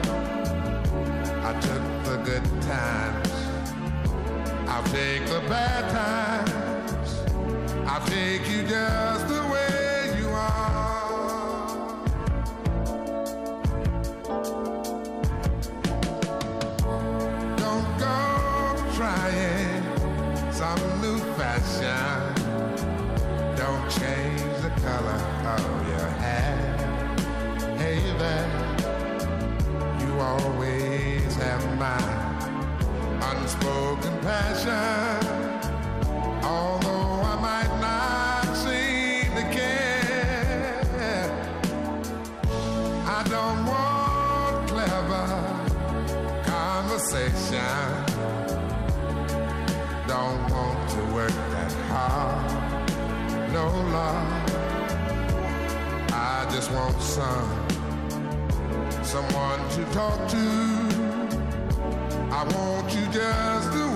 [1.51, 3.29] I took the good times.
[4.69, 7.19] I'll take the bad times.
[7.85, 9.50] I'll take you just the way
[59.11, 60.37] someone to talk to.
[62.31, 63.90] I want you just the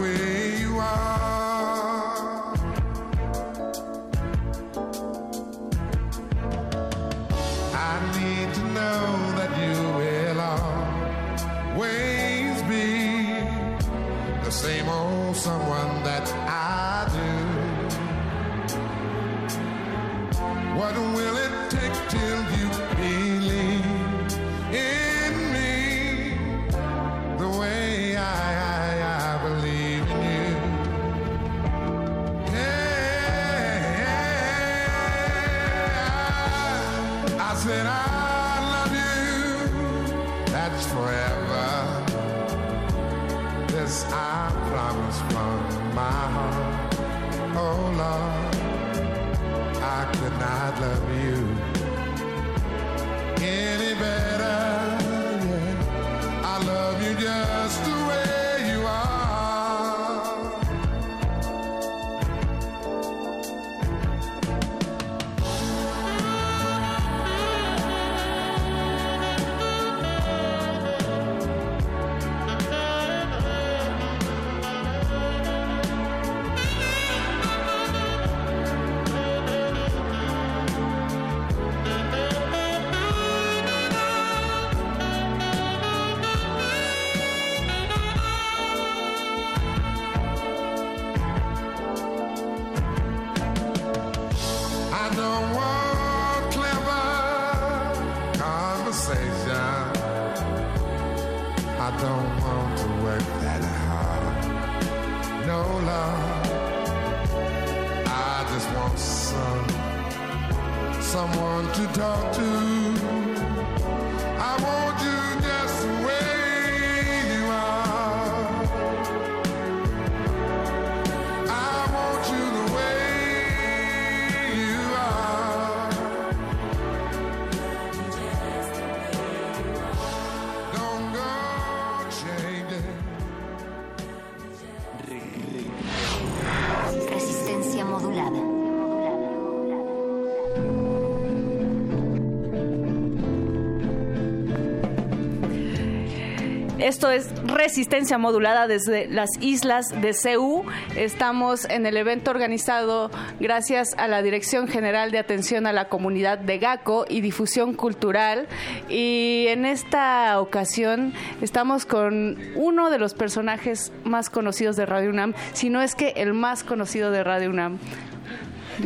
[146.95, 150.63] Esto es resistencia modulada desde las islas de CEU.
[150.95, 156.37] Estamos en el evento organizado gracias a la Dirección General de Atención a la Comunidad
[156.37, 158.47] de GACO y Difusión Cultural.
[158.87, 165.33] Y en esta ocasión estamos con uno de los personajes más conocidos de Radio UNAM,
[165.51, 167.77] si no es que el más conocido de Radio UNAM.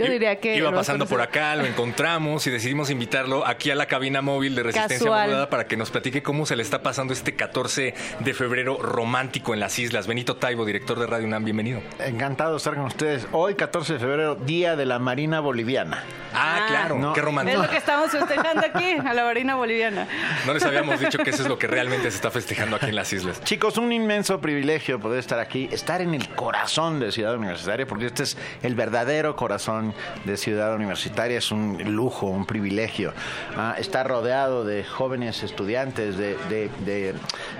[0.06, 0.56] Yo diría que...
[0.56, 4.64] Iba pasando por acá, lo encontramos y decidimos invitarlo aquí a la cabina móvil de
[4.64, 5.28] Resistencia Casual.
[5.28, 9.54] Modulada para que nos platique cómo se le está pasando este 14 de febrero romántico
[9.54, 10.08] en las islas.
[10.08, 11.82] Benito Taibo, director de Radio UNAM, bienvenido.
[12.00, 13.28] Encantado de estar con ustedes.
[13.32, 16.04] Hoy, 14 de febrero, Día de la Marina Boliviana.
[16.34, 17.62] Ah, claro, No, qué Es romántico.
[17.64, 20.08] lo que estamos festejando aquí, a la marina boliviana.
[20.46, 22.96] No les habíamos dicho que eso es lo que realmente se está festejando aquí en
[22.96, 23.44] las islas.
[23.44, 28.06] Chicos, un inmenso privilegio poder estar aquí, estar en el corazón de Ciudad Universitaria, porque
[28.06, 29.89] este es el verdadero corazón
[30.26, 33.14] de Ciudad Universitaria, es un lujo, un privilegio.
[33.58, 37.16] Ah, estar rodeado de jóvenes estudiantes, de,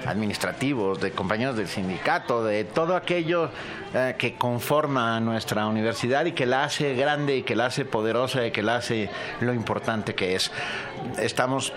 [0.06, 3.50] administrativos, de compañeros del sindicato, de todo aquello
[3.94, 8.46] eh, que conforma nuestra universidad y que la hace grande y que la hace poderosa
[8.46, 9.10] y que la hace
[9.42, 10.52] lo importante que es.
[11.18, 11.74] Estamos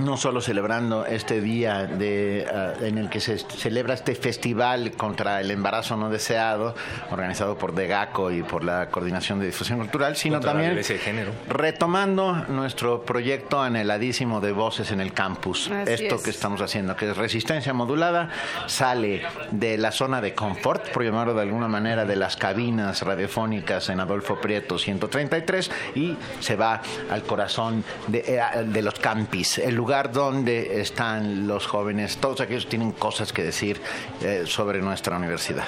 [0.00, 5.40] no solo celebrando este día de, ah, en el que se celebra este festival contra
[5.40, 6.74] el embarazo no deseado,
[7.10, 11.00] organizado por DEGACO y por la Coordinación de Difusión Cultural, sino Contra también violencia de
[11.00, 11.32] género.
[11.48, 15.70] retomando nuestro proyecto anheladísimo de voces en el campus.
[15.70, 16.22] Así Esto es.
[16.22, 18.28] que estamos haciendo, que es resistencia modulada,
[18.66, 23.88] sale de la zona de confort, por llamarlo de alguna manera, de las cabinas radiofónicas
[23.88, 29.74] en Adolfo Prieto 133 y se va al corazón de, eh, de los campis, el
[29.74, 33.80] lugar donde están los jóvenes, todos aquellos tienen cosas que decir
[34.20, 35.66] eh, sobre nuestra universidad.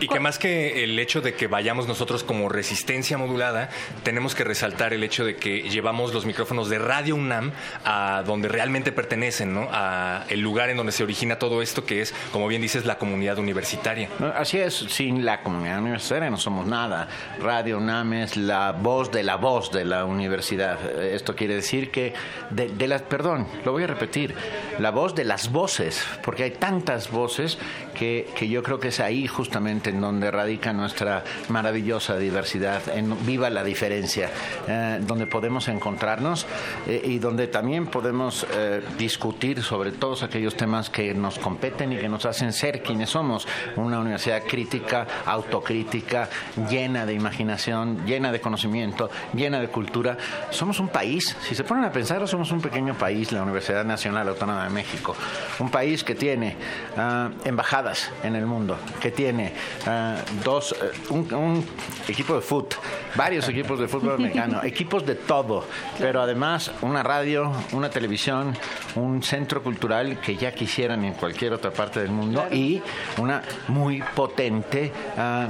[0.00, 3.70] Y que más que el hecho de que vayamos nosotros como resistencia modulada,
[4.02, 7.52] tenemos que resaltar el hecho de que llevamos los micrófonos de Radio UNAM
[7.84, 9.68] a donde realmente pertenecen, ¿no?
[9.72, 12.98] A el lugar en donde se origina todo esto, que es, como bien dices, la
[12.98, 14.08] comunidad universitaria.
[14.18, 17.08] No, Así es, sin la comunidad universitaria no somos nada.
[17.40, 21.02] Radio UNAM es la voz de la voz de la universidad.
[21.02, 22.14] Esto quiere decir que,
[22.50, 24.34] de, de las, perdón, lo voy a repetir,
[24.78, 27.58] la voz de las voces, porque hay tantas voces
[27.94, 33.24] que, que yo creo que es ahí justamente en donde radica nuestra maravillosa diversidad, en
[33.24, 34.30] viva la diferencia,
[34.68, 36.46] eh, donde podemos encontrarnos
[36.86, 41.96] eh, y donde también podemos eh, discutir sobre todos aquellos temas que nos competen y
[41.96, 43.46] que nos hacen ser quienes somos.
[43.76, 46.28] Una universidad crítica, autocrítica,
[46.68, 50.16] llena de imaginación, llena de conocimiento, llena de cultura.
[50.50, 54.28] Somos un país, si se ponen a pensar, somos un pequeño país, la Universidad Nacional
[54.28, 55.14] Autónoma de México.
[55.58, 56.56] Un país que tiene
[56.96, 59.52] ah, embajadas en el mundo, que tiene
[59.86, 61.66] ah, dos, eh, un, un
[62.08, 62.68] equipo de fútbol,
[63.14, 65.64] varios equipos de fútbol americano, equipos de todo,
[65.98, 68.56] pero además una radio, una televisión,
[68.94, 72.80] un centro cultural que ya quisieran en cualquier otra parte del mundo y
[73.18, 75.48] una muy potente ah,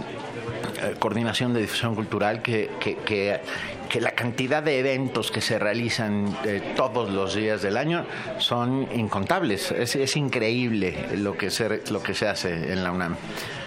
[0.82, 3.40] eh, coordinación de difusión cultural que, que, que-
[3.94, 8.04] que la cantidad de eventos que se realizan eh, todos los días del año
[8.38, 9.70] son incontables.
[9.70, 13.14] Es, es increíble lo que, se, lo que se hace en la UNAM.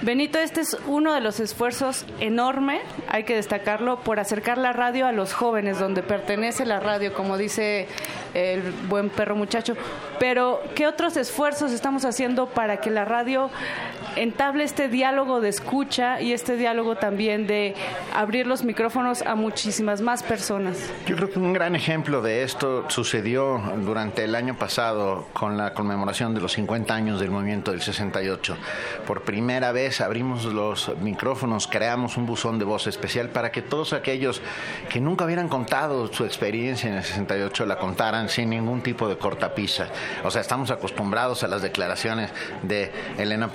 [0.02, 5.08] Benito, este es uno de los esfuerzos enorme, hay que destacarlo, por acercar la radio
[5.08, 7.88] a los jóvenes, donde pertenece la radio, como dice
[8.34, 9.78] el buen perro muchacho.
[10.20, 13.50] Pero, ¿qué otros esfuerzos estamos haciendo para que la radio
[14.22, 17.76] entable este diálogo de escucha y este diálogo también de
[18.14, 20.92] abrir los micrófonos a muchísimas más personas?
[21.06, 25.74] Yo creo que un gran ejemplo de esto sucedió durante el año pasado con la
[25.74, 28.58] conmemoración de los 50 años del movimiento del 68.
[29.06, 33.94] Por primera vez abrimos los micrófonos, creamos un buzón de voz especial para que todos
[33.94, 34.42] aquellos
[34.90, 39.18] que nunca hubieran contado su experiencia en el 68 la contaran sin ningún tipo de
[39.18, 39.88] cortapisa.
[40.24, 42.32] O sea, estamos acostumbrados a las declaraciones
[42.64, 43.50] de Elena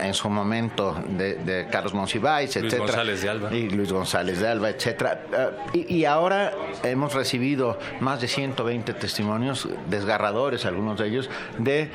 [0.00, 2.86] En su momento, de, de Carlos Monsiváis, Luis etcétera.
[2.86, 3.54] González de Alba.
[3.54, 5.20] Y Luis González de Alba, etcétera.
[5.32, 6.52] Eh, y, y ahora
[6.82, 11.90] hemos recibido más de 120 testimonios desgarradores, algunos de ellos, de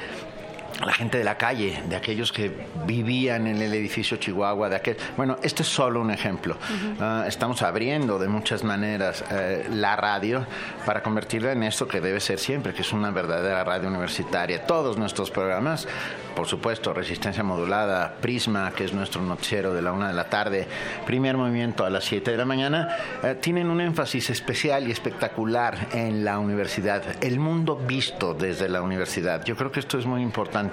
[0.86, 2.52] la gente de la calle, de aquellos que
[2.86, 4.98] vivían en el edificio Chihuahua, de aquel.
[5.18, 6.58] Bueno, este es solo un ejemplo.
[6.99, 10.45] Ah, estamos abriendo de muchas maneras eh, la radio
[10.86, 14.66] para convertirla en esto que debe ser siempre, que es una verdadera radio universitaria.
[14.66, 15.88] Todos nuestros programas,
[16.36, 20.68] por supuesto, Resistencia Modulada, Prisma, que es nuestro noticiero de la una de la tarde,
[21.06, 25.90] Primer Movimiento a las 7 de la mañana, eh, tienen un énfasis especial y espectacular
[25.91, 29.44] en la universidad, el mundo visto desde la universidad.
[29.44, 30.70] Yo creo que esto es muy importante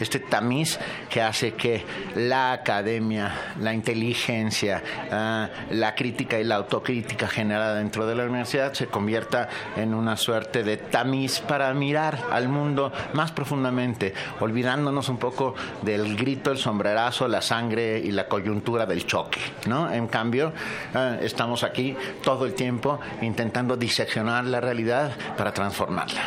[0.00, 0.78] este tamiz
[1.10, 1.84] que hace que
[2.16, 8.72] la academia, la inteligencia, ah, la crítica y la autocrítica generada dentro de la universidad
[8.72, 15.18] se convierta en una suerte de tamiz para mirar al mundo más profundamente, olvidándonos un
[15.18, 19.40] poco del grito, el sombrerazo, la sangre y la coyuntura del choque.
[19.66, 19.92] ¿no?
[19.92, 20.52] En cambio,
[20.94, 26.20] ah, estamos aquí todo el tiempo intentando diseccionar la realidad para transformarla.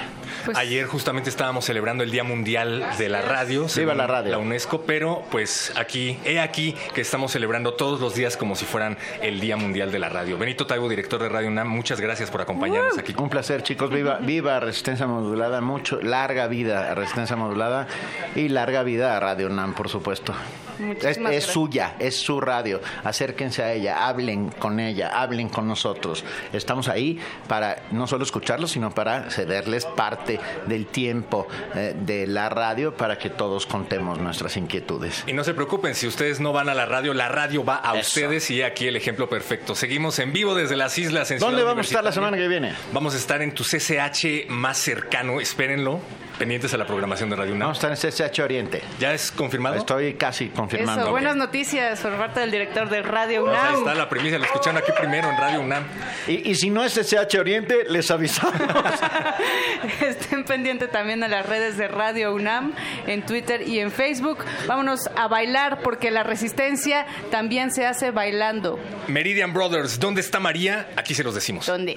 [0.55, 4.31] Ayer justamente estábamos celebrando el Día Mundial de la Radio, Viva la radio.
[4.31, 8.65] la UNESCO, pero pues aquí, he aquí que estamos celebrando todos los días como si
[8.65, 10.37] fueran el Día Mundial de la Radio.
[10.37, 13.13] Benito Taibo, director de Radio UNAM, muchas gracias por acompañarnos aquí.
[13.17, 13.89] Un placer, chicos.
[13.89, 17.87] Viva, viva Resistencia Modulada, mucho, larga vida a Resistencia Modulada
[18.35, 20.33] y larga vida a Radio UNAM, por supuesto.
[21.01, 22.79] Es, suya, es su radio.
[23.03, 26.23] Acérquense a ella, hablen con ella, hablen con nosotros.
[26.53, 32.49] Estamos ahí para no solo escucharlos, sino para cederles parte del tiempo eh, de la
[32.49, 35.23] radio para que todos contemos nuestras inquietudes.
[35.27, 37.97] Y no se preocupen, si ustedes no van a la radio, la radio va a
[37.97, 38.07] Eso.
[38.07, 39.75] ustedes y aquí el ejemplo perfecto.
[39.75, 41.31] Seguimos en vivo desde las islas.
[41.31, 42.73] En ¿Dónde Ciudad vamos a estar la semana que viene?
[42.93, 45.99] Vamos a estar en tu CCH más cercano, espérenlo,
[46.37, 47.69] pendientes a la programación de Radio UNAM.
[47.69, 48.81] Vamos a estar en CCH Oriente.
[48.99, 49.75] ¿Ya es confirmado?
[49.75, 51.01] Estoy casi confirmando.
[51.03, 53.79] Eso, buenas noticias por parte del director de Radio Pues ahí UNAM.
[53.79, 55.83] está la primicia, lo escucharon aquí primero en Radio UNAM.
[56.27, 58.55] Y, y si no es CCH Oriente, les avisamos.
[60.01, 62.73] Estén pendientes también a las redes de Radio UNAM
[63.05, 64.39] en Twitter y en Facebook.
[64.67, 68.79] Vámonos a bailar porque la resistencia también se hace bailando.
[69.07, 70.89] Meridian Brothers, ¿dónde está María?
[70.95, 71.65] Aquí se los decimos.
[71.65, 71.95] ¿Dónde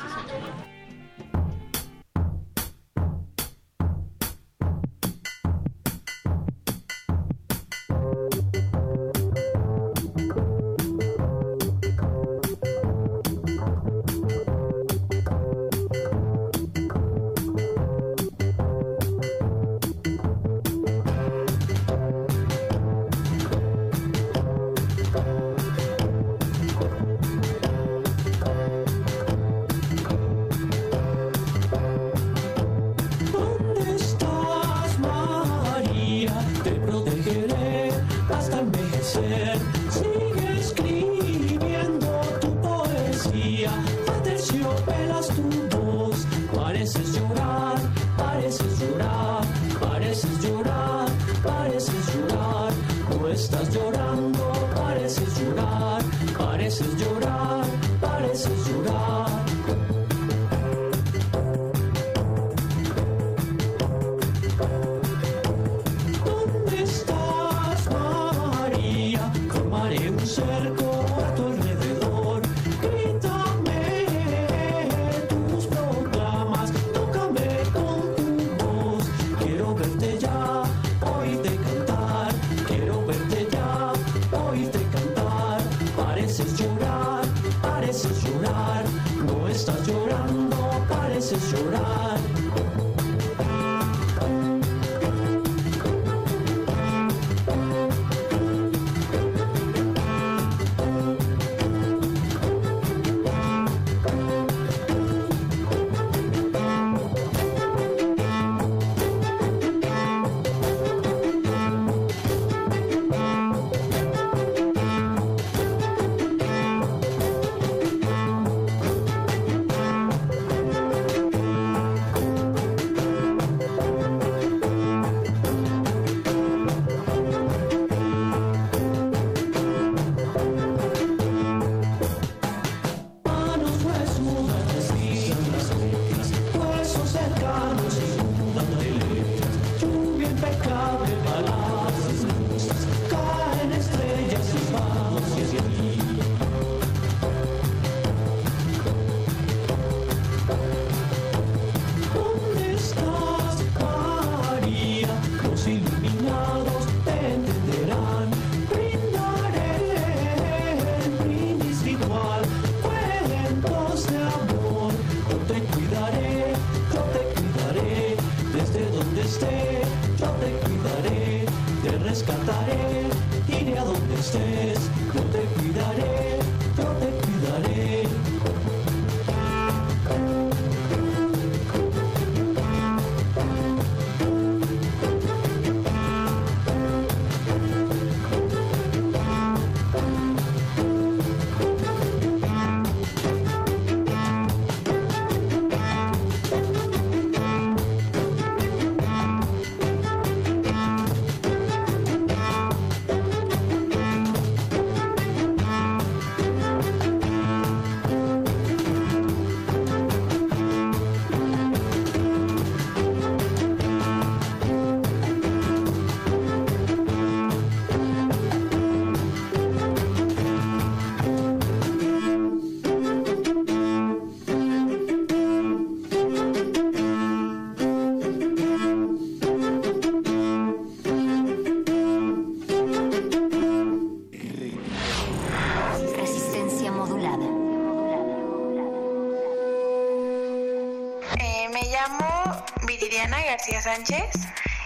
[243.70, 244.30] García Sánchez,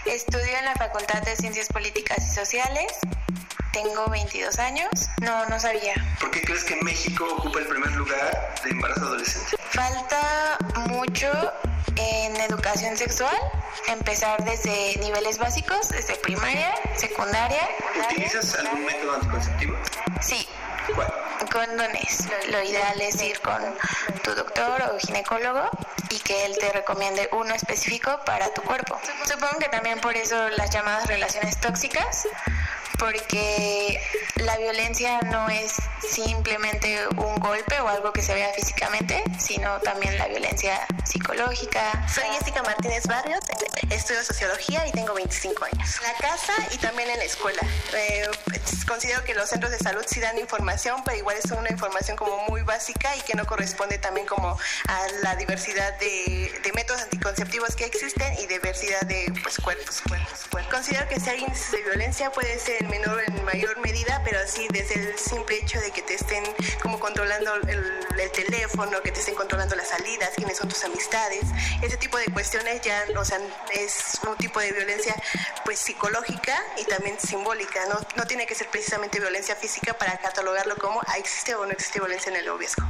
[0.05, 2.85] estudio en la Facultad de Ciencias Políticas y Sociales,
[3.73, 4.89] tengo 22 años,
[5.21, 5.95] no, no sabía.
[6.19, 9.57] ¿Por qué crees que México ocupa el primer lugar de embarazo adolescente?
[9.71, 10.57] Falta
[10.89, 11.31] mucho
[11.95, 13.35] en educación sexual,
[13.87, 17.67] empezar desde niveles básicos, desde primaria, secundaria.
[18.11, 19.77] ¿Utilizas algún método anticonceptivo?
[20.21, 20.47] Sí.
[20.93, 21.11] ¿Cuál?
[21.51, 22.27] Condones.
[22.27, 23.61] Lo, lo ideal es ir con
[24.23, 25.71] tu doctor o ginecólogo
[26.25, 28.99] que él te recomiende uno específico para tu cuerpo.
[29.25, 32.27] Supongo que también por eso las llamadas relaciones tóxicas,
[32.97, 34.01] porque
[34.35, 40.17] la violencia no es simplemente un golpe o algo que se vea físicamente, sino también
[40.17, 42.07] la violencia psicológica.
[42.11, 43.41] Soy Jessica Martínez Barrios,
[43.91, 45.97] estudio sociología y tengo 25 años.
[45.97, 47.61] En la casa y también en la escuela.
[47.93, 48.27] Eh,
[48.85, 52.37] considero que los centros de salud sí dan información, pero igual es una información como
[52.47, 54.57] muy básica y que no corresponde también como
[54.87, 60.45] a la diversidad de, de métodos anticonceptivos que existen y diversidad de pues, cuerpos, cuerpos,
[60.49, 60.73] cuerpos.
[60.73, 64.39] Considero que si hay índices de violencia puede ser en menor en mayor medida, pero
[64.47, 66.43] sí desde el simple hecho de que te estén
[66.81, 71.43] como controlando el, el teléfono, que te estén controlando las salidas, quiénes son tus amistades,
[71.81, 73.39] ese tipo de cuestiones ya, o sea,
[73.73, 75.15] es un tipo de violencia
[75.63, 80.75] pues psicológica y también simbólica, no, no tiene que ser precisamente violencia física para catalogarlo
[80.75, 82.83] como existe o no existe violencia en el noviazgo.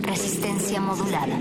[0.00, 1.38] Resistencia modulada.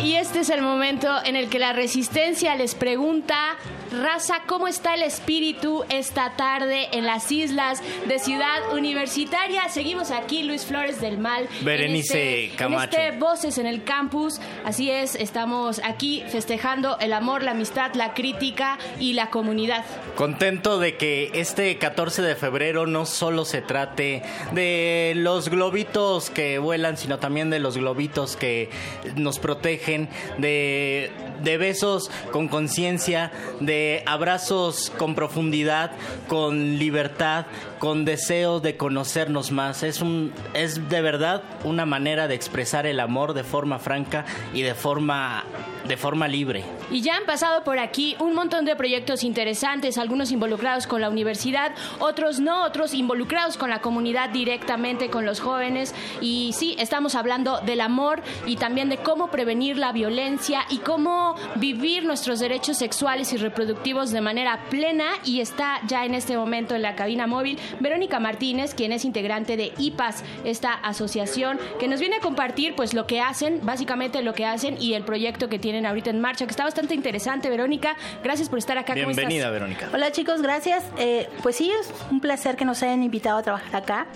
[0.00, 3.56] Y este es el momento en el que la resistencia les pregunta,
[3.90, 9.68] raza, ¿cómo está el espíritu esta tarde en las islas de Ciudad Universitaria?
[9.68, 11.48] Seguimos aquí, Luis Flores del Mal.
[11.62, 12.96] Berenice en este, Camacho.
[12.96, 14.40] En este Voces en el Campus.
[14.64, 19.84] Así es, estamos aquí festejando el amor, la amistad, la crítica y la comunidad.
[20.14, 24.22] Contento de que este 14 de febrero no solo se trate
[24.52, 28.70] de los globitos que vuelan, sino también de los globitos que
[29.16, 30.08] nos protegen,
[30.38, 31.10] de,
[31.42, 35.92] de besos con conciencia, de abrazos con profundidad,
[36.28, 37.46] con libertad,
[37.80, 39.82] con deseo de conocernos más.
[39.82, 44.60] Es, un, es de verdad una manera de expresar el amor de forma franca y
[44.60, 45.44] de forma,
[45.88, 46.62] de forma libre.
[46.90, 51.08] Y ya han pasado por aquí un montón de proyectos interesantes, algunos involucrados con la
[51.08, 55.94] universidad, otros no, otros involucrados con la comunidad directamente, con los jóvenes.
[56.20, 61.34] Y sí, estamos hablando del amor y también de cómo prevenir la violencia y cómo
[61.56, 65.06] vivir nuestros derechos sexuales y reproductivos de manera plena.
[65.24, 69.56] Y está ya en este momento en la cabina móvil Verónica Martínez, quien es integrante
[69.56, 74.34] de IPAS, esta asociación, que nos viene a compartir pues lo que hacen, básicamente lo
[74.34, 77.96] que hacen y el proyecto que tienen ahorita en marcha, que está bastante interesante, Verónica.
[78.22, 78.94] Gracias por estar acá.
[78.94, 79.16] ¿Cómo estás?
[79.16, 79.88] Bienvenida, Verónica.
[79.92, 80.84] Hola chicos, gracias.
[80.98, 84.06] Eh, pues sí, es un placer que nos hayan invitado a trabajar acá.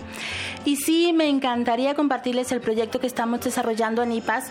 [0.65, 4.45] Y sí, me encantaría compartirles el proyecto que estamos desarrollando en IPAS,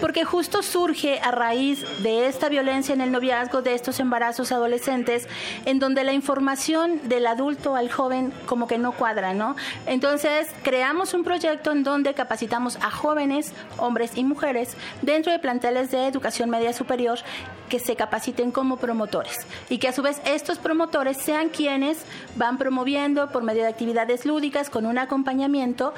[0.00, 5.28] porque justo surge a raíz de esta violencia en el noviazgo, de estos embarazos adolescentes,
[5.66, 9.54] en donde la información del adulto al joven como que no cuadra, ¿no?
[9.86, 15.90] Entonces, creamos un proyecto en donde capacitamos a jóvenes, hombres y mujeres, dentro de planteles
[15.90, 17.18] de educación media superior,
[17.68, 21.98] que se capaciten como promotores y que a su vez estos promotores sean quienes
[22.36, 25.92] van promoviendo por medio de actividades lúdicas con un acompañamiento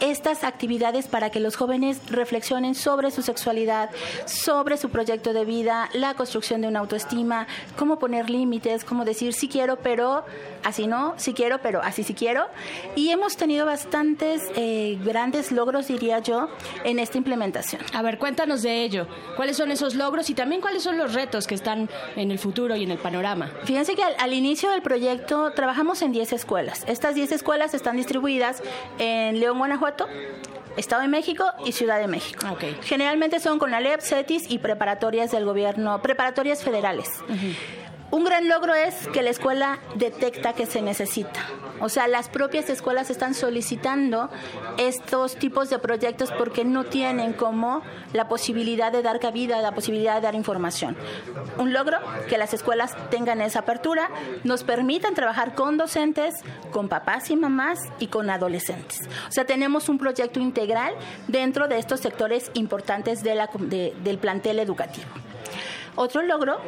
[0.00, 3.90] estas actividades para que los jóvenes reflexionen sobre su sexualidad,
[4.26, 7.46] sobre su proyecto de vida, la construcción de una autoestima,
[7.76, 10.24] cómo poner límites, cómo decir sí quiero, pero
[10.64, 12.46] así no, sí quiero, pero así sí quiero.
[12.94, 16.48] Y hemos tenido bastantes eh, grandes logros, diría yo,
[16.84, 17.82] en esta implementación.
[17.92, 19.06] A ver, cuéntanos de ello.
[19.36, 22.76] ¿Cuáles son esos logros y también cuáles son los retos que están en el futuro
[22.76, 23.50] y en el panorama?
[23.64, 26.84] Fíjense que al, al inicio del proyecto trabajamos en 10 escuelas.
[26.86, 28.62] Estas 10 escuelas están distribuidas
[28.98, 29.85] en León, Guanajuato,
[30.76, 32.46] Estado de México y Ciudad de México.
[32.82, 37.08] Generalmente son con la LEP, CETIS y preparatorias del gobierno, preparatorias federales.
[38.10, 41.40] Un gran logro es que la escuela detecta que se necesita.
[41.80, 44.30] O sea, las propias escuelas están solicitando
[44.78, 50.14] estos tipos de proyectos porque no tienen como la posibilidad de dar cabida, la posibilidad
[50.14, 50.96] de dar información.
[51.58, 54.08] Un logro que las escuelas tengan esa apertura,
[54.44, 56.34] nos permitan trabajar con docentes,
[56.70, 59.00] con papás y mamás y con adolescentes.
[59.28, 60.94] O sea, tenemos un proyecto integral
[61.28, 65.08] dentro de estos sectores importantes del plantel educativo.
[65.96, 66.58] Otro logro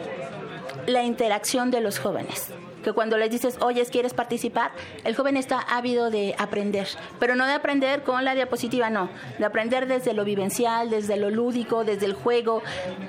[0.89, 2.51] la interacción de los jóvenes.
[2.89, 4.71] Que cuando les dices, oye, ¿quieres participar?
[5.05, 6.89] El joven está ávido de aprender,
[7.21, 11.29] pero no de aprender con la diapositiva, no, de aprender desde lo vivencial, desde lo
[11.29, 12.63] lúdico, desde el juego,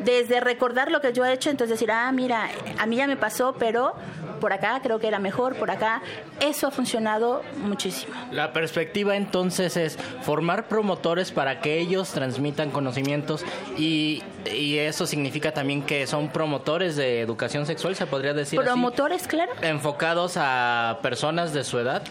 [0.04, 3.16] desde recordar lo que yo he hecho, entonces decir, ah, mira, a mí ya me
[3.16, 3.96] pasó, pero
[4.42, 6.02] por acá creo que era mejor, por acá.
[6.40, 8.14] Eso ha funcionado muchísimo.
[8.32, 13.46] La perspectiva entonces es formar promotores para que ellos transmitan conocimientos
[13.78, 14.24] y,
[14.54, 18.60] y eso significa también que son promotores de educación sexual, se podría decir.
[18.60, 19.52] así, Promotores, claro.
[19.70, 22.04] Enfocados a personas de su edad.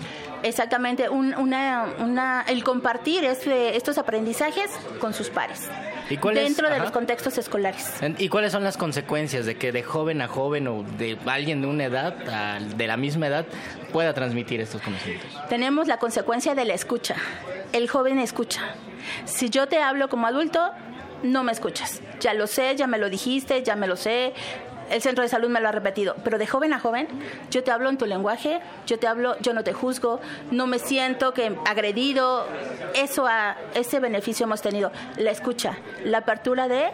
[0.43, 4.71] Exactamente, un- una, una, el compartir este- estos aprendizajes
[5.01, 5.69] con sus pares.
[6.11, 6.85] ¿Y es- dentro de ajá.
[6.85, 7.93] los contextos escolares.
[8.19, 11.67] ¿Y cuáles son las consecuencias de que de joven a joven o de alguien de
[11.67, 13.47] una edad, a- de la misma edad,
[13.93, 15.29] pueda transmitir estos conocimientos?
[15.49, 17.17] Tenemos la consecuencia de la escucha.
[17.73, 18.63] El joven escucha.
[19.27, 20.71] Si yo te hablo como adulto,
[21.23, 22.01] no me escuchas.
[22.21, 24.33] Ya lo sé, ya me lo dijiste, ya me lo sé.
[24.91, 26.17] El centro de salud me lo ha repetido.
[26.25, 27.09] Pero de joven a joven,
[27.51, 30.21] yo te hablo en tu lenguaje, yo te hablo, yo no te juzgo,
[30.51, 32.47] no me siento que agredido.
[32.95, 34.91] Eso, a, ese beneficio hemos tenido.
[35.17, 36.91] La escucha, la apertura de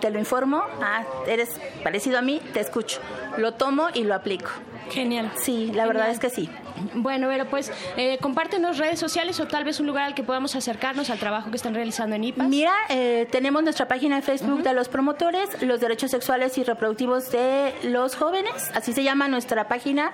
[0.00, 3.00] te lo informo, ah, eres parecido a mí, te escucho.
[3.36, 4.50] Lo tomo y lo aplico.
[4.90, 5.32] Genial.
[5.36, 6.48] Sí, la verdad es que sí.
[6.94, 10.54] Bueno, pero pues eh, compártenos redes sociales o tal vez un lugar al que podamos
[10.56, 12.48] acercarnos al trabajo que están realizando en IPAS.
[12.48, 17.30] Mira, eh, tenemos nuestra página de Facebook de los promotores, los derechos sexuales y reproductivos
[17.30, 20.12] de los jóvenes, así se llama nuestra página.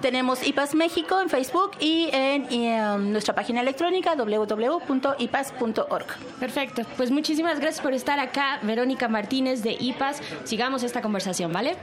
[0.00, 6.06] Tenemos IPAS México en Facebook y en y, em, nuestra página electrónica www.ipas.org.
[6.38, 10.20] Perfecto, pues muchísimas gracias por estar acá, Verónica Martínez de IPAS.
[10.44, 11.76] Sigamos esta conversación, ¿vale?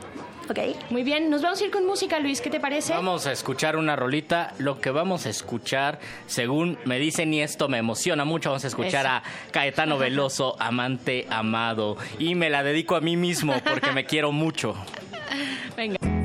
[0.52, 0.60] Ok.
[0.90, 2.91] Muy bien, nos vamos a ir con música, Luis, ¿qué te parece?
[2.91, 4.53] Vamos a escuchar una rolita.
[4.57, 8.68] Lo que vamos a escuchar, según me dicen, y esto me emociona mucho, vamos a
[8.68, 9.15] escuchar Eso.
[9.15, 11.95] a Caetano Veloso, amante amado.
[12.19, 14.76] Y me la dedico a mí mismo porque me quiero mucho.
[15.78, 16.20] Venga.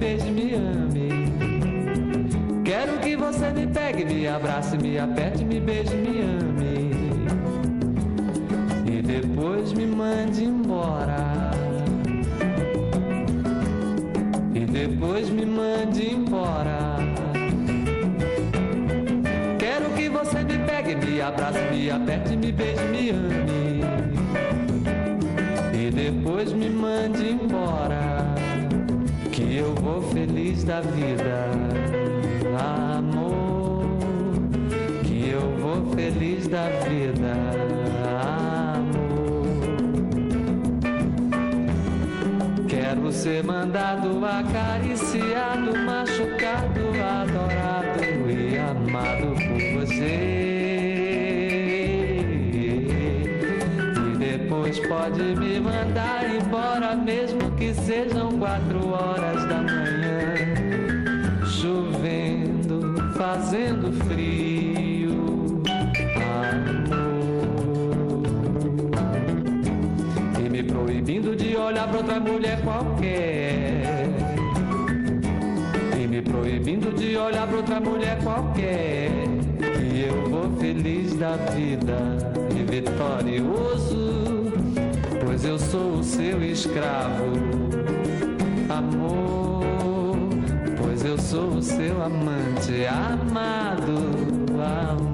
[0.00, 1.10] Beije, me ame.
[2.64, 6.90] Quero que você me pegue, me abrace, me aperte, me beije, me ame.
[8.86, 11.50] E depois me mande embora.
[14.54, 16.96] E depois me mande embora.
[19.58, 23.80] Quero que você me pegue, me abrace, me aperte, me beije, me ame.
[25.74, 28.19] E depois me mande embora.
[29.60, 31.50] Eu vou feliz da vida,
[32.96, 33.84] amor.
[35.04, 37.34] Que eu vou feliz da vida,
[38.72, 39.44] amor.
[42.66, 46.80] Quero ser mandado, acariciado, machucado,
[47.20, 48.00] adorado
[48.30, 50.16] e amado por você.
[54.08, 60.34] E depois pode me mandar embora, mesmo que sejam quatro horas da manhã.
[61.44, 65.62] Chovendo, fazendo frio,
[66.24, 67.12] amor.
[70.42, 74.08] E me proibindo de olhar pra outra mulher qualquer.
[76.02, 79.10] E me proibindo de olhar pra outra mulher qualquer.
[79.82, 81.98] E eu vou feliz da vida
[82.58, 84.50] e vitorioso.
[85.22, 87.49] Pois eu sou o seu escravo.
[88.70, 90.28] Amor,
[90.78, 94.20] pois eu sou o seu amante, amado
[94.62, 95.09] amor.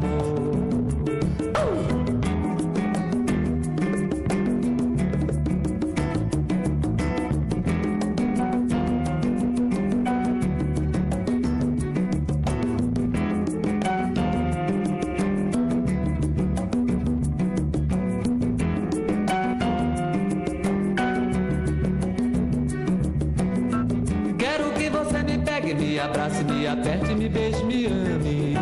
[26.66, 28.54] Aperte, me beije, me ame.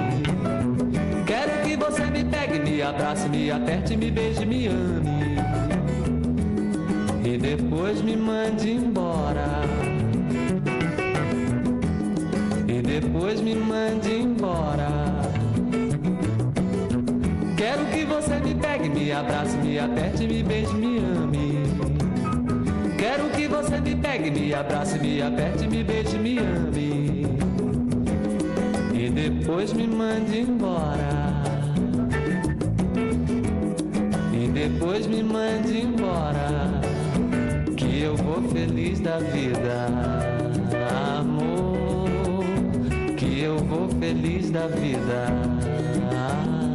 [1.26, 5.36] Quero que você me pegue, me abrace, me aperte, me beije, me ame.
[7.24, 9.62] E depois me mande embora.
[12.68, 14.90] E depois me mande embora.
[17.56, 21.64] Quero que você me pegue, me abrace, me aperte, me beije, me ame.
[22.98, 27.03] Quero que você me pegue, me abrace, me aperte, me beije, me ame.
[29.44, 31.42] Depois me mande embora.
[34.32, 36.80] E depois me mande embora.
[37.76, 39.86] Que eu vou feliz da vida,
[41.18, 42.08] amor.
[43.18, 45.26] Que eu vou feliz da vida,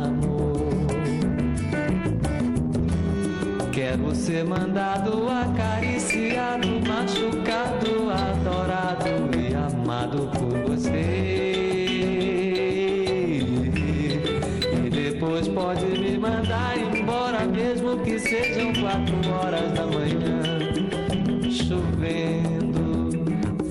[0.06, 0.70] amor.
[3.72, 10.49] Quero ser mandado, acariciado, machucado, adorado e amado por
[18.90, 20.42] quatro horas da manhã,
[21.52, 23.12] chovendo,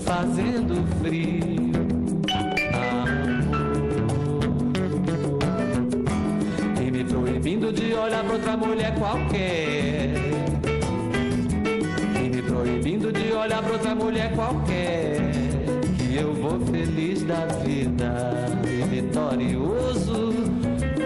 [0.05, 1.73] fazendo frio.
[2.73, 3.59] Amor.
[6.81, 10.11] E me proibindo de olhar pra outra mulher qualquer.
[12.15, 15.19] E me proibindo de olhar pra outra mulher qualquer.
[15.97, 20.33] Que eu vou feliz da vida e vitorioso,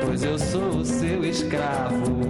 [0.04, 2.21] pois eu sou o seu escravo,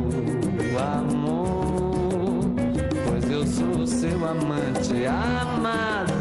[4.03, 6.12] seu amante, amado,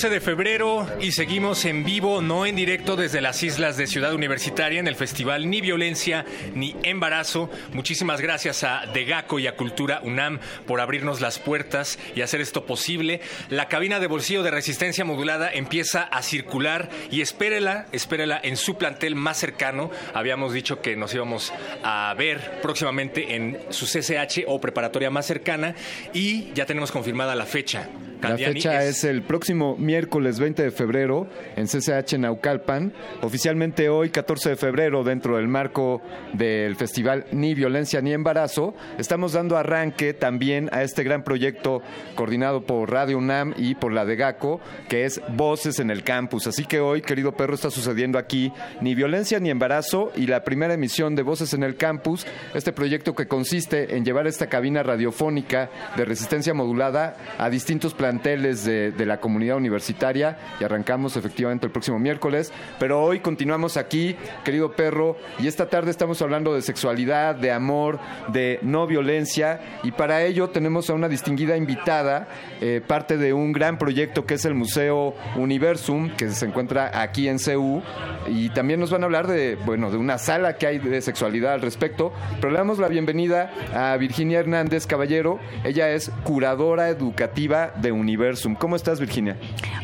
[0.00, 4.14] 14 de febrero y seguimos en vivo, no en directo desde las islas de Ciudad
[4.14, 6.24] Universitaria en el festival Ni Violencia
[6.54, 7.50] ni Embarazo.
[7.74, 12.64] Muchísimas gracias a Degaco y a Cultura UNAM por abrirnos las puertas y hacer esto
[12.64, 13.20] posible.
[13.50, 18.78] La cabina de bolsillo de resistencia modulada empieza a circular y espérela, espérela en su
[18.78, 19.90] plantel más cercano.
[20.14, 21.52] Habíamos dicho que nos íbamos
[21.82, 25.74] a ver próximamente en su CCH o preparatoria más cercana
[26.14, 27.90] y ya tenemos confirmada la fecha.
[28.22, 29.04] La fecha es...
[29.04, 32.92] el próximo miércoles 20 de febrero en CCH Naucalpan.
[33.22, 36.02] Oficialmente hoy, 14 de febrero, dentro del marco
[36.32, 41.82] del festival Ni Violencia ni Embarazo, estamos dando arranque también a este gran proyecto
[42.14, 46.46] coordinado por Radio UNAM y por la DEGACO, que es Voces en el Campus.
[46.46, 50.74] Así que hoy, querido perro, está sucediendo aquí Ni Violencia ni Embarazo y la primera
[50.74, 55.70] emisión de Voces en el Campus, este proyecto que consiste en llevar esta cabina radiofónica
[55.96, 62.00] de resistencia modulada a distintos planteles de, la comunidad universitaria y arrancamos efectivamente el próximo
[62.00, 67.52] miércoles, pero hoy continuamos aquí, querido perro, y esta tarde estamos hablando de sexualidad, de
[67.52, 68.00] amor,
[68.32, 72.26] de no violencia, y para ello tenemos a una distinguida invitada,
[72.60, 77.28] eh, parte de un gran proyecto que es el Museo Universum, que se encuentra aquí
[77.28, 77.80] en CEU,
[78.26, 81.54] y también nos van a hablar de, bueno, de una sala que hay de sexualidad
[81.54, 87.72] al respecto, pero le damos la bienvenida a Virginia Hernández Caballero, ella es curadora educativa
[87.76, 88.54] de Universum.
[88.54, 89.36] ¿Cómo estás, Virginia?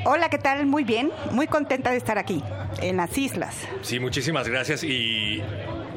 [0.04, 0.66] Hola, ¿qué tal?
[0.66, 2.42] Muy bien, muy contenta de estar aquí,
[2.80, 3.56] en las islas.
[3.82, 5.42] Sí, muchísimas gracias y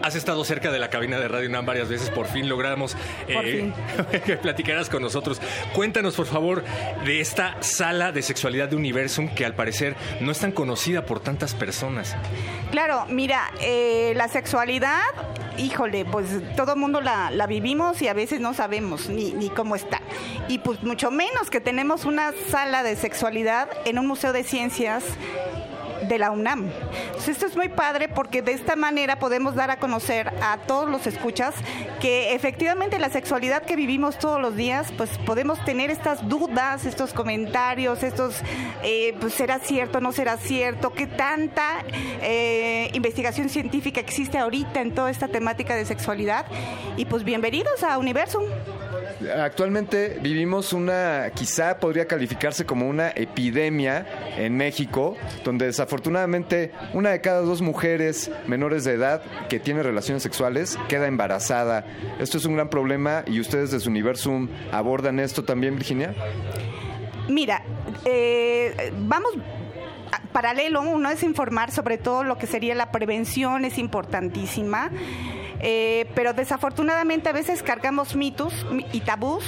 [0.01, 2.95] has estado cerca de la cabina de Radio UNAM varias veces, por fin logramos
[3.33, 4.21] por eh, fin.
[4.25, 5.41] que platicaras con nosotros.
[5.73, 6.63] Cuéntanos, por favor,
[7.05, 11.19] de esta sala de sexualidad de Universum que al parecer no es tan conocida por
[11.19, 12.15] tantas personas.
[12.71, 15.01] Claro, mira, eh, la sexualidad,
[15.57, 19.49] híjole, pues todo el mundo la, la, vivimos y a veces no sabemos ni, ni
[19.49, 20.01] cómo está.
[20.47, 25.03] Y pues mucho menos que tenemos una sala de sexualidad en un museo de ciencias
[26.07, 26.69] de la UNAM.
[27.27, 31.05] Esto es muy padre porque de esta manera podemos dar a conocer a todos los
[31.07, 31.53] escuchas
[31.99, 37.13] que efectivamente la sexualidad que vivimos todos los días, pues podemos tener estas dudas, estos
[37.13, 38.35] comentarios, estos,
[38.83, 41.83] eh, pues será cierto, no será cierto, qué tanta
[42.21, 46.45] eh, investigación científica existe ahorita en toda esta temática de sexualidad.
[46.97, 48.43] Y pues bienvenidos a Universum.
[49.41, 54.05] Actualmente vivimos una, quizá podría calificarse como una epidemia
[54.37, 60.23] en México, donde desafortunadamente una de cada dos mujeres menores de edad que tiene relaciones
[60.23, 61.85] sexuales queda embarazada.
[62.19, 66.13] Esto es un gran problema y ustedes desde Universum abordan esto también, Virginia.
[67.27, 67.63] Mira,
[68.05, 69.31] eh, vamos
[70.31, 74.89] paralelo, uno es informar sobre todo lo que sería la prevención, es importantísima.
[75.61, 79.43] Eh, pero desafortunadamente a veces cargamos mitos y tabús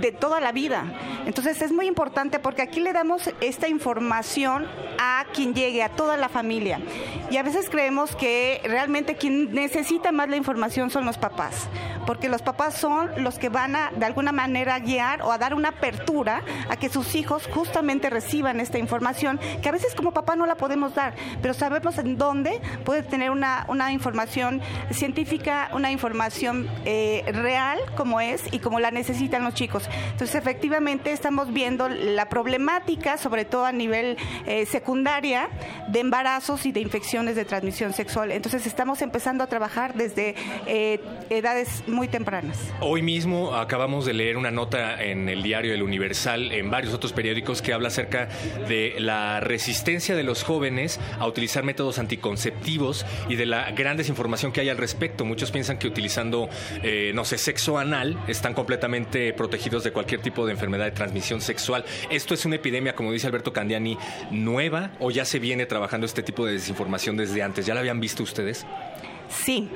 [0.00, 0.84] de toda la vida.
[1.26, 4.66] Entonces es muy importante porque aquí le damos esta información
[4.98, 6.80] a quien llegue, a toda la familia.
[7.30, 11.68] Y a veces creemos que realmente quien necesita más la información son los papás,
[12.06, 15.54] porque los papás son los que van a de alguna manera guiar o a dar
[15.54, 20.36] una apertura a que sus hijos justamente reciban esta información, que a veces como papá
[20.36, 25.90] no la podemos dar, pero sabemos en dónde puede tener una, una información científica, una
[25.90, 29.65] información eh, real como es y como la necesitan los chicos.
[29.66, 34.16] Entonces, efectivamente, estamos viendo la problemática, sobre todo a nivel
[34.46, 35.48] eh, secundaria,
[35.88, 38.32] de embarazos y de infecciones de transmisión sexual.
[38.32, 40.34] Entonces, estamos empezando a trabajar desde
[40.66, 42.58] eh, edades muy tempranas.
[42.80, 47.12] Hoy mismo acabamos de leer una nota en el diario El Universal, en varios otros
[47.12, 48.28] periódicos, que habla acerca
[48.68, 54.52] de la resistencia de los jóvenes a utilizar métodos anticonceptivos y de la gran desinformación
[54.52, 55.24] que hay al respecto.
[55.24, 56.48] Muchos piensan que utilizando,
[56.82, 61.40] eh, no sé, sexo anal están completamente protegidos de cualquier tipo de enfermedad de transmisión
[61.40, 61.84] sexual.
[62.10, 63.98] ¿Esto es una epidemia, como dice Alberto Candiani,
[64.30, 67.66] nueva o ya se viene trabajando este tipo de desinformación desde antes?
[67.66, 68.66] ¿Ya la habían visto ustedes?
[69.28, 69.68] Sí.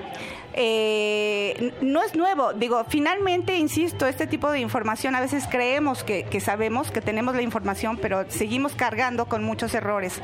[0.55, 2.52] Eh, no es nuevo.
[2.52, 7.43] Digo, finalmente, insisto, este tipo de información a veces creemos que, sabemos, que tenemos la
[7.43, 10.20] información, pero seguimos cargando con muchos errores.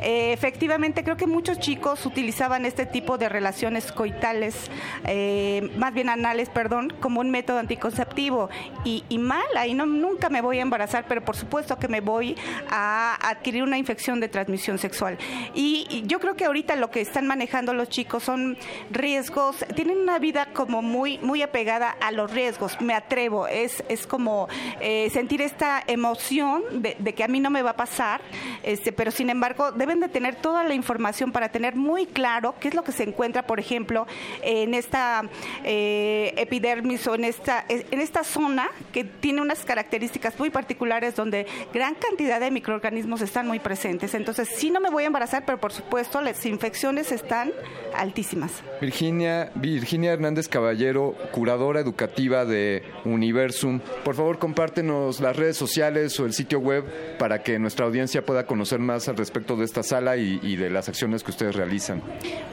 [0.00, 4.70] Eh, efectivamente, creo que muchos chicos utilizaban este tipo de relaciones coitales,
[5.04, 8.50] eh, más bien anales, perdón, como un método anticonceptivo.
[8.84, 12.36] Y, mal, ahí no, nunca me voy a embarazar, pero por supuesto que me voy
[12.70, 15.18] a adquirir una infección de transmisión sexual.
[15.54, 18.56] Y, y yo creo que ahorita lo que están manejando los chicos son
[18.90, 22.80] riesgos tienen una vida como muy, muy apegada a los riesgos.
[22.80, 24.48] Me atrevo, es, es como
[24.80, 28.20] eh, sentir esta emoción de, que a mí no me va a pasar,
[28.62, 32.68] este, pero sin embargo deben de tener toda la información para tener muy claro qué
[32.68, 34.06] es lo que se encuentra, por ejemplo,
[34.42, 35.22] en esta
[35.64, 41.46] eh, epidermis o en esta, en esta zona que tiene unas características muy particulares donde
[41.72, 44.14] gran cantidad de microorganismos están muy presentes.
[44.14, 47.52] Entonces, sí no me voy a embarazar, pero por supuesto las infecciones están
[47.96, 48.52] altísimas.
[48.80, 53.80] Virginia, Virginia Hernández Caballero, curadora educativa de Universum.
[54.04, 56.84] Por favor, compártenos las redes sociales o el sitio web
[57.18, 60.88] para que nuestra audiencia pueda conocer más al respecto de esta sala y, de las
[60.88, 62.02] acciones que ustedes realizan.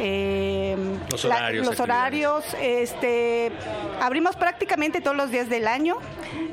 [0.00, 0.76] eh,
[1.10, 1.66] los horarios.
[1.66, 3.52] los horarios este,
[4.00, 5.96] abrimos prácticamente todos los días del año,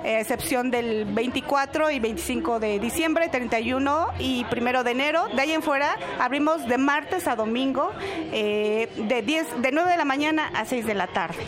[0.04, 5.28] a excepción del 24 y 25 de diciembre, 31 y 1 de enero.
[5.34, 7.92] De ahí en fuera abrimos de martes a domingo,
[8.34, 11.44] eh, de, 10, de 9 de la mañana a 6 de la tarde.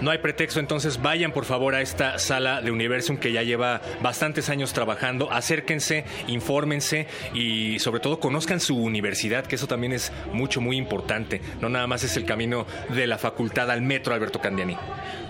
[0.00, 3.82] No hay pretexto, entonces vayan por favor a esta sala de Universum que ya lleva
[4.00, 5.30] bastantes años trabajando.
[5.30, 11.29] Acérquense, infórmense y sobre todo conozcan su universidad, que eso también es mucho, muy importante.
[11.60, 14.76] No nada más es el camino de la facultad al metro Alberto Candiani.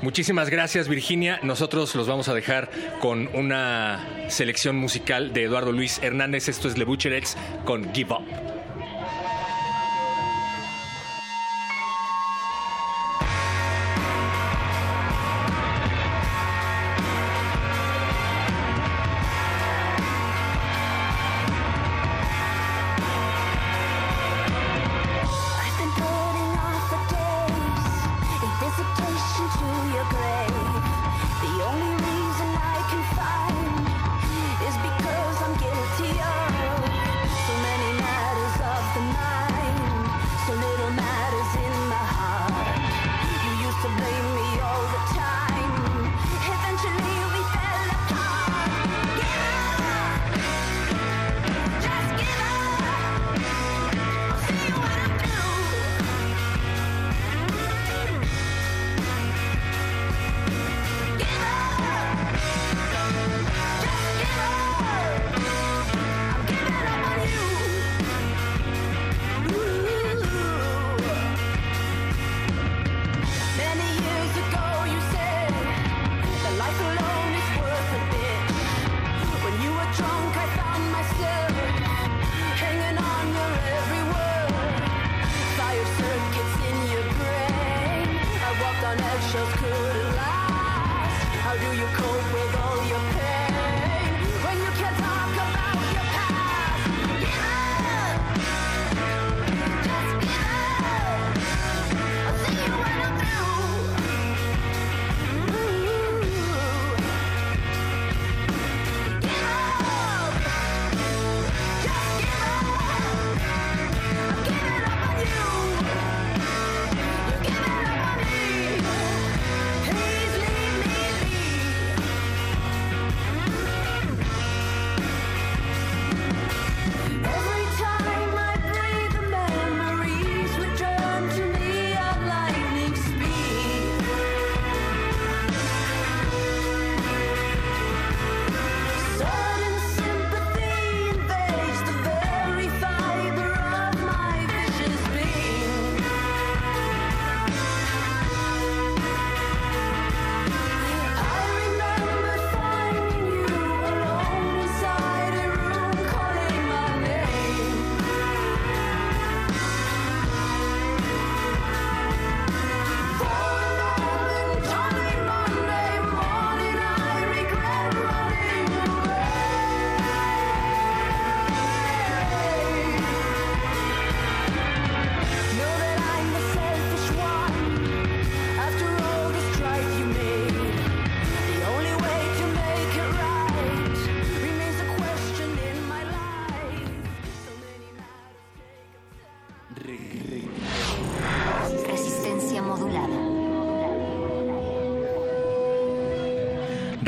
[0.03, 1.41] Muchísimas gracias Virginia.
[1.43, 2.71] Nosotros los vamos a dejar
[3.01, 6.49] con una selección musical de Eduardo Luis Hernández.
[6.49, 8.60] Esto es Le Butcherex con Give Up.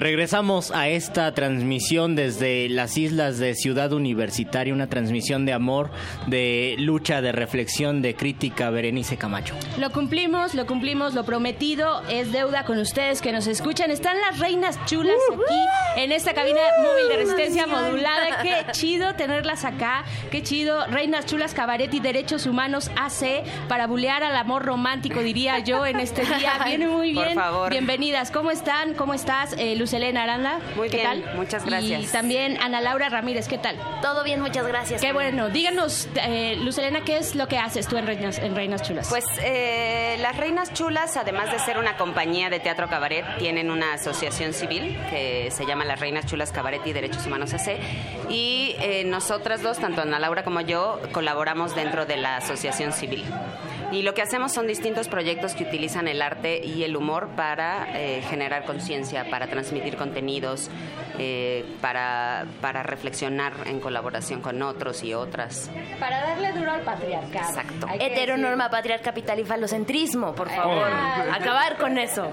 [0.02, 5.92] Regresamos a esta transmisión desde las islas de Ciudad Universitaria, una transmisión de amor,
[6.26, 9.54] de lucha, de reflexión, de crítica, Berenice Camacho.
[9.78, 13.92] Lo cumplimos, lo cumplimos, lo prometido es deuda con ustedes que nos escuchan.
[13.92, 18.38] Están las reinas chulas aquí en esta cabina móvil de resistencia modulada.
[18.42, 20.84] Qué chido tenerlas acá, qué chido.
[20.86, 26.00] Reinas chulas, cabaret y derechos humanos AC para bulear al amor romántico, diría yo, en
[26.00, 26.54] este día.
[26.66, 27.36] Viene muy Por bien.
[27.36, 27.70] favor.
[27.70, 28.32] Bienvenidas.
[28.32, 28.94] ¿Cómo están?
[28.94, 30.60] ¿Cómo estás, eh, Luz Elena Aranda?
[30.76, 31.36] Muy ¿Qué bien, tal?
[31.36, 32.02] muchas gracias.
[32.02, 33.76] Y también Ana Laura Ramírez, ¿qué tal?
[34.00, 35.00] Todo bien, muchas gracias.
[35.00, 35.48] Qué bueno.
[35.50, 39.08] Díganos, eh, Luz Elena, ¿qué es lo que haces tú en Reinas, en Reinas Chulas?
[39.08, 43.94] Pues eh, las Reinas Chulas, además de ser una compañía de teatro cabaret, tienen una
[43.94, 47.78] asociación civil que se llama las Reinas Chulas Cabaret y Derechos Humanos AC.
[48.28, 53.24] Y eh, nosotras dos, tanto Ana Laura como yo, colaboramos dentro de la asociación civil.
[53.92, 57.88] Y lo que hacemos son distintos proyectos que utilizan el arte y el humor para
[57.94, 60.70] eh, generar conciencia, para transmitir contenidos,
[61.24, 65.70] eh, para, para reflexionar en colaboración con otros y otras.
[66.00, 67.48] Para darle duro al patriarcado.
[67.48, 67.86] Exacto.
[68.00, 70.88] Heteronorma, patriarca, capital y falocentrismo, por favor.
[70.90, 71.26] Ah.
[71.32, 72.28] Acabar con eso.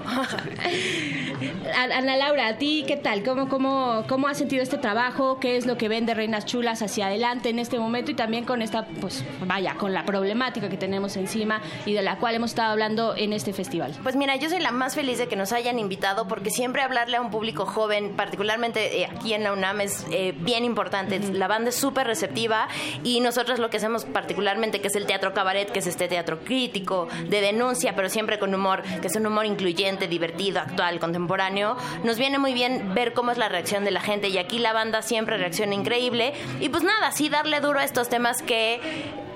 [1.76, 3.22] Ana Laura, ¿a ti qué tal?
[3.22, 5.38] ¿Cómo, cómo, ¿Cómo has sentido este trabajo?
[5.38, 8.10] ¿Qué es lo que ven de Reinas Chulas hacia adelante en este momento?
[8.10, 12.16] Y también con esta, pues vaya, con la problemática que tenemos encima y de la
[12.16, 13.94] cual hemos estado hablando en este festival.
[14.02, 17.18] Pues mira, yo soy la más feliz de que nos hayan invitado porque siempre hablarle
[17.18, 21.18] a un público joven, particularmente eh, aquí en la UNAM, es eh, bien importante.
[21.32, 22.68] La banda es súper receptiva
[23.02, 26.40] y nosotros lo que hacemos particularmente, que es el teatro cabaret, que es este teatro
[26.40, 31.76] crítico, de denuncia, pero siempre con humor, que es un humor incluyente, divertido, actual, contemporáneo,
[32.04, 34.72] nos viene muy bien ver cómo es la reacción de la gente y aquí la
[34.72, 38.80] banda siempre reacciona increíble y pues nada, sí darle duro a estos temas que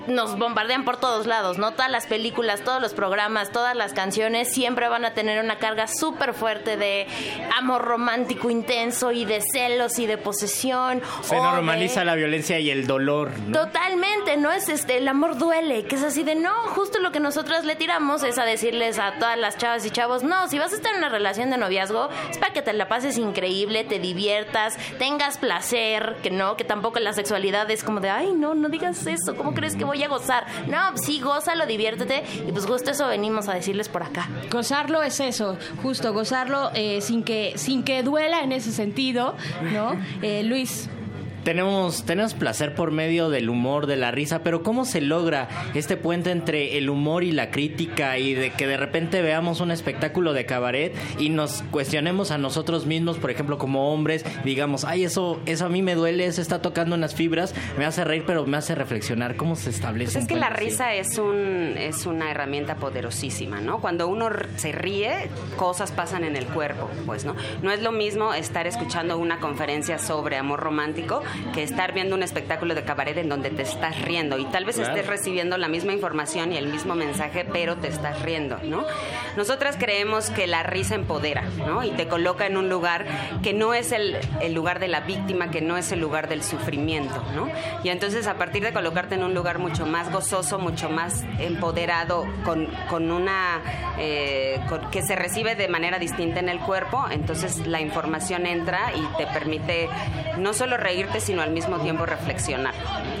[0.07, 1.71] nos bombardean por todos lados, ¿no?
[1.71, 5.87] Todas las películas, todos los programas, todas las canciones siempre van a tener una carga
[5.87, 7.07] súper fuerte de
[7.57, 11.01] amor romántico intenso y de celos y de posesión.
[11.21, 13.31] Se normaliza de- la violencia y el dolor.
[13.47, 13.59] ¿no?
[13.65, 17.19] Totalmente, no es este, el amor duele, que es así de no, justo lo que
[17.19, 20.71] nosotras le tiramos es a decirles a todas las chavas y chavos, no, si vas
[20.73, 23.99] a estar en una relación de noviazgo, es para que te la pases increíble, te
[23.99, 28.69] diviertas, tengas placer, que no, que tampoco la sexualidad es como de, ay, no, no
[28.69, 30.45] digas eso, ¿cómo crees que voy a gozar?
[30.67, 34.27] No, sí, gózalo, diviértete, y pues justo eso venimos a decirles por acá.
[34.51, 39.35] Gozarlo es eso, justo gozarlo eh, sin que sin que duela en ese sentido,
[39.73, 39.95] ¿no?
[40.21, 40.89] Eh, Luis,
[41.45, 45.95] Tenemos, tenemos placer por medio del humor, de la risa, pero ¿cómo se logra este
[45.95, 50.33] puente entre el humor y la crítica y de que de repente veamos un espectáculo
[50.33, 55.39] de cabaret y nos cuestionemos a nosotros mismos, por ejemplo, como hombres, digamos, ay, eso,
[55.45, 58.57] eso a mí me duele, eso está tocando unas fibras, me hace reír, pero me
[58.57, 60.13] hace reflexionar cómo se establece.
[60.13, 60.65] Pues es que la así?
[60.65, 63.81] risa es, un, es una herramienta poderosísima, ¿no?
[63.81, 67.35] Cuando uno se ríe, cosas pasan en el cuerpo, pues, ¿no?
[67.61, 71.21] No es lo mismo estar escuchando una conferencia sobre amor romántico
[71.53, 74.75] que estar viendo un espectáculo de cabaret en donde te estás riendo y tal vez
[74.75, 74.93] Claro.
[74.93, 78.83] estés recibiendo la misma información y el mismo mensaje, pero te estás riendo, ¿no?
[79.37, 81.83] Nosotras creemos que la risa empodera, ¿no?
[81.83, 83.05] Y te coloca en un lugar
[83.43, 86.43] que no es el, el lugar de la víctima, que no es el lugar del
[86.43, 87.49] sufrimiento, ¿no?
[87.83, 92.25] Y entonces a partir de colocarte en un lugar mucho más gozoso, mucho más empoderado,
[92.43, 93.61] con, con una...
[93.97, 98.91] eh, con- que se recibe de manera distinta en el cuerpo, entonces la información entra
[98.95, 99.89] y te permite
[100.37, 102.73] no solo reírte, sino al mismo tiempo reflexionar.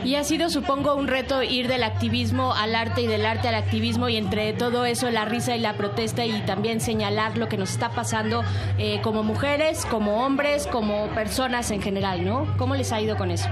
[0.03, 3.55] Y ha sido, supongo, un reto ir del activismo al arte y del arte al
[3.55, 7.57] activismo y entre todo eso la risa y la protesta y también señalar lo que
[7.57, 8.43] nos está pasando
[8.77, 12.47] eh, como mujeres, como hombres, como personas en general, ¿no?
[12.57, 13.49] ¿Cómo les ha ido con eso?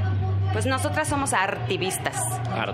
[0.53, 2.15] Pues nosotras somos artivistas.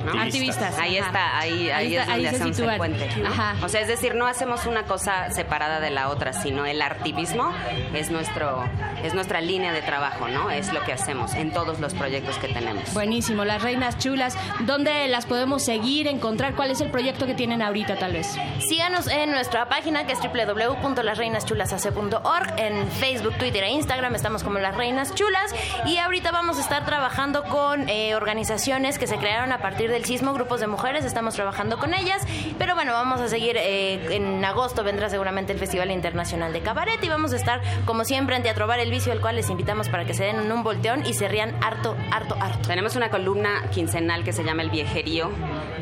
[0.04, 0.22] ¿no?
[0.22, 0.78] Artivistas.
[0.78, 1.08] Ahí ajá.
[1.08, 3.10] está, ahí, ahí, Ahí es está, ahí donde se hacemos el puente.
[3.22, 3.30] ¿no?
[3.30, 3.56] Ajá.
[3.64, 7.54] O sea, es decir, no hacemos una cosa separada de la otra, sino el artivismo
[7.94, 8.66] es nuestro,
[9.02, 10.52] es nuestra línea de trabajo, ¿no?
[10.52, 12.94] Es lo que hacemos en todos los proyectos que tenemos.
[12.94, 14.36] Buenísimo, las reinas chulas.
[14.62, 16.56] ¿Dónde las podemos seguir, encontrar?
[16.56, 18.38] ¿Cuál es el proyecto que tienen ahorita, tal vez?
[18.68, 22.54] Síganos en nuestra página que es www.lasreinaschulas.org.
[22.58, 25.56] En Facebook, Twitter e Instagram estamos como Las Reinas Chulas.
[25.86, 30.06] Y ahorita vamos a estar trabajando con eh, organizaciones que se crearon a partir del
[30.06, 31.06] sismo, grupos de mujeres.
[31.06, 32.24] Estamos trabajando con ellas.
[32.58, 33.56] Pero bueno, vamos a seguir.
[33.58, 37.04] eh, en agosto vendrá seguramente el Festival Internacional de Cabaret.
[37.04, 39.90] Y vamos a estar, como siempre, en Teatro Bar El Vicio, el cual les invitamos
[39.90, 42.68] para que se den un volteón y se rían harto, harto, harto.
[42.68, 45.30] Tenemos una columna quincenal que se llama El Viejerío,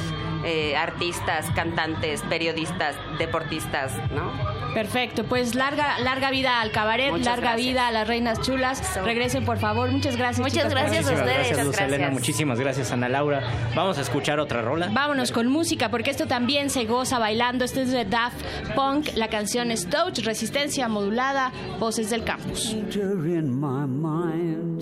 [0.44, 4.59] eh, artistas, cantantes, periodistas, deportistas, ¿no?
[4.74, 7.66] Perfecto, pues larga larga vida al cabaret, Muchas larga gracias.
[7.66, 9.00] vida a las reinas chulas.
[9.04, 10.38] Regresen por favor, muchas gracias.
[10.40, 11.34] Muchas chicas, gracias a ustedes.
[11.36, 11.88] Gracias, Luz Gracias.
[11.98, 12.10] Elena.
[12.10, 13.42] Muchísimas gracias, Ana Laura.
[13.74, 14.88] Vamos a escuchar otra rola.
[14.92, 17.64] Vámonos con música, porque esto también se goza bailando.
[17.64, 18.40] Este es de Daft
[18.74, 22.72] Punk, la canción es Touch, resistencia modulada, voces del campus.
[22.72, 24.80] Enter in my mind.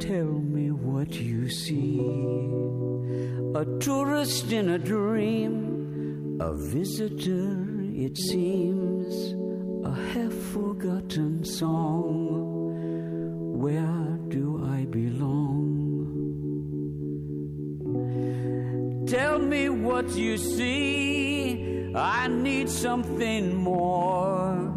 [0.00, 2.00] Tell me what you see.
[3.54, 7.66] A tourist in a dream, a visitor,
[8.04, 9.34] it seems,
[9.86, 12.18] a half forgotten song.
[13.60, 15.38] Where do I belong?
[19.06, 21.92] Tell me what you see.
[21.94, 24.70] I need something more.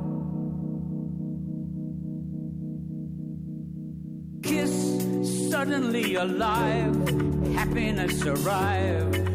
[4.44, 6.96] kiss suddenly alive
[7.56, 9.35] happiness arrive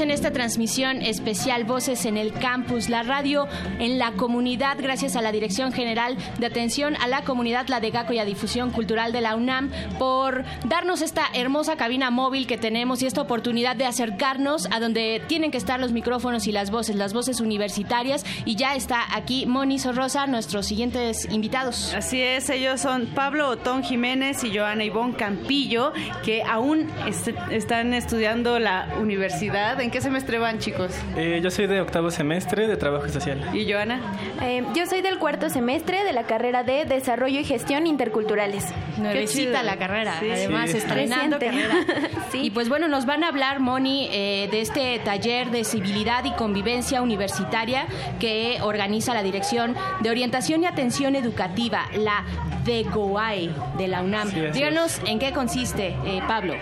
[0.00, 3.48] En esta transmisión especial Voces en el Campus, la radio
[3.78, 7.90] en la comunidad, gracias a la Dirección General de Atención a la Comunidad, la de
[7.90, 12.58] GACO y a Difusión Cultural de la UNAM, por darnos esta hermosa cabina móvil que
[12.58, 16.70] tenemos y esta oportunidad de acercarnos a donde tienen que estar los micrófonos y las
[16.70, 18.24] voces, las voces universitarias.
[18.44, 21.94] Y ya está aquí Moni Sorrosa, nuestros siguientes invitados.
[21.94, 25.92] Así es, ellos son Pablo Otón Jiménez y Joana Ivonne Campillo,
[26.22, 29.80] que aún est- están estudiando la universidad.
[29.86, 30.90] ¿En qué semestre van, chicos?
[31.16, 33.40] Eh, yo soy de octavo semestre de Trabajo Social.
[33.54, 34.00] ¿Y Joana?
[34.42, 38.66] Eh, yo soy del cuarto semestre de la carrera de Desarrollo y Gestión Interculturales.
[38.98, 40.78] Nuevecita la carrera, además Sí.
[40.78, 41.68] estrenando Reciente.
[41.68, 42.08] carrera.
[42.34, 46.32] Y pues bueno, nos van a hablar, Moni, eh, de este taller de civilidad y
[46.32, 47.86] convivencia universitaria
[48.20, 52.24] que organiza la Dirección de Orientación y Atención Educativa, la
[52.64, 54.30] DEGOAE de la UNAM.
[54.30, 56.54] Sí, Díganos en qué consiste, eh, Pablo.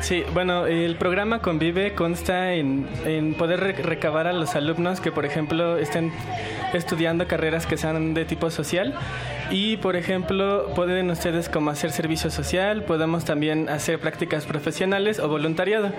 [0.00, 5.12] Sí, bueno, el programa Convive consta en, en poder re- recabar a los alumnos que,
[5.12, 6.12] por ejemplo, estén
[6.72, 8.94] estudiando carreras que sean de tipo social.
[9.50, 15.28] Y, por ejemplo, pueden ustedes como hacer servicio social, podemos también hacer prácticas profesionales o
[15.28, 15.90] voluntariado.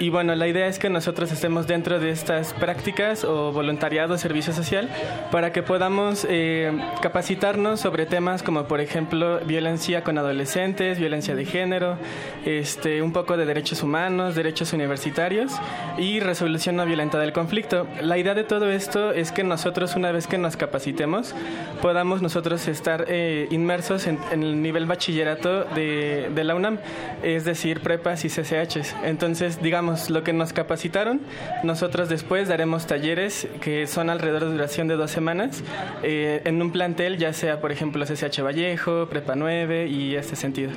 [0.00, 4.52] Y bueno, la idea es que nosotros estemos dentro de estas prácticas o voluntariado, servicio
[4.52, 4.88] social,
[5.30, 11.44] para que podamos eh, capacitarnos sobre temas como, por ejemplo, violencia con adolescentes, violencia de
[11.44, 11.98] género,
[12.44, 15.52] este, un poco de derechos humanos, derechos universitarios
[15.98, 17.86] y resolución no violenta del conflicto.
[18.02, 21.34] La idea de todo esto es que nosotros, una vez que nos capacitemos,
[21.80, 26.78] podamos nosotros estar eh, inmersos en, en, el nivel bachillerato de, de, la UNAM,
[27.22, 28.94] es decir, prepas y CCHs.
[29.04, 31.20] Entonces, digamos, lo que nos capacitaron,
[31.62, 35.62] nosotros después daremos talleres que son alrededor de duración de dos semanas
[36.02, 40.70] eh, en un plantel, ya sea, por ejemplo, CCH Vallejo, Prepa 9 y este sentido.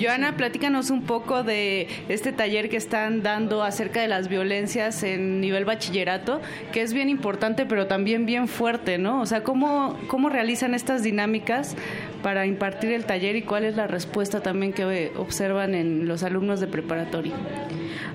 [0.00, 5.40] Joana, platícanos un poco de este taller que están dando acerca de las violencias en
[5.40, 6.40] nivel bachillerato,
[6.72, 9.20] que es bien importante, pero también bien fuerte, ¿no?
[9.20, 11.43] O sea, ¿cómo, cómo realizan estas dinámicas?
[11.44, 11.76] públicas
[12.24, 16.58] para impartir el taller y cuál es la respuesta también que observan en los alumnos
[16.58, 17.34] de preparatoria.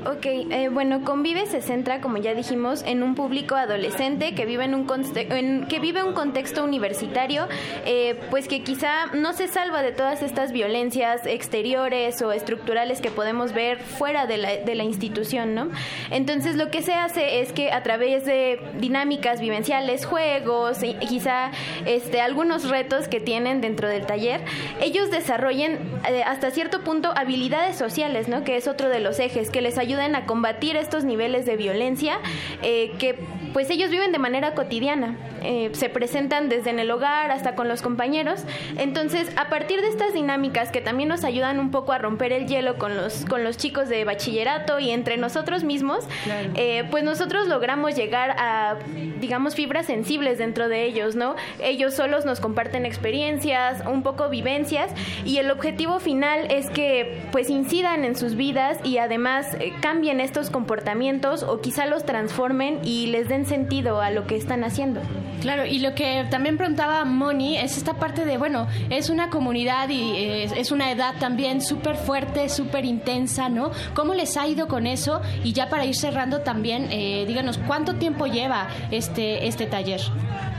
[0.05, 4.63] Ok, eh, bueno, Convive se centra, como ya dijimos, en un público adolescente que vive
[4.63, 7.47] en un, en, que vive un contexto universitario,
[7.85, 13.11] eh, pues que quizá no se salva de todas estas violencias exteriores o estructurales que
[13.11, 15.69] podemos ver fuera de la, de la institución, ¿no?
[16.11, 21.51] Entonces lo que se hace es que a través de dinámicas vivenciales, juegos, y quizá
[21.85, 24.41] este, algunos retos que tienen dentro taller,
[24.81, 28.43] ellos desarrollen eh, hasta cierto punto habilidades sociales, ¿no?
[28.43, 32.19] Que es otro de los ejes que les ayuden a combatir estos niveles de violencia
[32.61, 33.15] eh, que
[33.53, 35.15] pues ellos viven de manera cotidiana.
[35.43, 38.43] Eh, se presentan desde en el hogar hasta con los compañeros.
[38.77, 42.47] Entonces, a partir de estas dinámicas que también nos ayudan un poco a romper el
[42.47, 46.07] hielo con los, con los chicos de bachillerato y entre nosotros mismos,
[46.55, 48.77] eh, pues nosotros logramos llegar a,
[49.19, 51.35] digamos, fibras sensibles dentro de ellos, ¿no?
[51.61, 54.91] Ellos solos nos comparten experiencias, un poco vivencias
[55.25, 60.19] y el objetivo final es que pues incidan en sus vidas y además eh, cambien
[60.19, 65.01] estos comportamientos o quizá los transformen y les den sentido a lo que están haciendo.
[65.41, 69.87] Claro, y lo que también preguntaba Moni es esta parte de, bueno, es una comunidad
[69.89, 73.71] y es, una edad también súper fuerte, súper intensa, ¿no?
[73.93, 75.21] ¿Cómo les ha ido con eso?
[75.43, 80.01] Y ya para ir cerrando también, eh, díganos, ¿cuánto tiempo lleva este, este taller?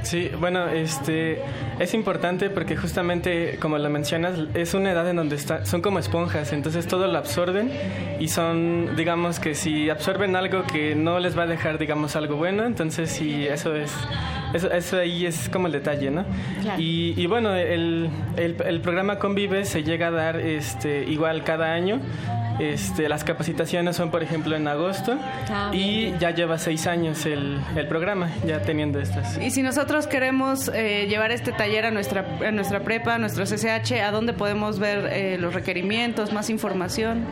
[0.03, 1.43] Sí, bueno, este
[1.79, 5.99] es importante porque justamente, como lo mencionas, es una edad en donde está, son como
[5.99, 7.71] esponjas, entonces todo lo absorben
[8.19, 12.37] y son, digamos que si absorben algo que no les va a dejar, digamos, algo
[12.37, 13.93] bueno, entonces sí, eso es
[14.53, 16.25] eso, ahí es como el detalle, ¿no?
[16.77, 21.73] Y, y, bueno, el, el, el, programa Convive se llega a dar este, igual cada
[21.73, 22.01] año.
[22.61, 25.17] Este, las capacitaciones son, por ejemplo, en agosto
[25.49, 29.39] ah, y ya lleva seis años el, el, programa, ya teniendo estas.
[29.39, 33.45] Y si nosotros queremos eh, llevar este taller a nuestra, a nuestra prepa, a nuestro
[33.45, 37.27] CCH, ¿a dónde podemos ver eh, los requerimientos, más información?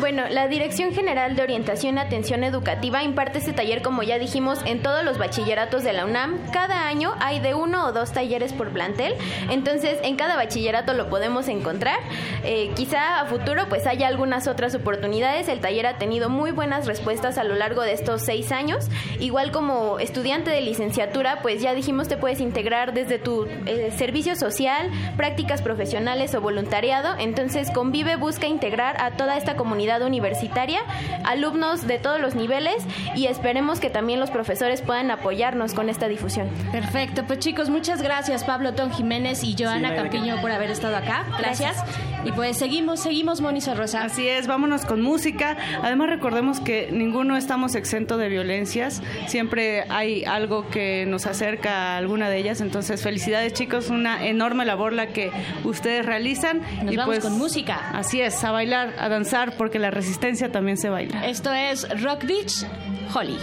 [0.00, 4.58] Bueno, la Dirección General de Orientación y Atención Educativa imparte este taller, como ya dijimos,
[4.64, 6.40] en todos los bachilleratos de la UNAM.
[6.52, 9.14] Cada año hay de uno o dos talleres por plantel,
[9.48, 12.00] entonces en cada bachillerato lo podemos encontrar.
[12.42, 15.46] Eh, quizá a futuro pues haya algunas otras oportunidades.
[15.48, 18.88] El taller ha tenido muy buenas respuestas a lo largo de estos seis años.
[19.20, 24.34] Igual como estudiante de licenciatura, pues ya dijimos te puedes integrar desde tu eh, servicio
[24.34, 27.14] social, prácticas profesionales o voluntariado.
[27.18, 30.80] Entonces Convive busca integrar a toda esta comunidad universitaria,
[31.24, 36.08] alumnos de todos los niveles y esperemos que también los profesores puedan apoyarnos con esta
[36.08, 36.48] difusión.
[36.72, 41.26] Perfecto, pues chicos, muchas gracias Pablo Ton Jiménez y Joana Campiño por haber estado acá.
[41.38, 41.76] Gracias.
[42.24, 44.04] Y pues seguimos, seguimos, Moniza Rosa.
[44.04, 45.56] Así es, vámonos con música.
[45.82, 49.02] Además, recordemos que ninguno estamos exento de violencias.
[49.26, 52.60] Siempre hay algo que nos acerca a alguna de ellas.
[52.60, 53.90] Entonces, felicidades, chicos.
[53.90, 55.30] Una enorme labor la que
[55.64, 56.60] ustedes realizan.
[56.84, 57.90] Nos y vamos pues, con música.
[57.92, 61.26] Así es, a bailar, a danzar, porque la resistencia también se baila.
[61.26, 62.66] Esto es Rock Beach
[63.14, 63.38] Holly.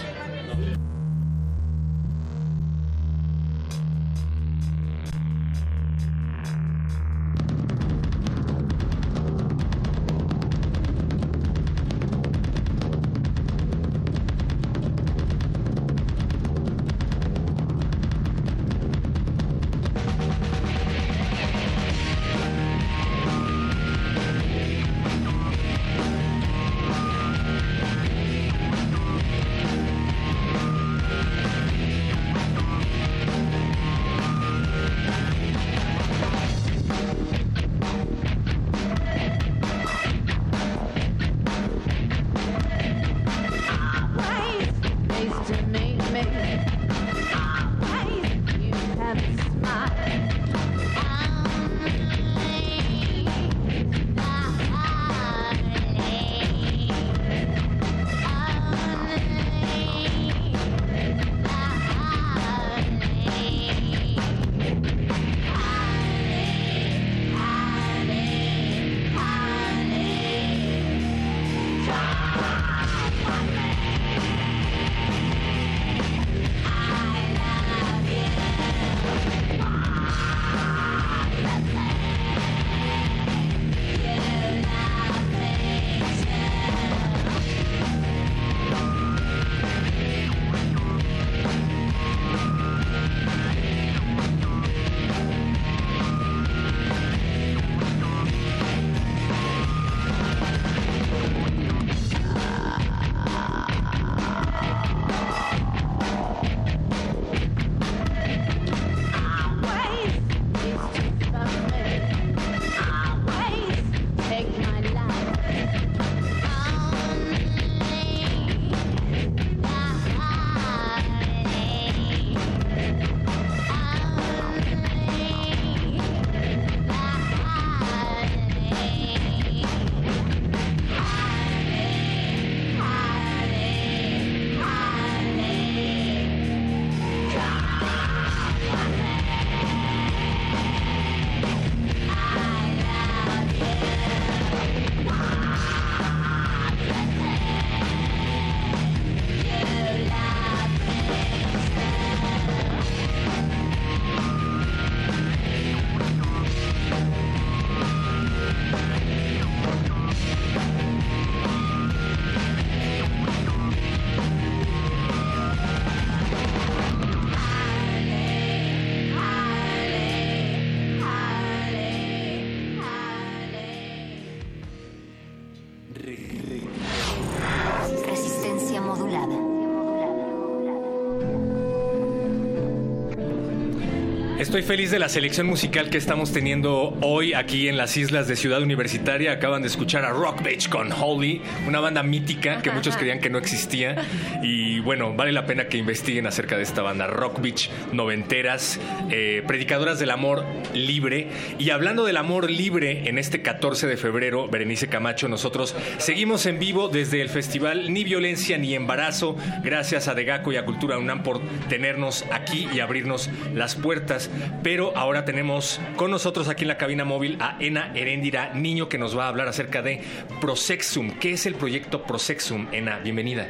[184.50, 188.34] Estoy feliz de la selección musical que estamos teniendo hoy aquí en las islas de
[188.34, 189.30] Ciudad Universitaria.
[189.30, 193.30] Acaban de escuchar a Rock Beach con Holly, una banda mítica que muchos creían que
[193.30, 193.94] no existía.
[194.42, 197.06] Y bueno, vale la pena que investiguen acerca de esta banda.
[197.06, 200.44] Rock Beach, noventeras, eh, predicadoras del amor
[200.74, 201.28] libre.
[201.60, 206.58] Y hablando del amor libre, en este 14 de febrero, Berenice Camacho, nosotros seguimos en
[206.58, 209.36] vivo desde el festival Ni Violencia ni Embarazo.
[209.62, 214.28] Gracias a Degaco y a Cultura UNAM por tenernos aquí y abrirnos las puertas
[214.62, 218.98] pero ahora tenemos con nosotros aquí en la cabina móvil a Ena Heréndira, niño que
[218.98, 220.02] nos va a hablar acerca de
[220.40, 221.12] Prosexum.
[221.18, 222.68] ¿Qué es el proyecto Prosexum?
[222.72, 223.48] Ena, bienvenida.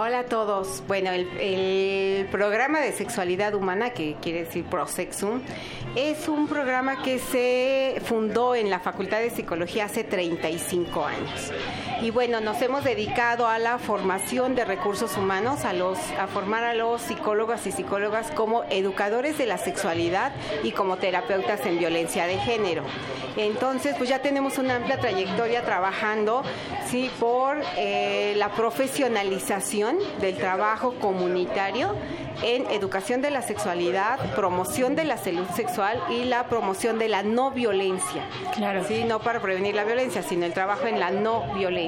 [0.00, 0.84] Hola a todos.
[0.86, 5.40] Bueno, el, el, programa de sexualidad humana, que quiere decir Prosexum,
[5.96, 11.52] es un programa que se fundó en la Facultad de Psicología hace 35 años.
[12.00, 16.62] Y bueno, nos hemos dedicado a la formación de recursos humanos, a, los, a formar
[16.62, 22.26] a los psicólogos y psicólogas como educadores de la sexualidad y como terapeutas en violencia
[22.26, 22.84] de género.
[23.36, 26.42] Entonces, pues ya tenemos una amplia trayectoria trabajando,
[26.88, 31.94] sí, por eh, la profesionalización del trabajo comunitario
[32.42, 37.22] en educación de la sexualidad, promoción de la salud sexual y la promoción de la
[37.22, 38.22] no violencia.
[38.54, 38.84] Claro.
[38.86, 41.87] Sí, no para prevenir la violencia, sino el trabajo en la no violencia.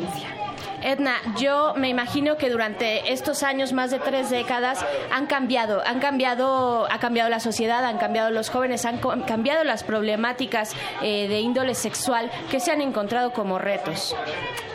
[0.83, 6.01] Edna, yo me imagino que durante estos años, más de tres décadas, han cambiado, han
[6.01, 11.41] cambiado, ha cambiado la sociedad, han cambiado los jóvenes, han cambiado las problemáticas eh, de
[11.41, 14.17] índole sexual que se han encontrado como retos.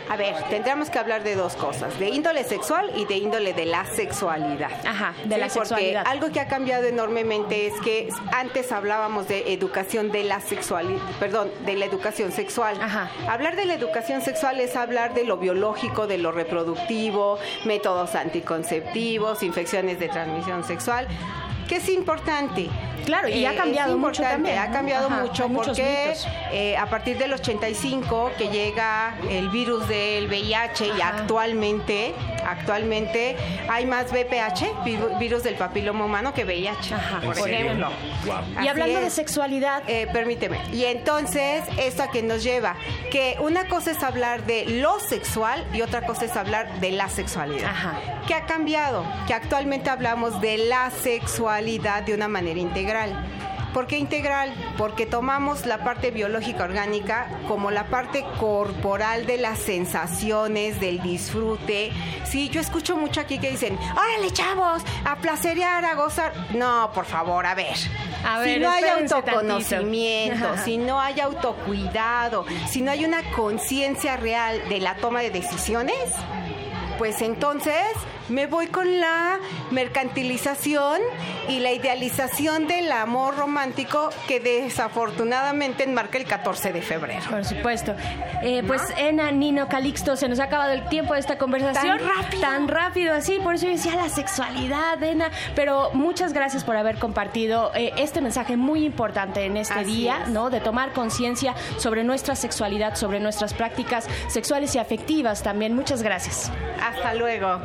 [0.08, 3.66] A ver, tendríamos que hablar de dos cosas, de índole sexual y de índole de
[3.66, 4.70] la sexualidad.
[4.86, 6.04] Ajá, de sí, la sexualidad.
[6.04, 11.02] Porque algo que ha cambiado enormemente es que antes hablábamos de educación de la sexualidad,
[11.18, 12.78] perdón, de la educación sexual.
[12.80, 13.10] Ajá.
[13.28, 19.42] Hablar de la educación sexual es hablar de lo biológico, de lo reproductivo, métodos anticonceptivos,
[19.42, 21.08] infecciones de transmisión sexual,
[21.68, 22.68] que es importante.
[23.04, 24.58] Claro, y ha cambiado es mucho también.
[24.58, 26.14] Ha cambiado Ajá, mucho porque
[26.52, 32.14] eh, a partir del 85 que llega el virus del VIH y actualmente,
[32.46, 33.36] actualmente
[33.68, 36.94] hay más VPH, vi- virus del papiloma humano, que VIH,
[37.24, 37.58] por serio?
[37.58, 37.88] ejemplo.
[38.24, 40.58] Y Así hablando de sexualidad, Eh, permíteme.
[40.72, 42.76] Y entonces, ¿esto a qué nos lleva?
[43.10, 47.08] Que una cosa es hablar de lo sexual y otra cosa es hablar de la
[47.08, 47.70] sexualidad.
[48.26, 49.04] ¿Qué ha cambiado?
[49.26, 52.85] Que actualmente hablamos de la sexualidad de una manera integral.
[53.76, 54.54] ¿Por qué integral?
[54.78, 61.92] Porque tomamos la parte biológica orgánica como la parte corporal de las sensaciones, del disfrute.
[62.24, 66.32] Sí, yo escucho mucho aquí que dicen, órale chavos, a placerear, a gozar.
[66.54, 67.76] No, por favor, a ver.
[68.24, 74.16] A si ver, no hay autoconocimiento, si no hay autocuidado, si no hay una conciencia
[74.16, 76.14] real de la toma de decisiones,
[76.96, 77.84] pues entonces
[78.28, 79.38] me voy con la
[79.70, 81.00] mercantilización
[81.48, 87.22] y la idealización del amor romántico que desafortunadamente enmarca el 14 de febrero.
[87.30, 87.94] Por supuesto.
[88.42, 91.98] Eh, pues Ena, Nino, Calixto, se nos ha acabado el tiempo de esta conversación.
[91.98, 92.40] Tan rápido.
[92.40, 95.30] Tan rápido así, por eso yo decía la sexualidad, Ena.
[95.54, 100.22] Pero muchas gracias por haber compartido eh, este mensaje muy importante en este Así día,
[100.24, 100.28] es.
[100.28, 100.50] ¿no?
[100.50, 105.74] De tomar conciencia sobre nuestra sexualidad, sobre nuestras prácticas sexuales y afectivas también.
[105.74, 106.50] Muchas gracias.
[106.82, 107.60] Hasta luego.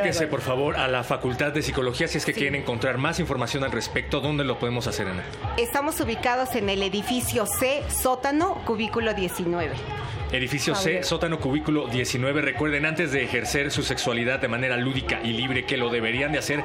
[0.00, 3.64] Acérquense, por favor, a la Facultad de Psicología si es que quieren encontrar más información
[3.64, 4.20] al respecto.
[4.20, 5.22] ¿Dónde lo podemos hacer, Ana?
[5.58, 9.74] Estamos ubicados en el edificio C, sótano, cubículo 19.
[10.32, 12.40] Edificio C, sótano cubículo 19.
[12.40, 16.38] Recuerden, antes de ejercer su sexualidad de manera lúdica y libre, que lo deberían de
[16.38, 16.62] hacer,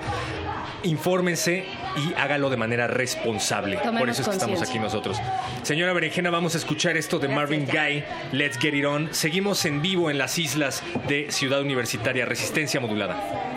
[0.83, 1.65] infórmense
[1.97, 3.77] y hágalo de manera responsable.
[3.77, 5.19] Tomemos Por eso es que estamos aquí nosotros.
[5.63, 9.13] Señora Berenjena, vamos a escuchar esto de Marvin Gaye, Let's Get It On.
[9.13, 13.24] Seguimos en vivo en las islas de Ciudad Universitaria, Resistencia Modulada.
[13.33, 13.54] Awesome.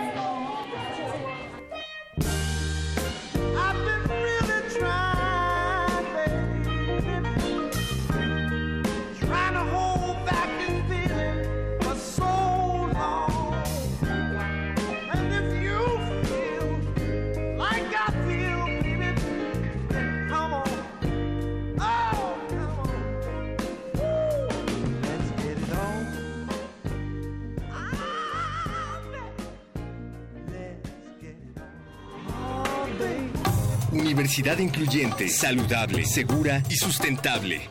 [34.28, 37.62] Universidad incluyente, saludable, segura y sustentable.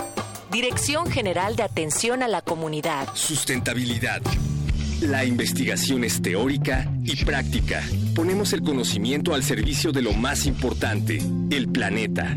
[0.51, 3.09] Dirección General de Atención a la Comunidad.
[3.13, 4.23] Sustentabilidad.
[4.99, 7.83] La investigación es teórica y práctica.
[8.15, 11.21] Ponemos el conocimiento al servicio de lo más importante,
[11.51, 12.35] el planeta.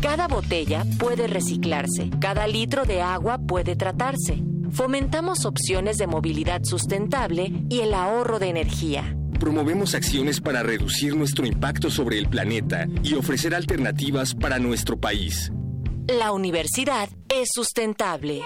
[0.00, 4.42] Cada botella puede reciclarse, cada litro de agua puede tratarse.
[4.70, 9.14] Fomentamos opciones de movilidad sustentable y el ahorro de energía.
[9.42, 15.50] Promovemos acciones para reducir nuestro impacto sobre el planeta y ofrecer alternativas para nuestro país.
[16.06, 18.42] La universidad es sustentable.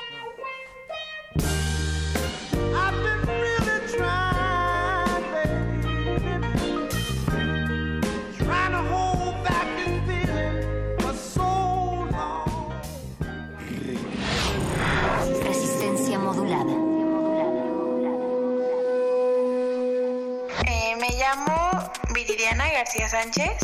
[22.46, 23.58] Viridiana García Sánchez.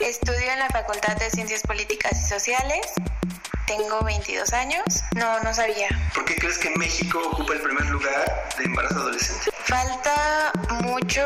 [0.00, 2.92] Estudio en la Facultad de Ciencias Políticas y Sociales.
[3.66, 4.84] Tengo 22 años.
[5.14, 5.88] No, no sabía.
[6.12, 9.50] ¿Por qué crees que México ocupa el primer lugar de embarazo adolescente?
[9.64, 10.52] Falta
[10.82, 11.24] mucho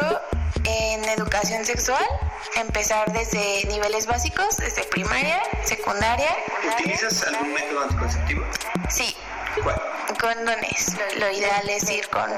[0.63, 2.07] en educación sexual,
[2.55, 6.37] empezar desde niveles básicos, desde primaria, secundaria.
[6.79, 8.45] ¿Utilizas algún método anticonceptivo?
[8.89, 9.17] Sí.
[9.61, 9.83] ¿Cuál?
[10.21, 10.97] Condones.
[11.17, 12.31] Lo, lo ideal es ir con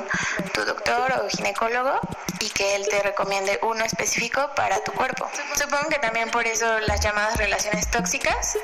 [0.55, 2.01] tu doctor o ginecólogo
[2.44, 5.30] y que él te recomiende uno específico para tu cuerpo.
[5.56, 8.58] Supongo que también por eso las llamadas relaciones tóxicas,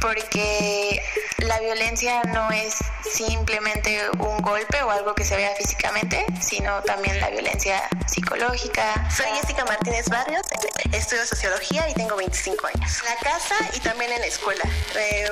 [0.00, 1.02] porque
[1.38, 2.76] la violencia no es
[3.10, 9.08] simplemente un golpe o algo que se vea físicamente, sino también la violencia psicológica.
[9.10, 10.46] Soy Jessica Martínez Barrios,
[10.92, 12.98] estudio sociología y tengo 25 años.
[13.00, 14.64] En la casa y también en la escuela.
[14.96, 15.30] Eh,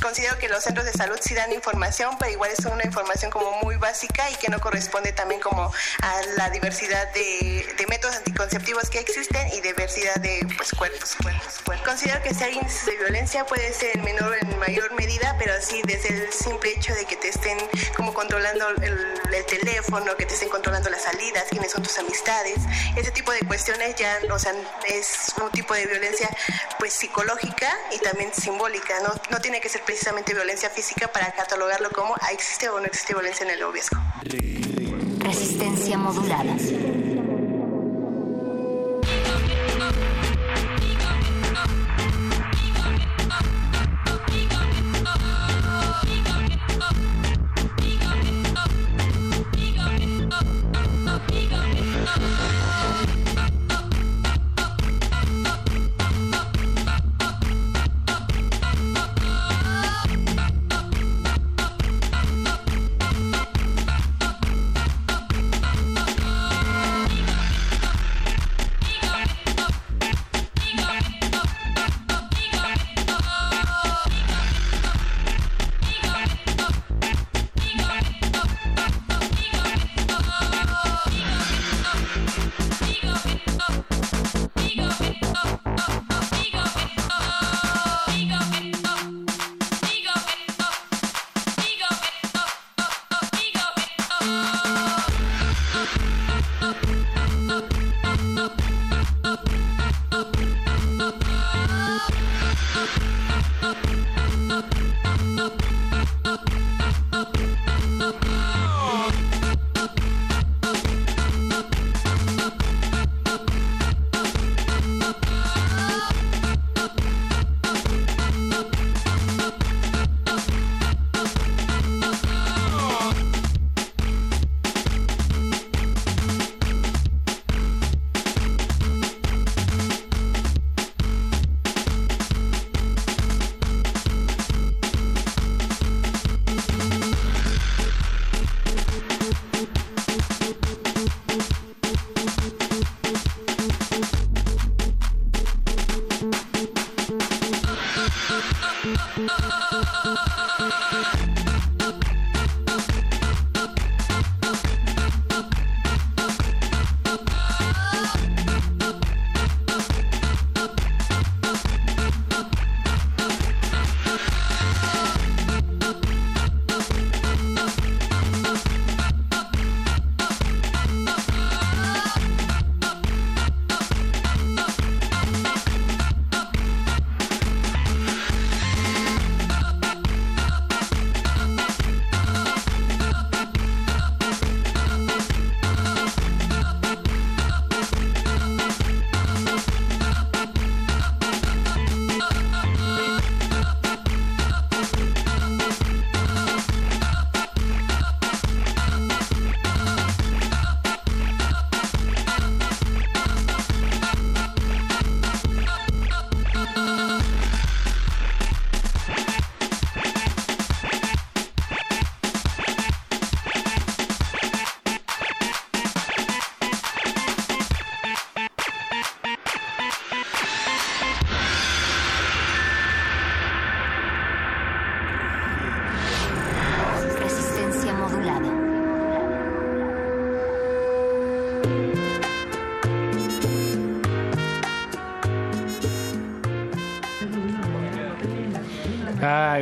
[0.00, 3.52] considero que los centros de salud sí dan información, pero igual es una información como
[3.62, 5.72] muy básica y que no corresponde también como
[6.02, 11.58] a la diversidad de, de métodos anticonceptivos que existen y diversidad de pues, cuerpos, cuerpos,
[11.64, 11.86] cuerpos.
[11.86, 15.36] Considero que si hay índices de violencia puede ser en menor o en mayor medida,
[15.38, 17.58] pero sí desde el simple hecho de que te estén
[17.96, 22.58] como controlando el, el teléfono, que te estén controlando las salidas, quiénes son tus amistades,
[22.96, 24.52] ese tipo de cuestiones ya, o sea,
[24.86, 26.28] es un tipo de violencia
[26.78, 31.90] pues psicológica y también simbólica, no, no tiene que ser precisamente violencia física para catalogarlo
[31.90, 33.98] como ah, existe o no existe violencia en el noviazgo.
[35.28, 36.56] Resistencia modulada.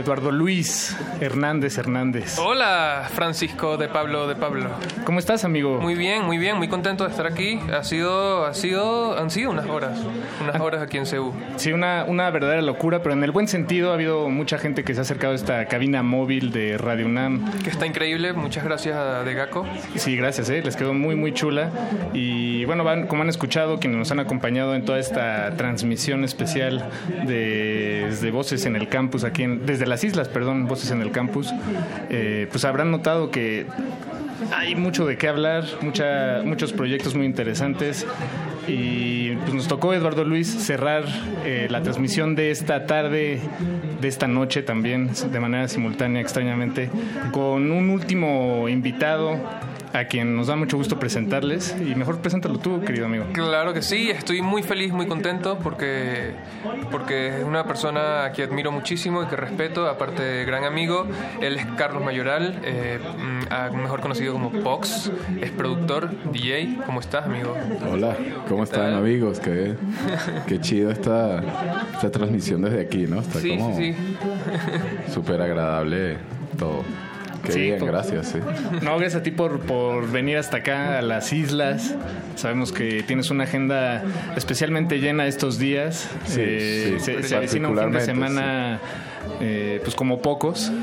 [0.06, 2.38] Eduardo Luis Hernández Hernández.
[2.38, 4.70] Hola, Francisco de Pablo de Pablo.
[5.02, 5.80] ¿Cómo estás, amigo?
[5.80, 7.58] Muy bien, muy bien, muy contento de estar aquí.
[7.76, 9.98] Ha sido, ha sido, han sido unas horas,
[10.40, 11.32] unas horas aquí en Ceú.
[11.56, 14.94] Sí, una, una verdadera locura, pero en el buen sentido ha habido mucha gente que
[14.94, 17.50] se ha acercado a esta cabina móvil de Radio UNAM.
[17.64, 19.66] Que está increíble, muchas gracias a Degaco.
[19.96, 20.62] Sí, gracias, ¿eh?
[20.62, 21.70] les quedó muy, muy chula.
[22.12, 26.90] Y bueno, van, como han escuchado, quienes nos han acompañado en toda esta transmisión especial
[27.26, 31.10] de, de Voces en el Campus, aquí en, desde las islas, perdón, Voces en el
[31.10, 31.54] Campus,
[32.10, 33.64] eh, pues habrán notado que
[34.54, 38.06] hay mucho de qué hablar, mucha, muchos proyectos muy interesantes.
[38.68, 41.04] Y pues nos tocó, Eduardo Luis, cerrar
[41.46, 43.40] eh, la transmisión de esta tarde,
[43.98, 46.90] de esta noche también, de manera simultánea, extrañamente,
[47.32, 49.40] con un último invitado
[49.96, 51.74] a quien nos da mucho gusto presentarles.
[51.80, 53.24] Y mejor preséntalo tú, querido amigo.
[53.32, 56.32] Claro que sí, estoy muy feliz, muy contento porque,
[56.90, 61.06] porque es una persona que admiro muchísimo y que respeto, aparte de gran amigo.
[61.40, 65.10] Él es Carlos Mayoral, eh, mm, mejor conocido como Pox,
[65.40, 66.78] es productor, DJ.
[66.84, 67.56] ¿Cómo estás, amigo?
[67.90, 68.16] Hola,
[68.48, 69.40] ¿cómo están, amigos?
[69.40, 69.76] Qué,
[70.46, 71.42] qué chido esta,
[71.94, 73.20] esta transmisión desde aquí, ¿no?
[73.20, 75.12] Está sí, como sí, sí.
[75.12, 76.18] súper agradable
[76.58, 76.84] todo.
[77.42, 78.38] Qué Sí, bien, por- gracias, sí.
[78.82, 81.94] No, gracias a ti por, por venir hasta acá a las islas.
[82.34, 84.02] Sabemos que tienes una agenda
[84.36, 86.08] especialmente llena estos días.
[86.26, 88.80] Sí, Eh, sí, se, se avecina un fin de semana,
[89.40, 90.72] eh, pues como pocos.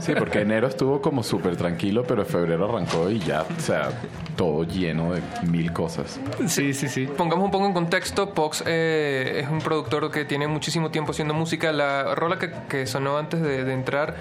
[0.00, 3.90] Sí, porque enero estuvo como súper tranquilo, pero febrero arrancó y ya, o sea,
[4.36, 6.20] todo lleno de mil cosas.
[6.46, 7.06] Sí, sí, sí.
[7.06, 11.34] Pongamos un poco en contexto, Pox eh, es un productor que tiene muchísimo tiempo haciendo
[11.34, 11.72] música.
[11.72, 14.16] La rola que, que sonó antes de, de entrar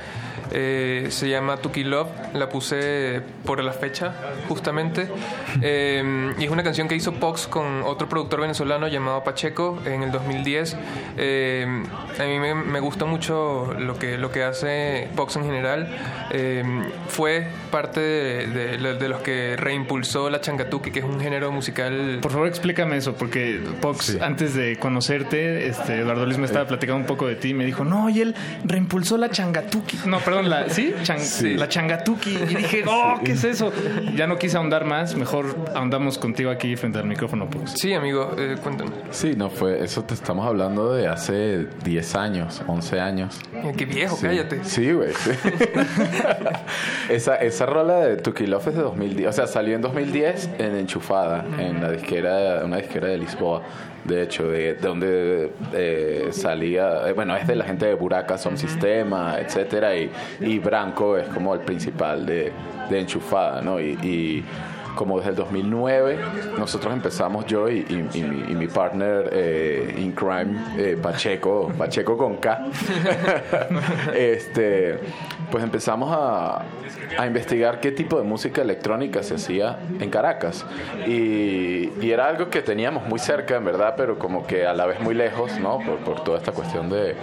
[0.51, 4.13] eh, se llama Tuki Love, la puse por la fecha,
[4.47, 5.07] justamente.
[5.61, 10.03] Eh, y es una canción que hizo Pox con otro productor venezolano llamado Pacheco en
[10.03, 10.77] el 2010.
[11.17, 11.83] Eh,
[12.17, 15.87] a mí me, me gusta mucho lo que, lo que hace Pox en general.
[16.31, 16.63] Eh,
[17.07, 22.19] fue parte de, de- de los que reimpulsó la changatuki, que es un género musical
[22.21, 26.99] Por favor, explícame eso, porque Pox, antes de conocerte, este, Eduardo Luis me estaba platicando
[27.01, 29.99] un poco de ti y me dijo, no, y él reimpulsó la changatuki.
[30.05, 30.93] No, perdón, la, ¿sí?
[31.55, 32.31] La changatuki.
[32.35, 33.71] Y dije, oh, ¿qué es eso?
[34.15, 37.73] Ya no quise ahondar más, mejor ahondamos contigo aquí frente al micrófono, Pox.
[37.77, 38.91] Sí, amigo, eh, cuéntame.
[39.11, 43.38] Sí, no fue, eso te estamos hablando de hace 10 años, 11 años.
[43.77, 44.27] Qué viejo, Sí.
[44.27, 44.63] cállate.
[44.63, 45.11] Sí, güey.
[45.13, 45.31] sí.
[47.09, 49.29] esa, esa rola de Tuki Love es de 2010.
[49.29, 53.61] O sea, salió en 2010 en Enchufada, en la disquera, una disquera de Lisboa.
[54.05, 58.37] De hecho, de, de donde eh, salía, eh, bueno, es de la gente de Buraca,
[58.37, 60.09] Son Sistema, etcétera, y,
[60.39, 62.51] y Branco es como el principal de,
[62.89, 63.79] de Enchufada, ¿no?
[63.79, 64.45] Y, y
[64.95, 66.19] como desde el 2009
[66.57, 67.83] nosotros empezamos yo y,
[68.13, 72.65] mi, y mi partner eh, in crime eh, Pacheco Pacheco con K
[74.15, 74.99] este
[75.51, 76.63] pues empezamos a,
[77.17, 80.65] a investigar qué tipo de música electrónica se hacía en Caracas.
[81.07, 84.85] Y, y era algo que teníamos muy cerca en verdad pero como que a la
[84.85, 87.15] vez muy lejos no por, por toda esta cuestión de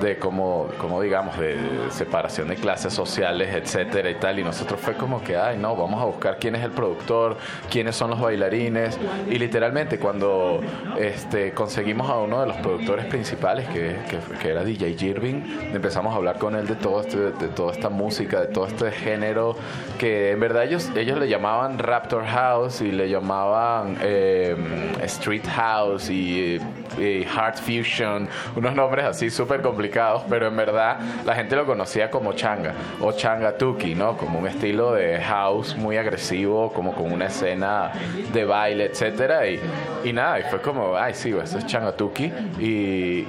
[0.00, 1.56] de como, como digamos, de
[1.90, 4.38] separación de clases sociales, etcétera y tal.
[4.38, 7.36] Y nosotros fue como que, ay, no, vamos a buscar quién es el productor,
[7.70, 8.98] quiénes son los bailarines.
[9.30, 10.60] Y literalmente cuando
[10.98, 16.16] este, conseguimos a uno de los productores principales, que, que- era DJ Jirving, empezamos a
[16.16, 19.56] hablar con él de, todo este, de toda esta música, de todo este género,
[19.98, 24.56] que en verdad ellos, ellos le llamaban Raptor House y le llamaban eh,
[25.02, 26.58] Street House y,
[26.98, 29.85] y Heart Fusion, unos nombres así súper complicados,
[30.28, 34.16] pero en verdad la gente lo conocía como changa o changa tuki, ¿no?
[34.16, 37.92] Como un estilo de house muy agresivo, como con una escena
[38.32, 39.60] de baile, etcétera y,
[40.04, 43.26] y nada, y fue como, ay, sí, eso es changa tuki y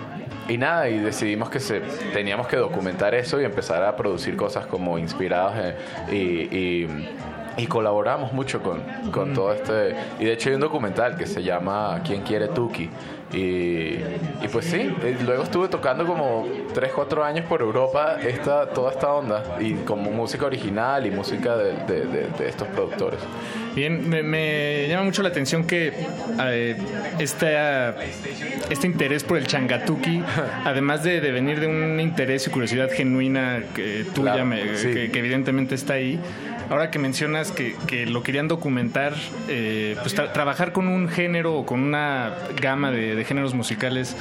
[0.49, 1.81] y nada, y decidimos que se,
[2.13, 7.09] teníamos que documentar eso y empezar a producir cosas como inspirados en- y, y-
[7.57, 8.81] y colaboramos mucho con,
[9.11, 9.95] con todo este...
[10.19, 12.87] Y de hecho hay un documental que se llama ¿Quién quiere Tuki?
[13.33, 13.37] Y,
[14.41, 18.91] y pues sí, eh, luego estuve tocando como 3, 4 años por Europa esta, toda
[18.91, 23.19] esta onda y como música original y música de, de- de- de estos productores.
[23.75, 25.91] Bien, me, me llama mucho la atención que
[26.41, 26.77] eh,
[27.19, 27.95] esta-
[28.69, 30.23] este interés por el changatuki,
[30.65, 34.93] además de, de venir de un interés y curiosidad genuina que tuya, Claro, me- sí.
[34.93, 36.19] que, que evidentemente está ahí,
[36.69, 39.13] ahora que mencionas que, que lo querían documentar,
[39.47, 44.15] eh, pues tra- trabajar con un género o con una gama de, de géneros musicales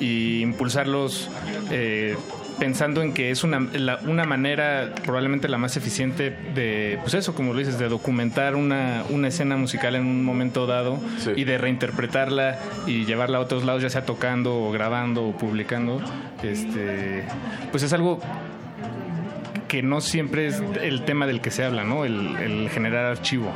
[0.00, 1.30] y impulsarlos
[1.70, 2.16] eh,
[2.58, 7.32] pensando en que es una, la- una manera probablemente la más eficiente de, pues eso,
[7.34, 10.98] como lo dices, de documentar una, una escena musical en un momento dado
[11.36, 12.58] y de reinterpretarla
[12.88, 16.00] y llevarla a otros lados, ya sea tocando o grabando o publicando.
[16.42, 17.24] Este,
[17.70, 18.18] pues es algo
[19.68, 22.04] que no siempre es el tema del que se habla, ¿no?
[22.04, 23.52] El, el generar archivo.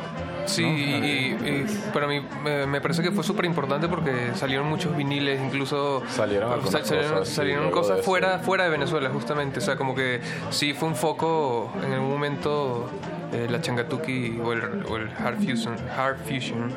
[0.47, 0.69] Sí, ¿no?
[0.69, 5.41] y, y para mí me, me parece que fue súper importante porque salieron muchos viniles,
[5.41, 8.05] incluso Salieron salieron, cosas, salieron cosas eso.
[8.05, 10.21] fuera, fuera de Venezuela justamente, o sea, como que
[10.51, 12.89] sí fue un foco en algún momento
[13.33, 16.73] eh, la changatuki o el, o el hard fusion, hard fusion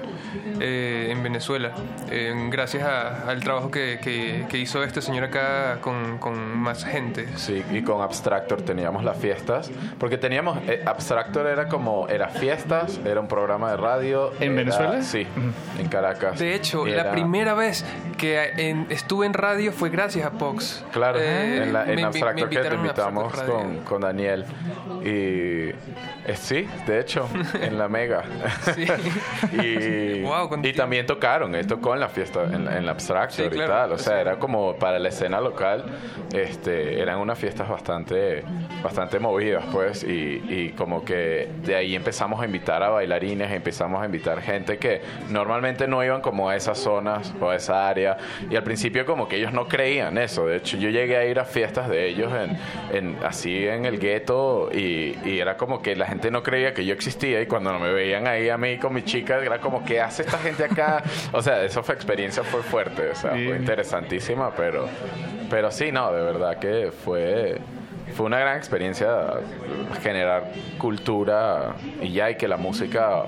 [0.59, 1.71] eh, en Venezuela,
[2.09, 6.85] eh, gracias a- al trabajo que, que- que hizo este señor acá con, con más
[6.85, 7.27] gente.
[7.35, 9.69] Sí, y con Abstractor teníamos las fiestas,
[9.99, 14.31] porque teníamos, eh, Abstractor era como, era fiestas, era un programa de radio.
[14.39, 15.01] ¿En era- Venezuela?
[15.01, 15.27] Sí,
[15.79, 16.39] en Caracas.
[16.39, 17.85] De hecho, Era- la primera vez
[18.17, 20.83] que en- estuve en radio fue gracias a Pox.
[20.91, 24.45] Claro, Eh, en, la, en me Abstractor me que te invitamos con, con Daniel.
[25.03, 25.75] Y eh,
[26.45, 27.27] sí, de hecho,
[27.61, 28.23] en la Mega.
[29.61, 30.23] y,
[30.67, 33.65] y también tocaron, él tocó en la fiesta, en, la- en la Abstractor Sí, claro,
[33.65, 33.91] y tal.
[33.93, 34.19] O sea, sí.
[34.21, 35.85] era como para la escena local,
[36.33, 38.43] este, eran unas fiestas bastante,
[38.83, 40.03] bastante movidas, pues.
[40.03, 44.77] Y, y como que de ahí empezamos a invitar a bailarines, empezamos a invitar gente
[44.77, 48.17] que normalmente no iban como a esas zonas o a esa área.
[48.49, 50.45] Y al principio como que ellos no creían eso.
[50.47, 52.57] De hecho, yo llegué a ir a fiestas de ellos en,
[52.95, 56.85] en así en el gueto y, y era como que la gente no creía que
[56.85, 60.01] yo existía y cuando me veían ahí a mí con mi chica era como que
[60.01, 61.03] hace esta gente acá.
[61.31, 64.87] O sea, esa fue experiencia fue fuerte, o sea, fue interesantísima, pero
[65.49, 67.59] pero sí, no, de verdad que fue
[68.15, 69.33] fue una gran experiencia
[70.01, 73.23] generar cultura y ya y que la música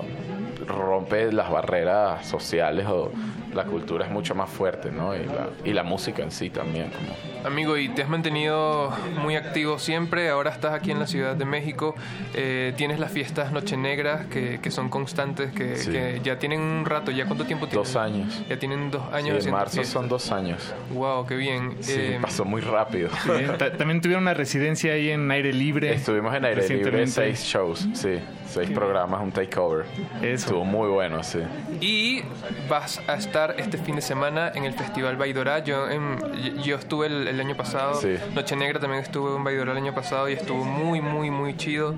[0.66, 3.10] rompe las barreras sociales o
[3.54, 5.14] la cultura es mucho más fuerte, ¿no?
[5.14, 6.90] Y la, y la música en sí también.
[6.90, 7.46] Como.
[7.46, 8.92] Amigo, y te has mantenido
[9.22, 10.28] muy activo siempre.
[10.28, 11.94] Ahora estás aquí en la Ciudad de México.
[12.34, 15.90] Eh, tienes las fiestas Noche Negras que, que son constantes, que, Sí.
[15.92, 17.10] que ya tienen un rato.
[17.10, 17.84] ¿Ya cuánto tiempo tienen?
[17.84, 18.42] Dos años.
[18.48, 19.92] Ya tienen dos Sí, años en haciendo marzo fiestas.
[19.92, 20.74] son dos años.
[20.92, 21.76] Wow, qué bien.
[21.80, 23.08] Sí, Eh, pasó muy rápido.
[23.22, 25.92] Sí, ta- también tuvieron una residencia ahí en aire libre.
[25.94, 28.18] Estuvimos en aire libre seis shows, sí,
[28.48, 29.84] seis programas, un takeover.
[30.22, 31.40] Estuvo muy bueno, sí.
[31.80, 32.22] Y
[32.68, 35.58] vas a estar este fin de semana en el Festival Baidora.
[35.60, 36.18] Yo, en-
[36.62, 37.94] yo estuve el, el año pasado.
[37.94, 38.16] Sí.
[38.34, 41.94] Noche Negra también estuve en Baidora el año pasado y estuvo muy, muy, muy chido.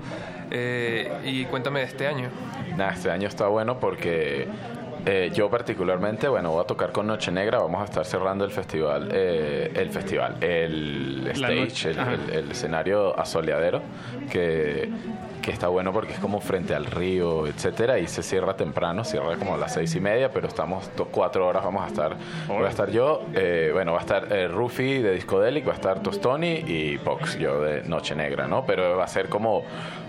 [0.51, 2.29] Eh, y cuéntame de este año.
[2.75, 4.47] Nada, este año está bueno porque
[5.05, 8.51] eh, yo particularmente, bueno, voy a tocar con Noche Negra, vamos a estar cerrando el
[8.51, 11.91] festival, eh, el festival, el stage,
[12.33, 13.81] el escenario asoleadero,
[14.29, 14.89] que,
[15.41, 19.35] que está bueno porque es como frente al río, etcétera, y se cierra temprano, cierra
[19.37, 22.15] como a las seis y media, pero estamos do- cuatro horas, vamos a estar,
[22.47, 25.75] voy a estar yo, eh, bueno, va a estar eh, Rufi de Discodelic, va a
[25.75, 28.65] estar Tostoni y Pox, yo de Noche Negra, ¿no?
[28.65, 29.63] Pero va a ser como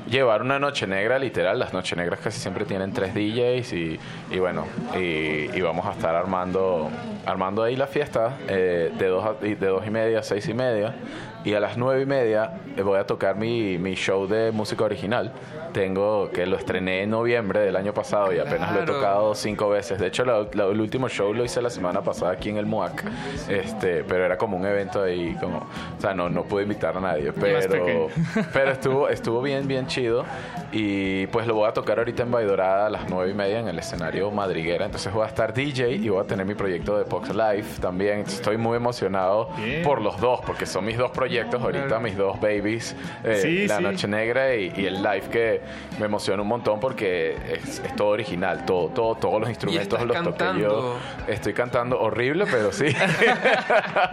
[0.08, 1.58] llevar una noche negra literal.
[1.58, 3.98] Las noches negras casi siempre tienen tres DJs y,
[4.30, 6.90] y bueno, y, y vamos a estar armando
[7.24, 10.54] armando ahí la fiesta eh, de, dos a- de dos y media a seis y
[10.54, 10.94] media.
[11.44, 14.84] Y a las nueve y media eh, voy a tocar mi, mi show de música
[14.84, 15.32] original.
[15.72, 19.70] Tengo que lo estrené en noviembre del año pasado y apenas lo he tocado cinco
[19.70, 19.98] veces.
[19.98, 22.66] De hecho, la- la- el último show lo hice la semana pasada aquí en el
[22.66, 23.02] MUAC.
[23.48, 27.00] Este, pero era como un evento ahí, como, o sea, no, no pude invitar a
[27.00, 27.32] nadie.
[27.32, 28.08] Pero,
[28.52, 30.24] pero estuvo, estuvo bien, bien chido.
[30.70, 33.68] Y pues lo voy a tocar ahorita en Baidorada a las nueve y media en
[33.68, 34.84] el escenario Madriguera.
[34.84, 38.18] Entonces voy a estar DJ y voy a tener mi proyecto de Pox Live también.
[38.18, 39.82] Entonces, estoy muy emocionado Bien.
[39.82, 42.00] por los dos, porque son mis dos proyectos ahorita, Claro.
[42.00, 42.94] mis dos babies.
[43.24, 43.82] eh, Sí, la sí.
[43.82, 45.60] Noche Negra y, y el live que
[45.98, 50.16] me emociona un montón porque es, es todo original, todo, todo, todos los instrumentos los
[50.22, 50.36] toqué yo.
[50.36, 50.96] cantando.
[51.28, 52.86] Estoy cantando horrible, pero sí.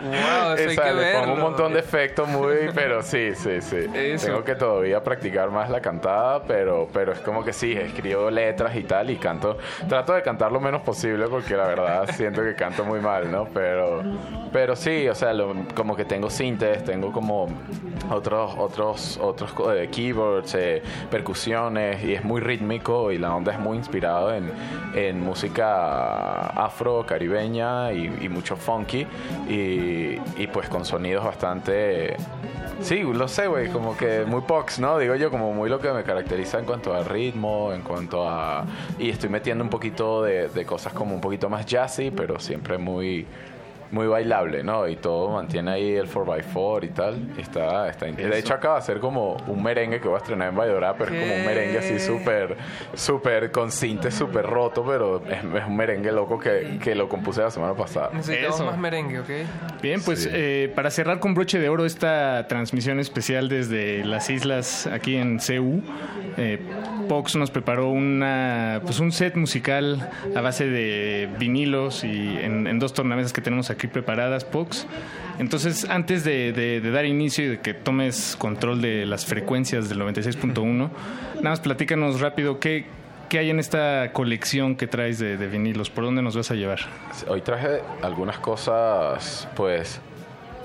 [0.01, 1.35] Wow, eso hay que le pongo un verlo.
[1.37, 3.85] montón de efectos muy, pero sí, sí, sí.
[3.93, 4.27] Eso.
[4.27, 8.75] Tengo que todavía practicar más la cantada, pero, pero es como que sí, escribo letras
[8.75, 9.57] y tal y canto.
[9.87, 13.45] Trato de cantar lo menos posible porque la verdad siento que canto muy mal, ¿no?
[13.53, 14.01] Pero,
[14.51, 17.47] pero sí, o sea, lo- como que tengo sintes, tengo como
[18.09, 23.59] otros, otros, otros eh, keyboards, eh, percusiones y es muy rítmico y la onda es
[23.59, 24.51] muy inspirado en,
[24.93, 29.07] en música afro, caribeña y, mucho funky
[29.49, 32.15] y, y pues con sonidos bastante
[32.81, 34.97] Sí, lo sé, güey, como que muy pox, ¿no?
[34.97, 38.65] Digo yo, como muy lo que me caracteriza en cuanto a ritmo, en cuanto a...
[38.97, 42.77] Y estoy metiendo un poquito de, de cosas como un poquito más jazzy, pero siempre
[42.77, 43.27] muy
[43.91, 44.87] muy bailable, ¿no?
[44.87, 47.33] Y todo mantiene ahí el 4x4 y tal.
[47.37, 50.49] Y está, está de hecho acaba de ser como un merengue que voy a estrenar
[50.49, 52.57] en Valladolid, pero es como un merengue así súper,
[52.93, 57.41] súper con cinte, súper roto, pero es, es un merengue loco que, que lo compuse
[57.41, 58.11] la semana pasada.
[58.13, 58.65] Necesitamos Eso.
[58.65, 59.29] más merengue, ¿ok?
[59.81, 64.87] Bien, pues eh, para cerrar con broche de oro esta transmisión especial desde las islas
[64.87, 65.81] aquí en CEU,
[66.37, 66.59] eh,
[67.07, 72.79] Pox nos preparó una, pues un set musical a base de vinilos y en, en
[72.79, 74.85] dos tornamesas que tenemos aquí preparadas, Pox.
[75.39, 80.89] Entonces, antes de, dar inicio y de que tomes control de las frecuencias del 96.1,
[81.35, 82.85] nada más platícanos rápido qué,
[83.29, 86.79] qué hay en esta colección que traes de vinilos, por dónde nos vas a llevar.
[87.27, 90.01] Hoy traje algunas cosas, pues,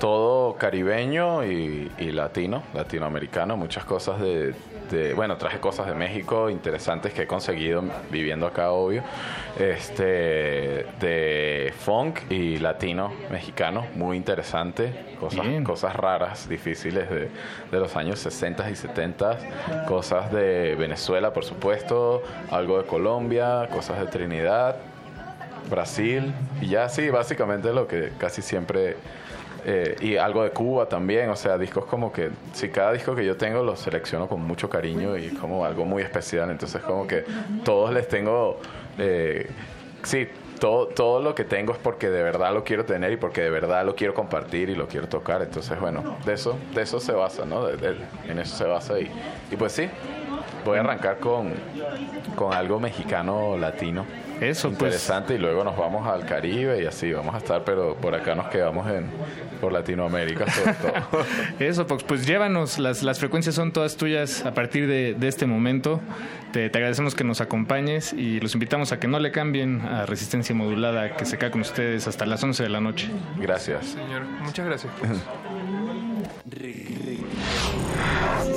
[0.05, 4.53] todo caribeño y, y latino, latinoamericano, muchas cosas de,
[4.91, 9.03] de- bueno, traje cosas de México interesantes que he conseguido viviendo acá, obvio,
[9.59, 17.31] este, de funk y latino mexicano, muy interesante, cosas, cosas raras, difíciles de,
[17.73, 19.39] de los años 60 y 70,
[19.89, 24.77] cosas de Venezuela, por supuesto, algo de Colombia, cosas de Trinidad,
[25.71, 28.99] Brasil y ya sí, básicamente lo que casi siempre
[29.65, 33.25] eh, y algo de Cuba también, o sea, discos como que si cada disco que
[33.25, 37.25] yo tengo los selecciono con mucho cariño y como algo muy especial, entonces como que
[37.65, 38.59] todos les tengo,
[38.99, 39.49] eh,
[40.03, 40.29] sí,
[40.61, 43.51] todo, todo lo que tengo es porque de verdad lo quiero tener y porque de
[43.51, 47.13] verdad lo quiero compartir y lo quiero tocar, entonces bueno, de eso, de eso se
[47.13, 47.67] basa, ¿no?
[47.67, 47.97] De-
[48.29, 49.11] en eso se basa y,
[49.51, 49.89] y pues sí,
[50.65, 51.53] voy a arrancar con,
[52.37, 54.05] con algo mexicano latino.
[54.45, 54.81] Eso, pues.
[54.81, 58.35] interesante y luego nos vamos al Caribe y así vamos a estar, pero por acá
[58.35, 59.11] nos quedamos en
[59.61, 60.93] por Latinoamérica sobre todo.
[61.59, 65.47] Eso, Fox, pues llévanos, las, las frecuencias son todas tuyas a partir de, de este
[65.47, 66.01] momento.
[66.53, 70.07] Te, te agradecemos que nos acompañes y los invitamos a que no le cambien a
[70.07, 73.11] Resistencia Modulada, que se queda con ustedes hasta las 11 de la noche.
[73.39, 73.87] Gracias.
[73.87, 74.93] Señor, muchas gracias.
[75.01, 75.33] Resistencia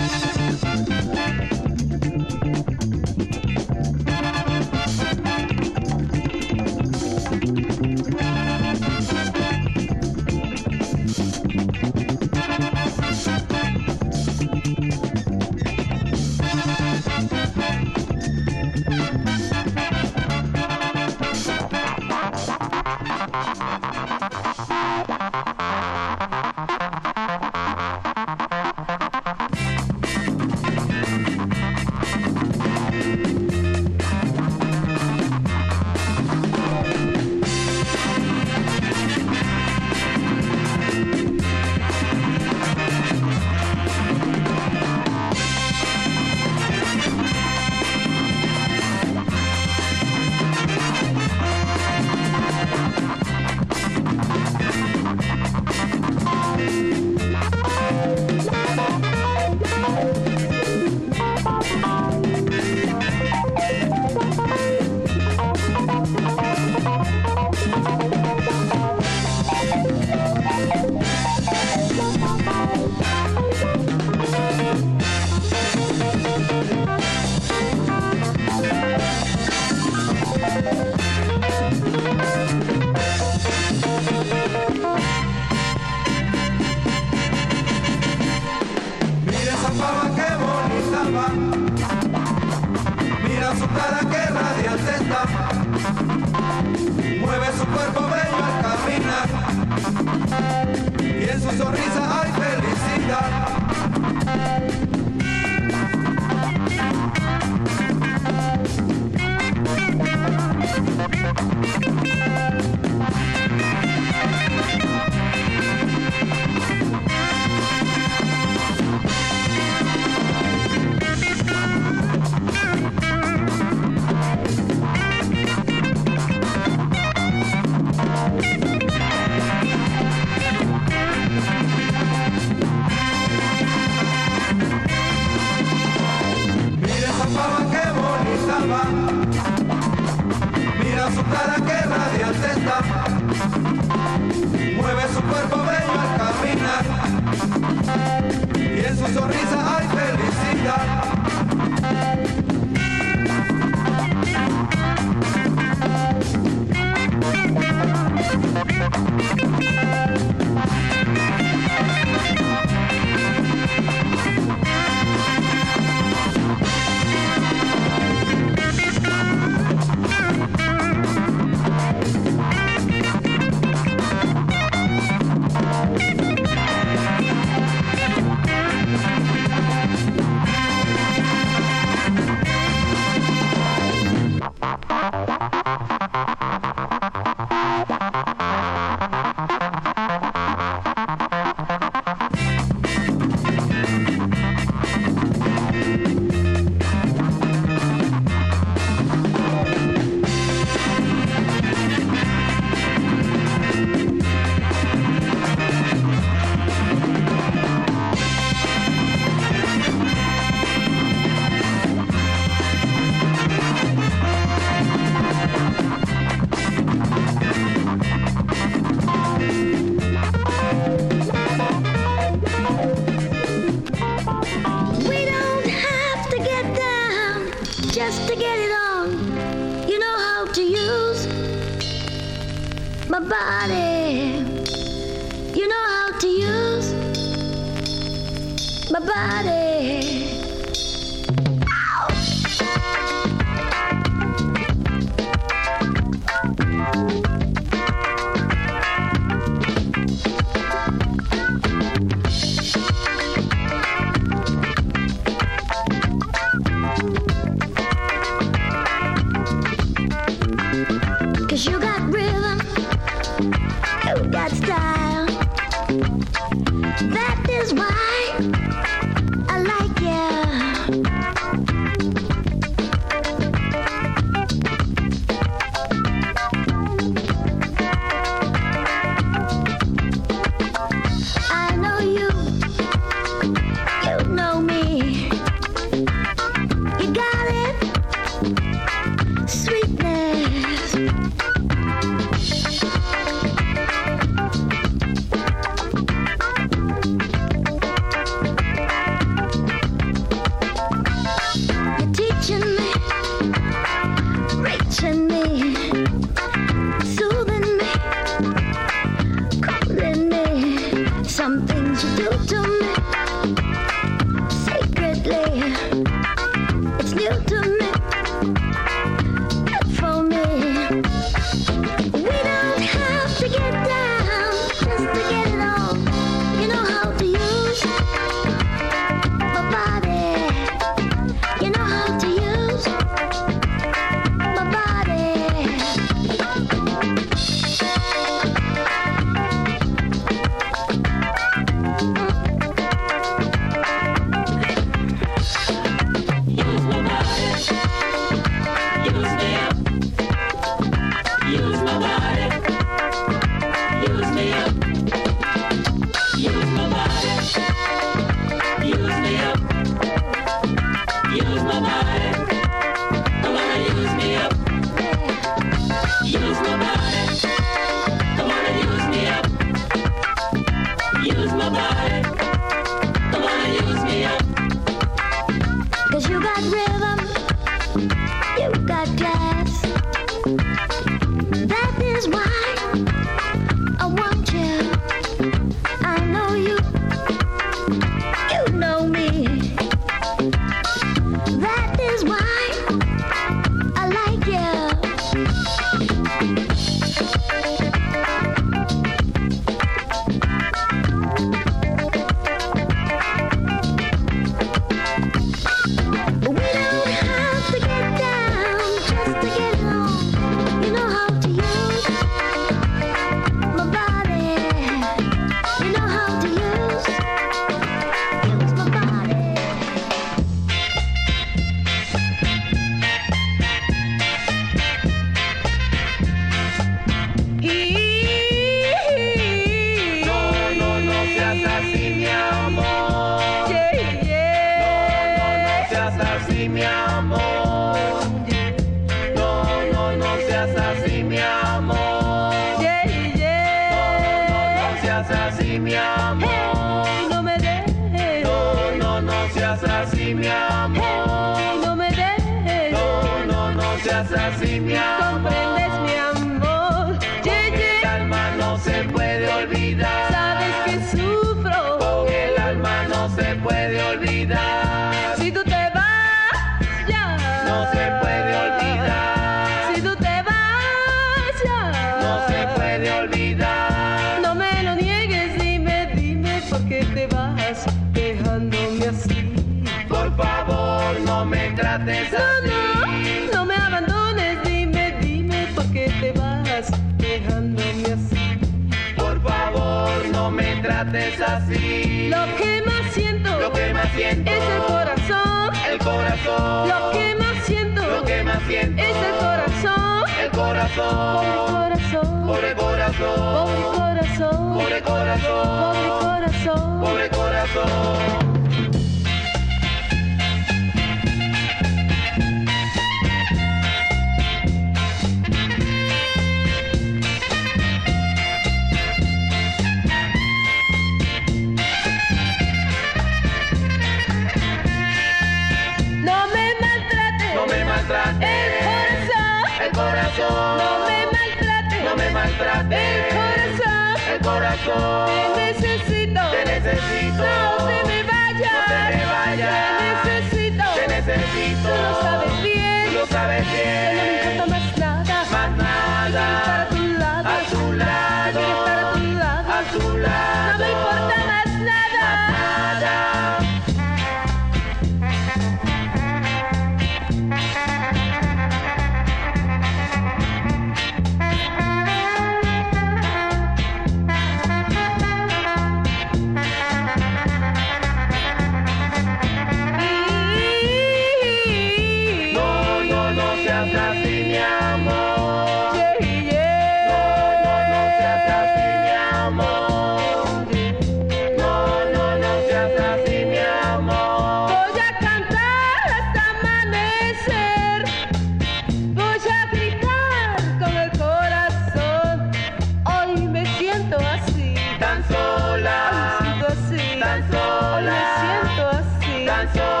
[599.65, 600.00] canción.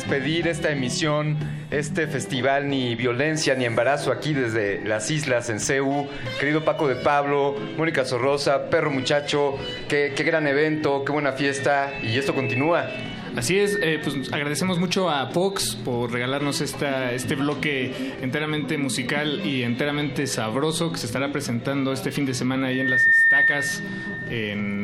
[0.00, 1.36] Despedir esta emisión,
[1.70, 6.08] este festival Ni Violencia ni Embarazo aquí desde las islas en CEU.
[6.38, 12.16] Querido Paco de Pablo, Mónica Sorrosa, Perro Muchacho, qué, gran evento, qué buena fiesta y
[12.16, 12.88] esto continúa.
[13.36, 19.42] Así es, eh, pues agradecemos mucho a Pox por regalarnos esta, este bloque enteramente musical
[19.44, 23.82] y enteramente sabroso que se estará presentando este fin de semana ahí en las estacas
[24.30, 24.79] en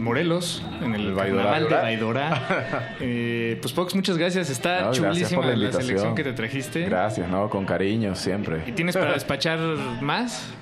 [0.00, 2.96] Morelos, en el carnaval de Baidorá.
[3.00, 6.84] Eh, pues Pox, muchas gracias, está No, chulísima la la, selección que te trajiste.
[6.84, 8.62] Gracias, no, con cariño siempre.
[8.66, 9.58] ¿Y tienes para despachar
[10.00, 10.52] más?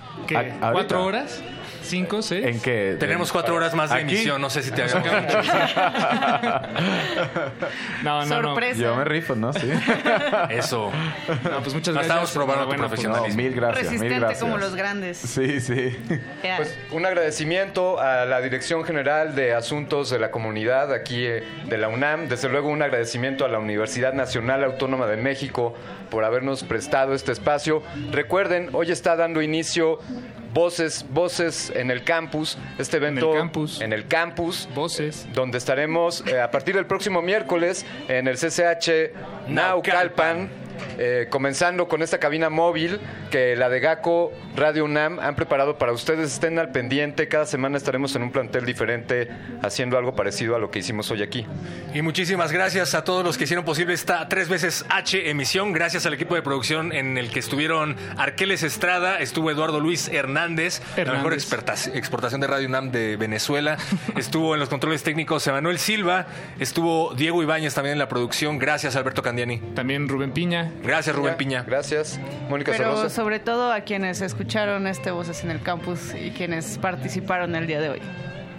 [0.73, 1.43] ¿Cuatro horas?
[1.89, 2.23] ¿Cinco?
[2.23, 2.45] ¿Seis?
[2.47, 2.97] ¿En qué?
[2.99, 4.15] Tenemos cuatro horas más de ¿Aquí?
[4.15, 6.63] emisión, no sé si te Nos haga
[8.03, 8.73] No, no, no.
[8.75, 9.53] Yo me rifo, ¿no?
[9.53, 9.71] Sí.
[10.51, 10.91] Eso.
[11.45, 12.03] No, pues muchas gracias.
[12.03, 13.29] Estamos probando por- profesionalismo.
[13.29, 14.41] No, mil gracias, mil Resistente gracias.
[14.41, 15.19] como los grandes.
[15.19, 15.97] Sí, sí.
[16.57, 21.79] Pues un agradecimiento a la Dirección General de Asuntos de la Comunidad aquí eh, de
[21.79, 22.29] la UNAM.
[22.29, 25.75] Desde luego un agradecimiento a la Universidad Nacional Autónoma de México
[26.11, 27.83] por habernos prestado este espacio.
[28.13, 29.99] Recuerden, hoy está dando inicio
[30.55, 33.81] Voces, Voces en el campus, este evento campus.
[33.81, 39.49] en el campus, Voces, donde estaremos eh, a partir del próximo miércoles en el CCH
[39.49, 40.51] Naucalpan,
[40.99, 43.01] eh, comenzando con esta cabina móvil
[43.31, 46.33] que la de GACO Radio UNAM han preparado para ustedes.
[46.33, 49.29] Estén al pendiente, cada semana estaremos en un plantel diferente
[49.63, 51.47] haciendo algo parecido a lo que hicimos hoy aquí.
[51.95, 55.73] Y muchísimas gracias a todos los que hicieron posible esta tres veces H emisión.
[55.73, 60.81] Gracias al equipo de producción en el que estuvieron Arqueles Estrada, estuvo Eduardo Luis Hernández,
[60.97, 61.95] la mejor Hernández.
[61.95, 63.79] exportación de Radio UNAM de Venezuela.
[64.17, 66.27] estuvo en los controles técnicos Emanuel Silva,
[66.59, 68.59] estuvo Diego Ibáñez también en la producción.
[68.59, 69.59] Gracias Alberto Candiani.
[69.75, 70.68] También Rubén Piña.
[70.83, 71.65] Gracias Rubén Piña.
[71.67, 72.19] Gracias.
[72.49, 77.55] Mónica Pero sobre todo a quienes escucharon este Voces en el Campus y quienes participaron
[77.55, 78.03] el día de hoy.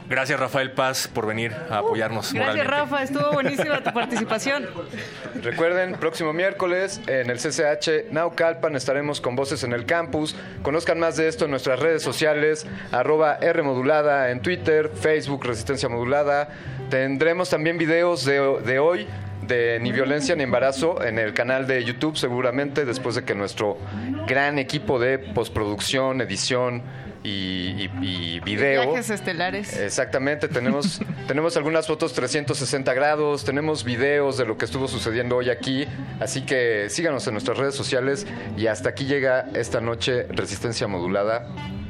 [0.09, 2.65] Gracias Rafael Paz por venir a apoyarnos Gracias.
[2.65, 4.67] Rafa, estuvo buenísima tu participación.
[5.43, 10.35] Recuerden, próximo miércoles en el CCH Naucalpan estaremos con Voces en el Campus.
[10.63, 15.89] Conozcan más de esto en nuestras redes sociales, arroba R Modulada en Twitter, Facebook Resistencia
[15.89, 16.49] Modulada.
[16.89, 19.07] Tendremos también videos de, de hoy
[19.49, 23.77] de Ni Violencia ni Embarazo en el canal de YouTube seguramente después de que nuestro
[24.25, 26.81] gran equipo de postproducción, edición
[27.21, 28.83] y, y- y video...
[28.91, 29.77] Viajes estelares.
[29.77, 35.49] Exactamente, tenemos, tenemos algunas fotos 360 grados, tenemos videos de lo que estuvo sucediendo hoy
[35.49, 35.85] aquí,
[36.21, 41.47] así que síganos en nuestras redes sociales y hasta aquí llega esta noche Resistencia Modulada.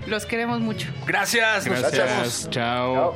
[0.08, 0.88] Los queremos mucho.
[1.06, 1.68] Gracias.
[1.68, 2.50] escuchamos.
[2.50, 3.16] Chao.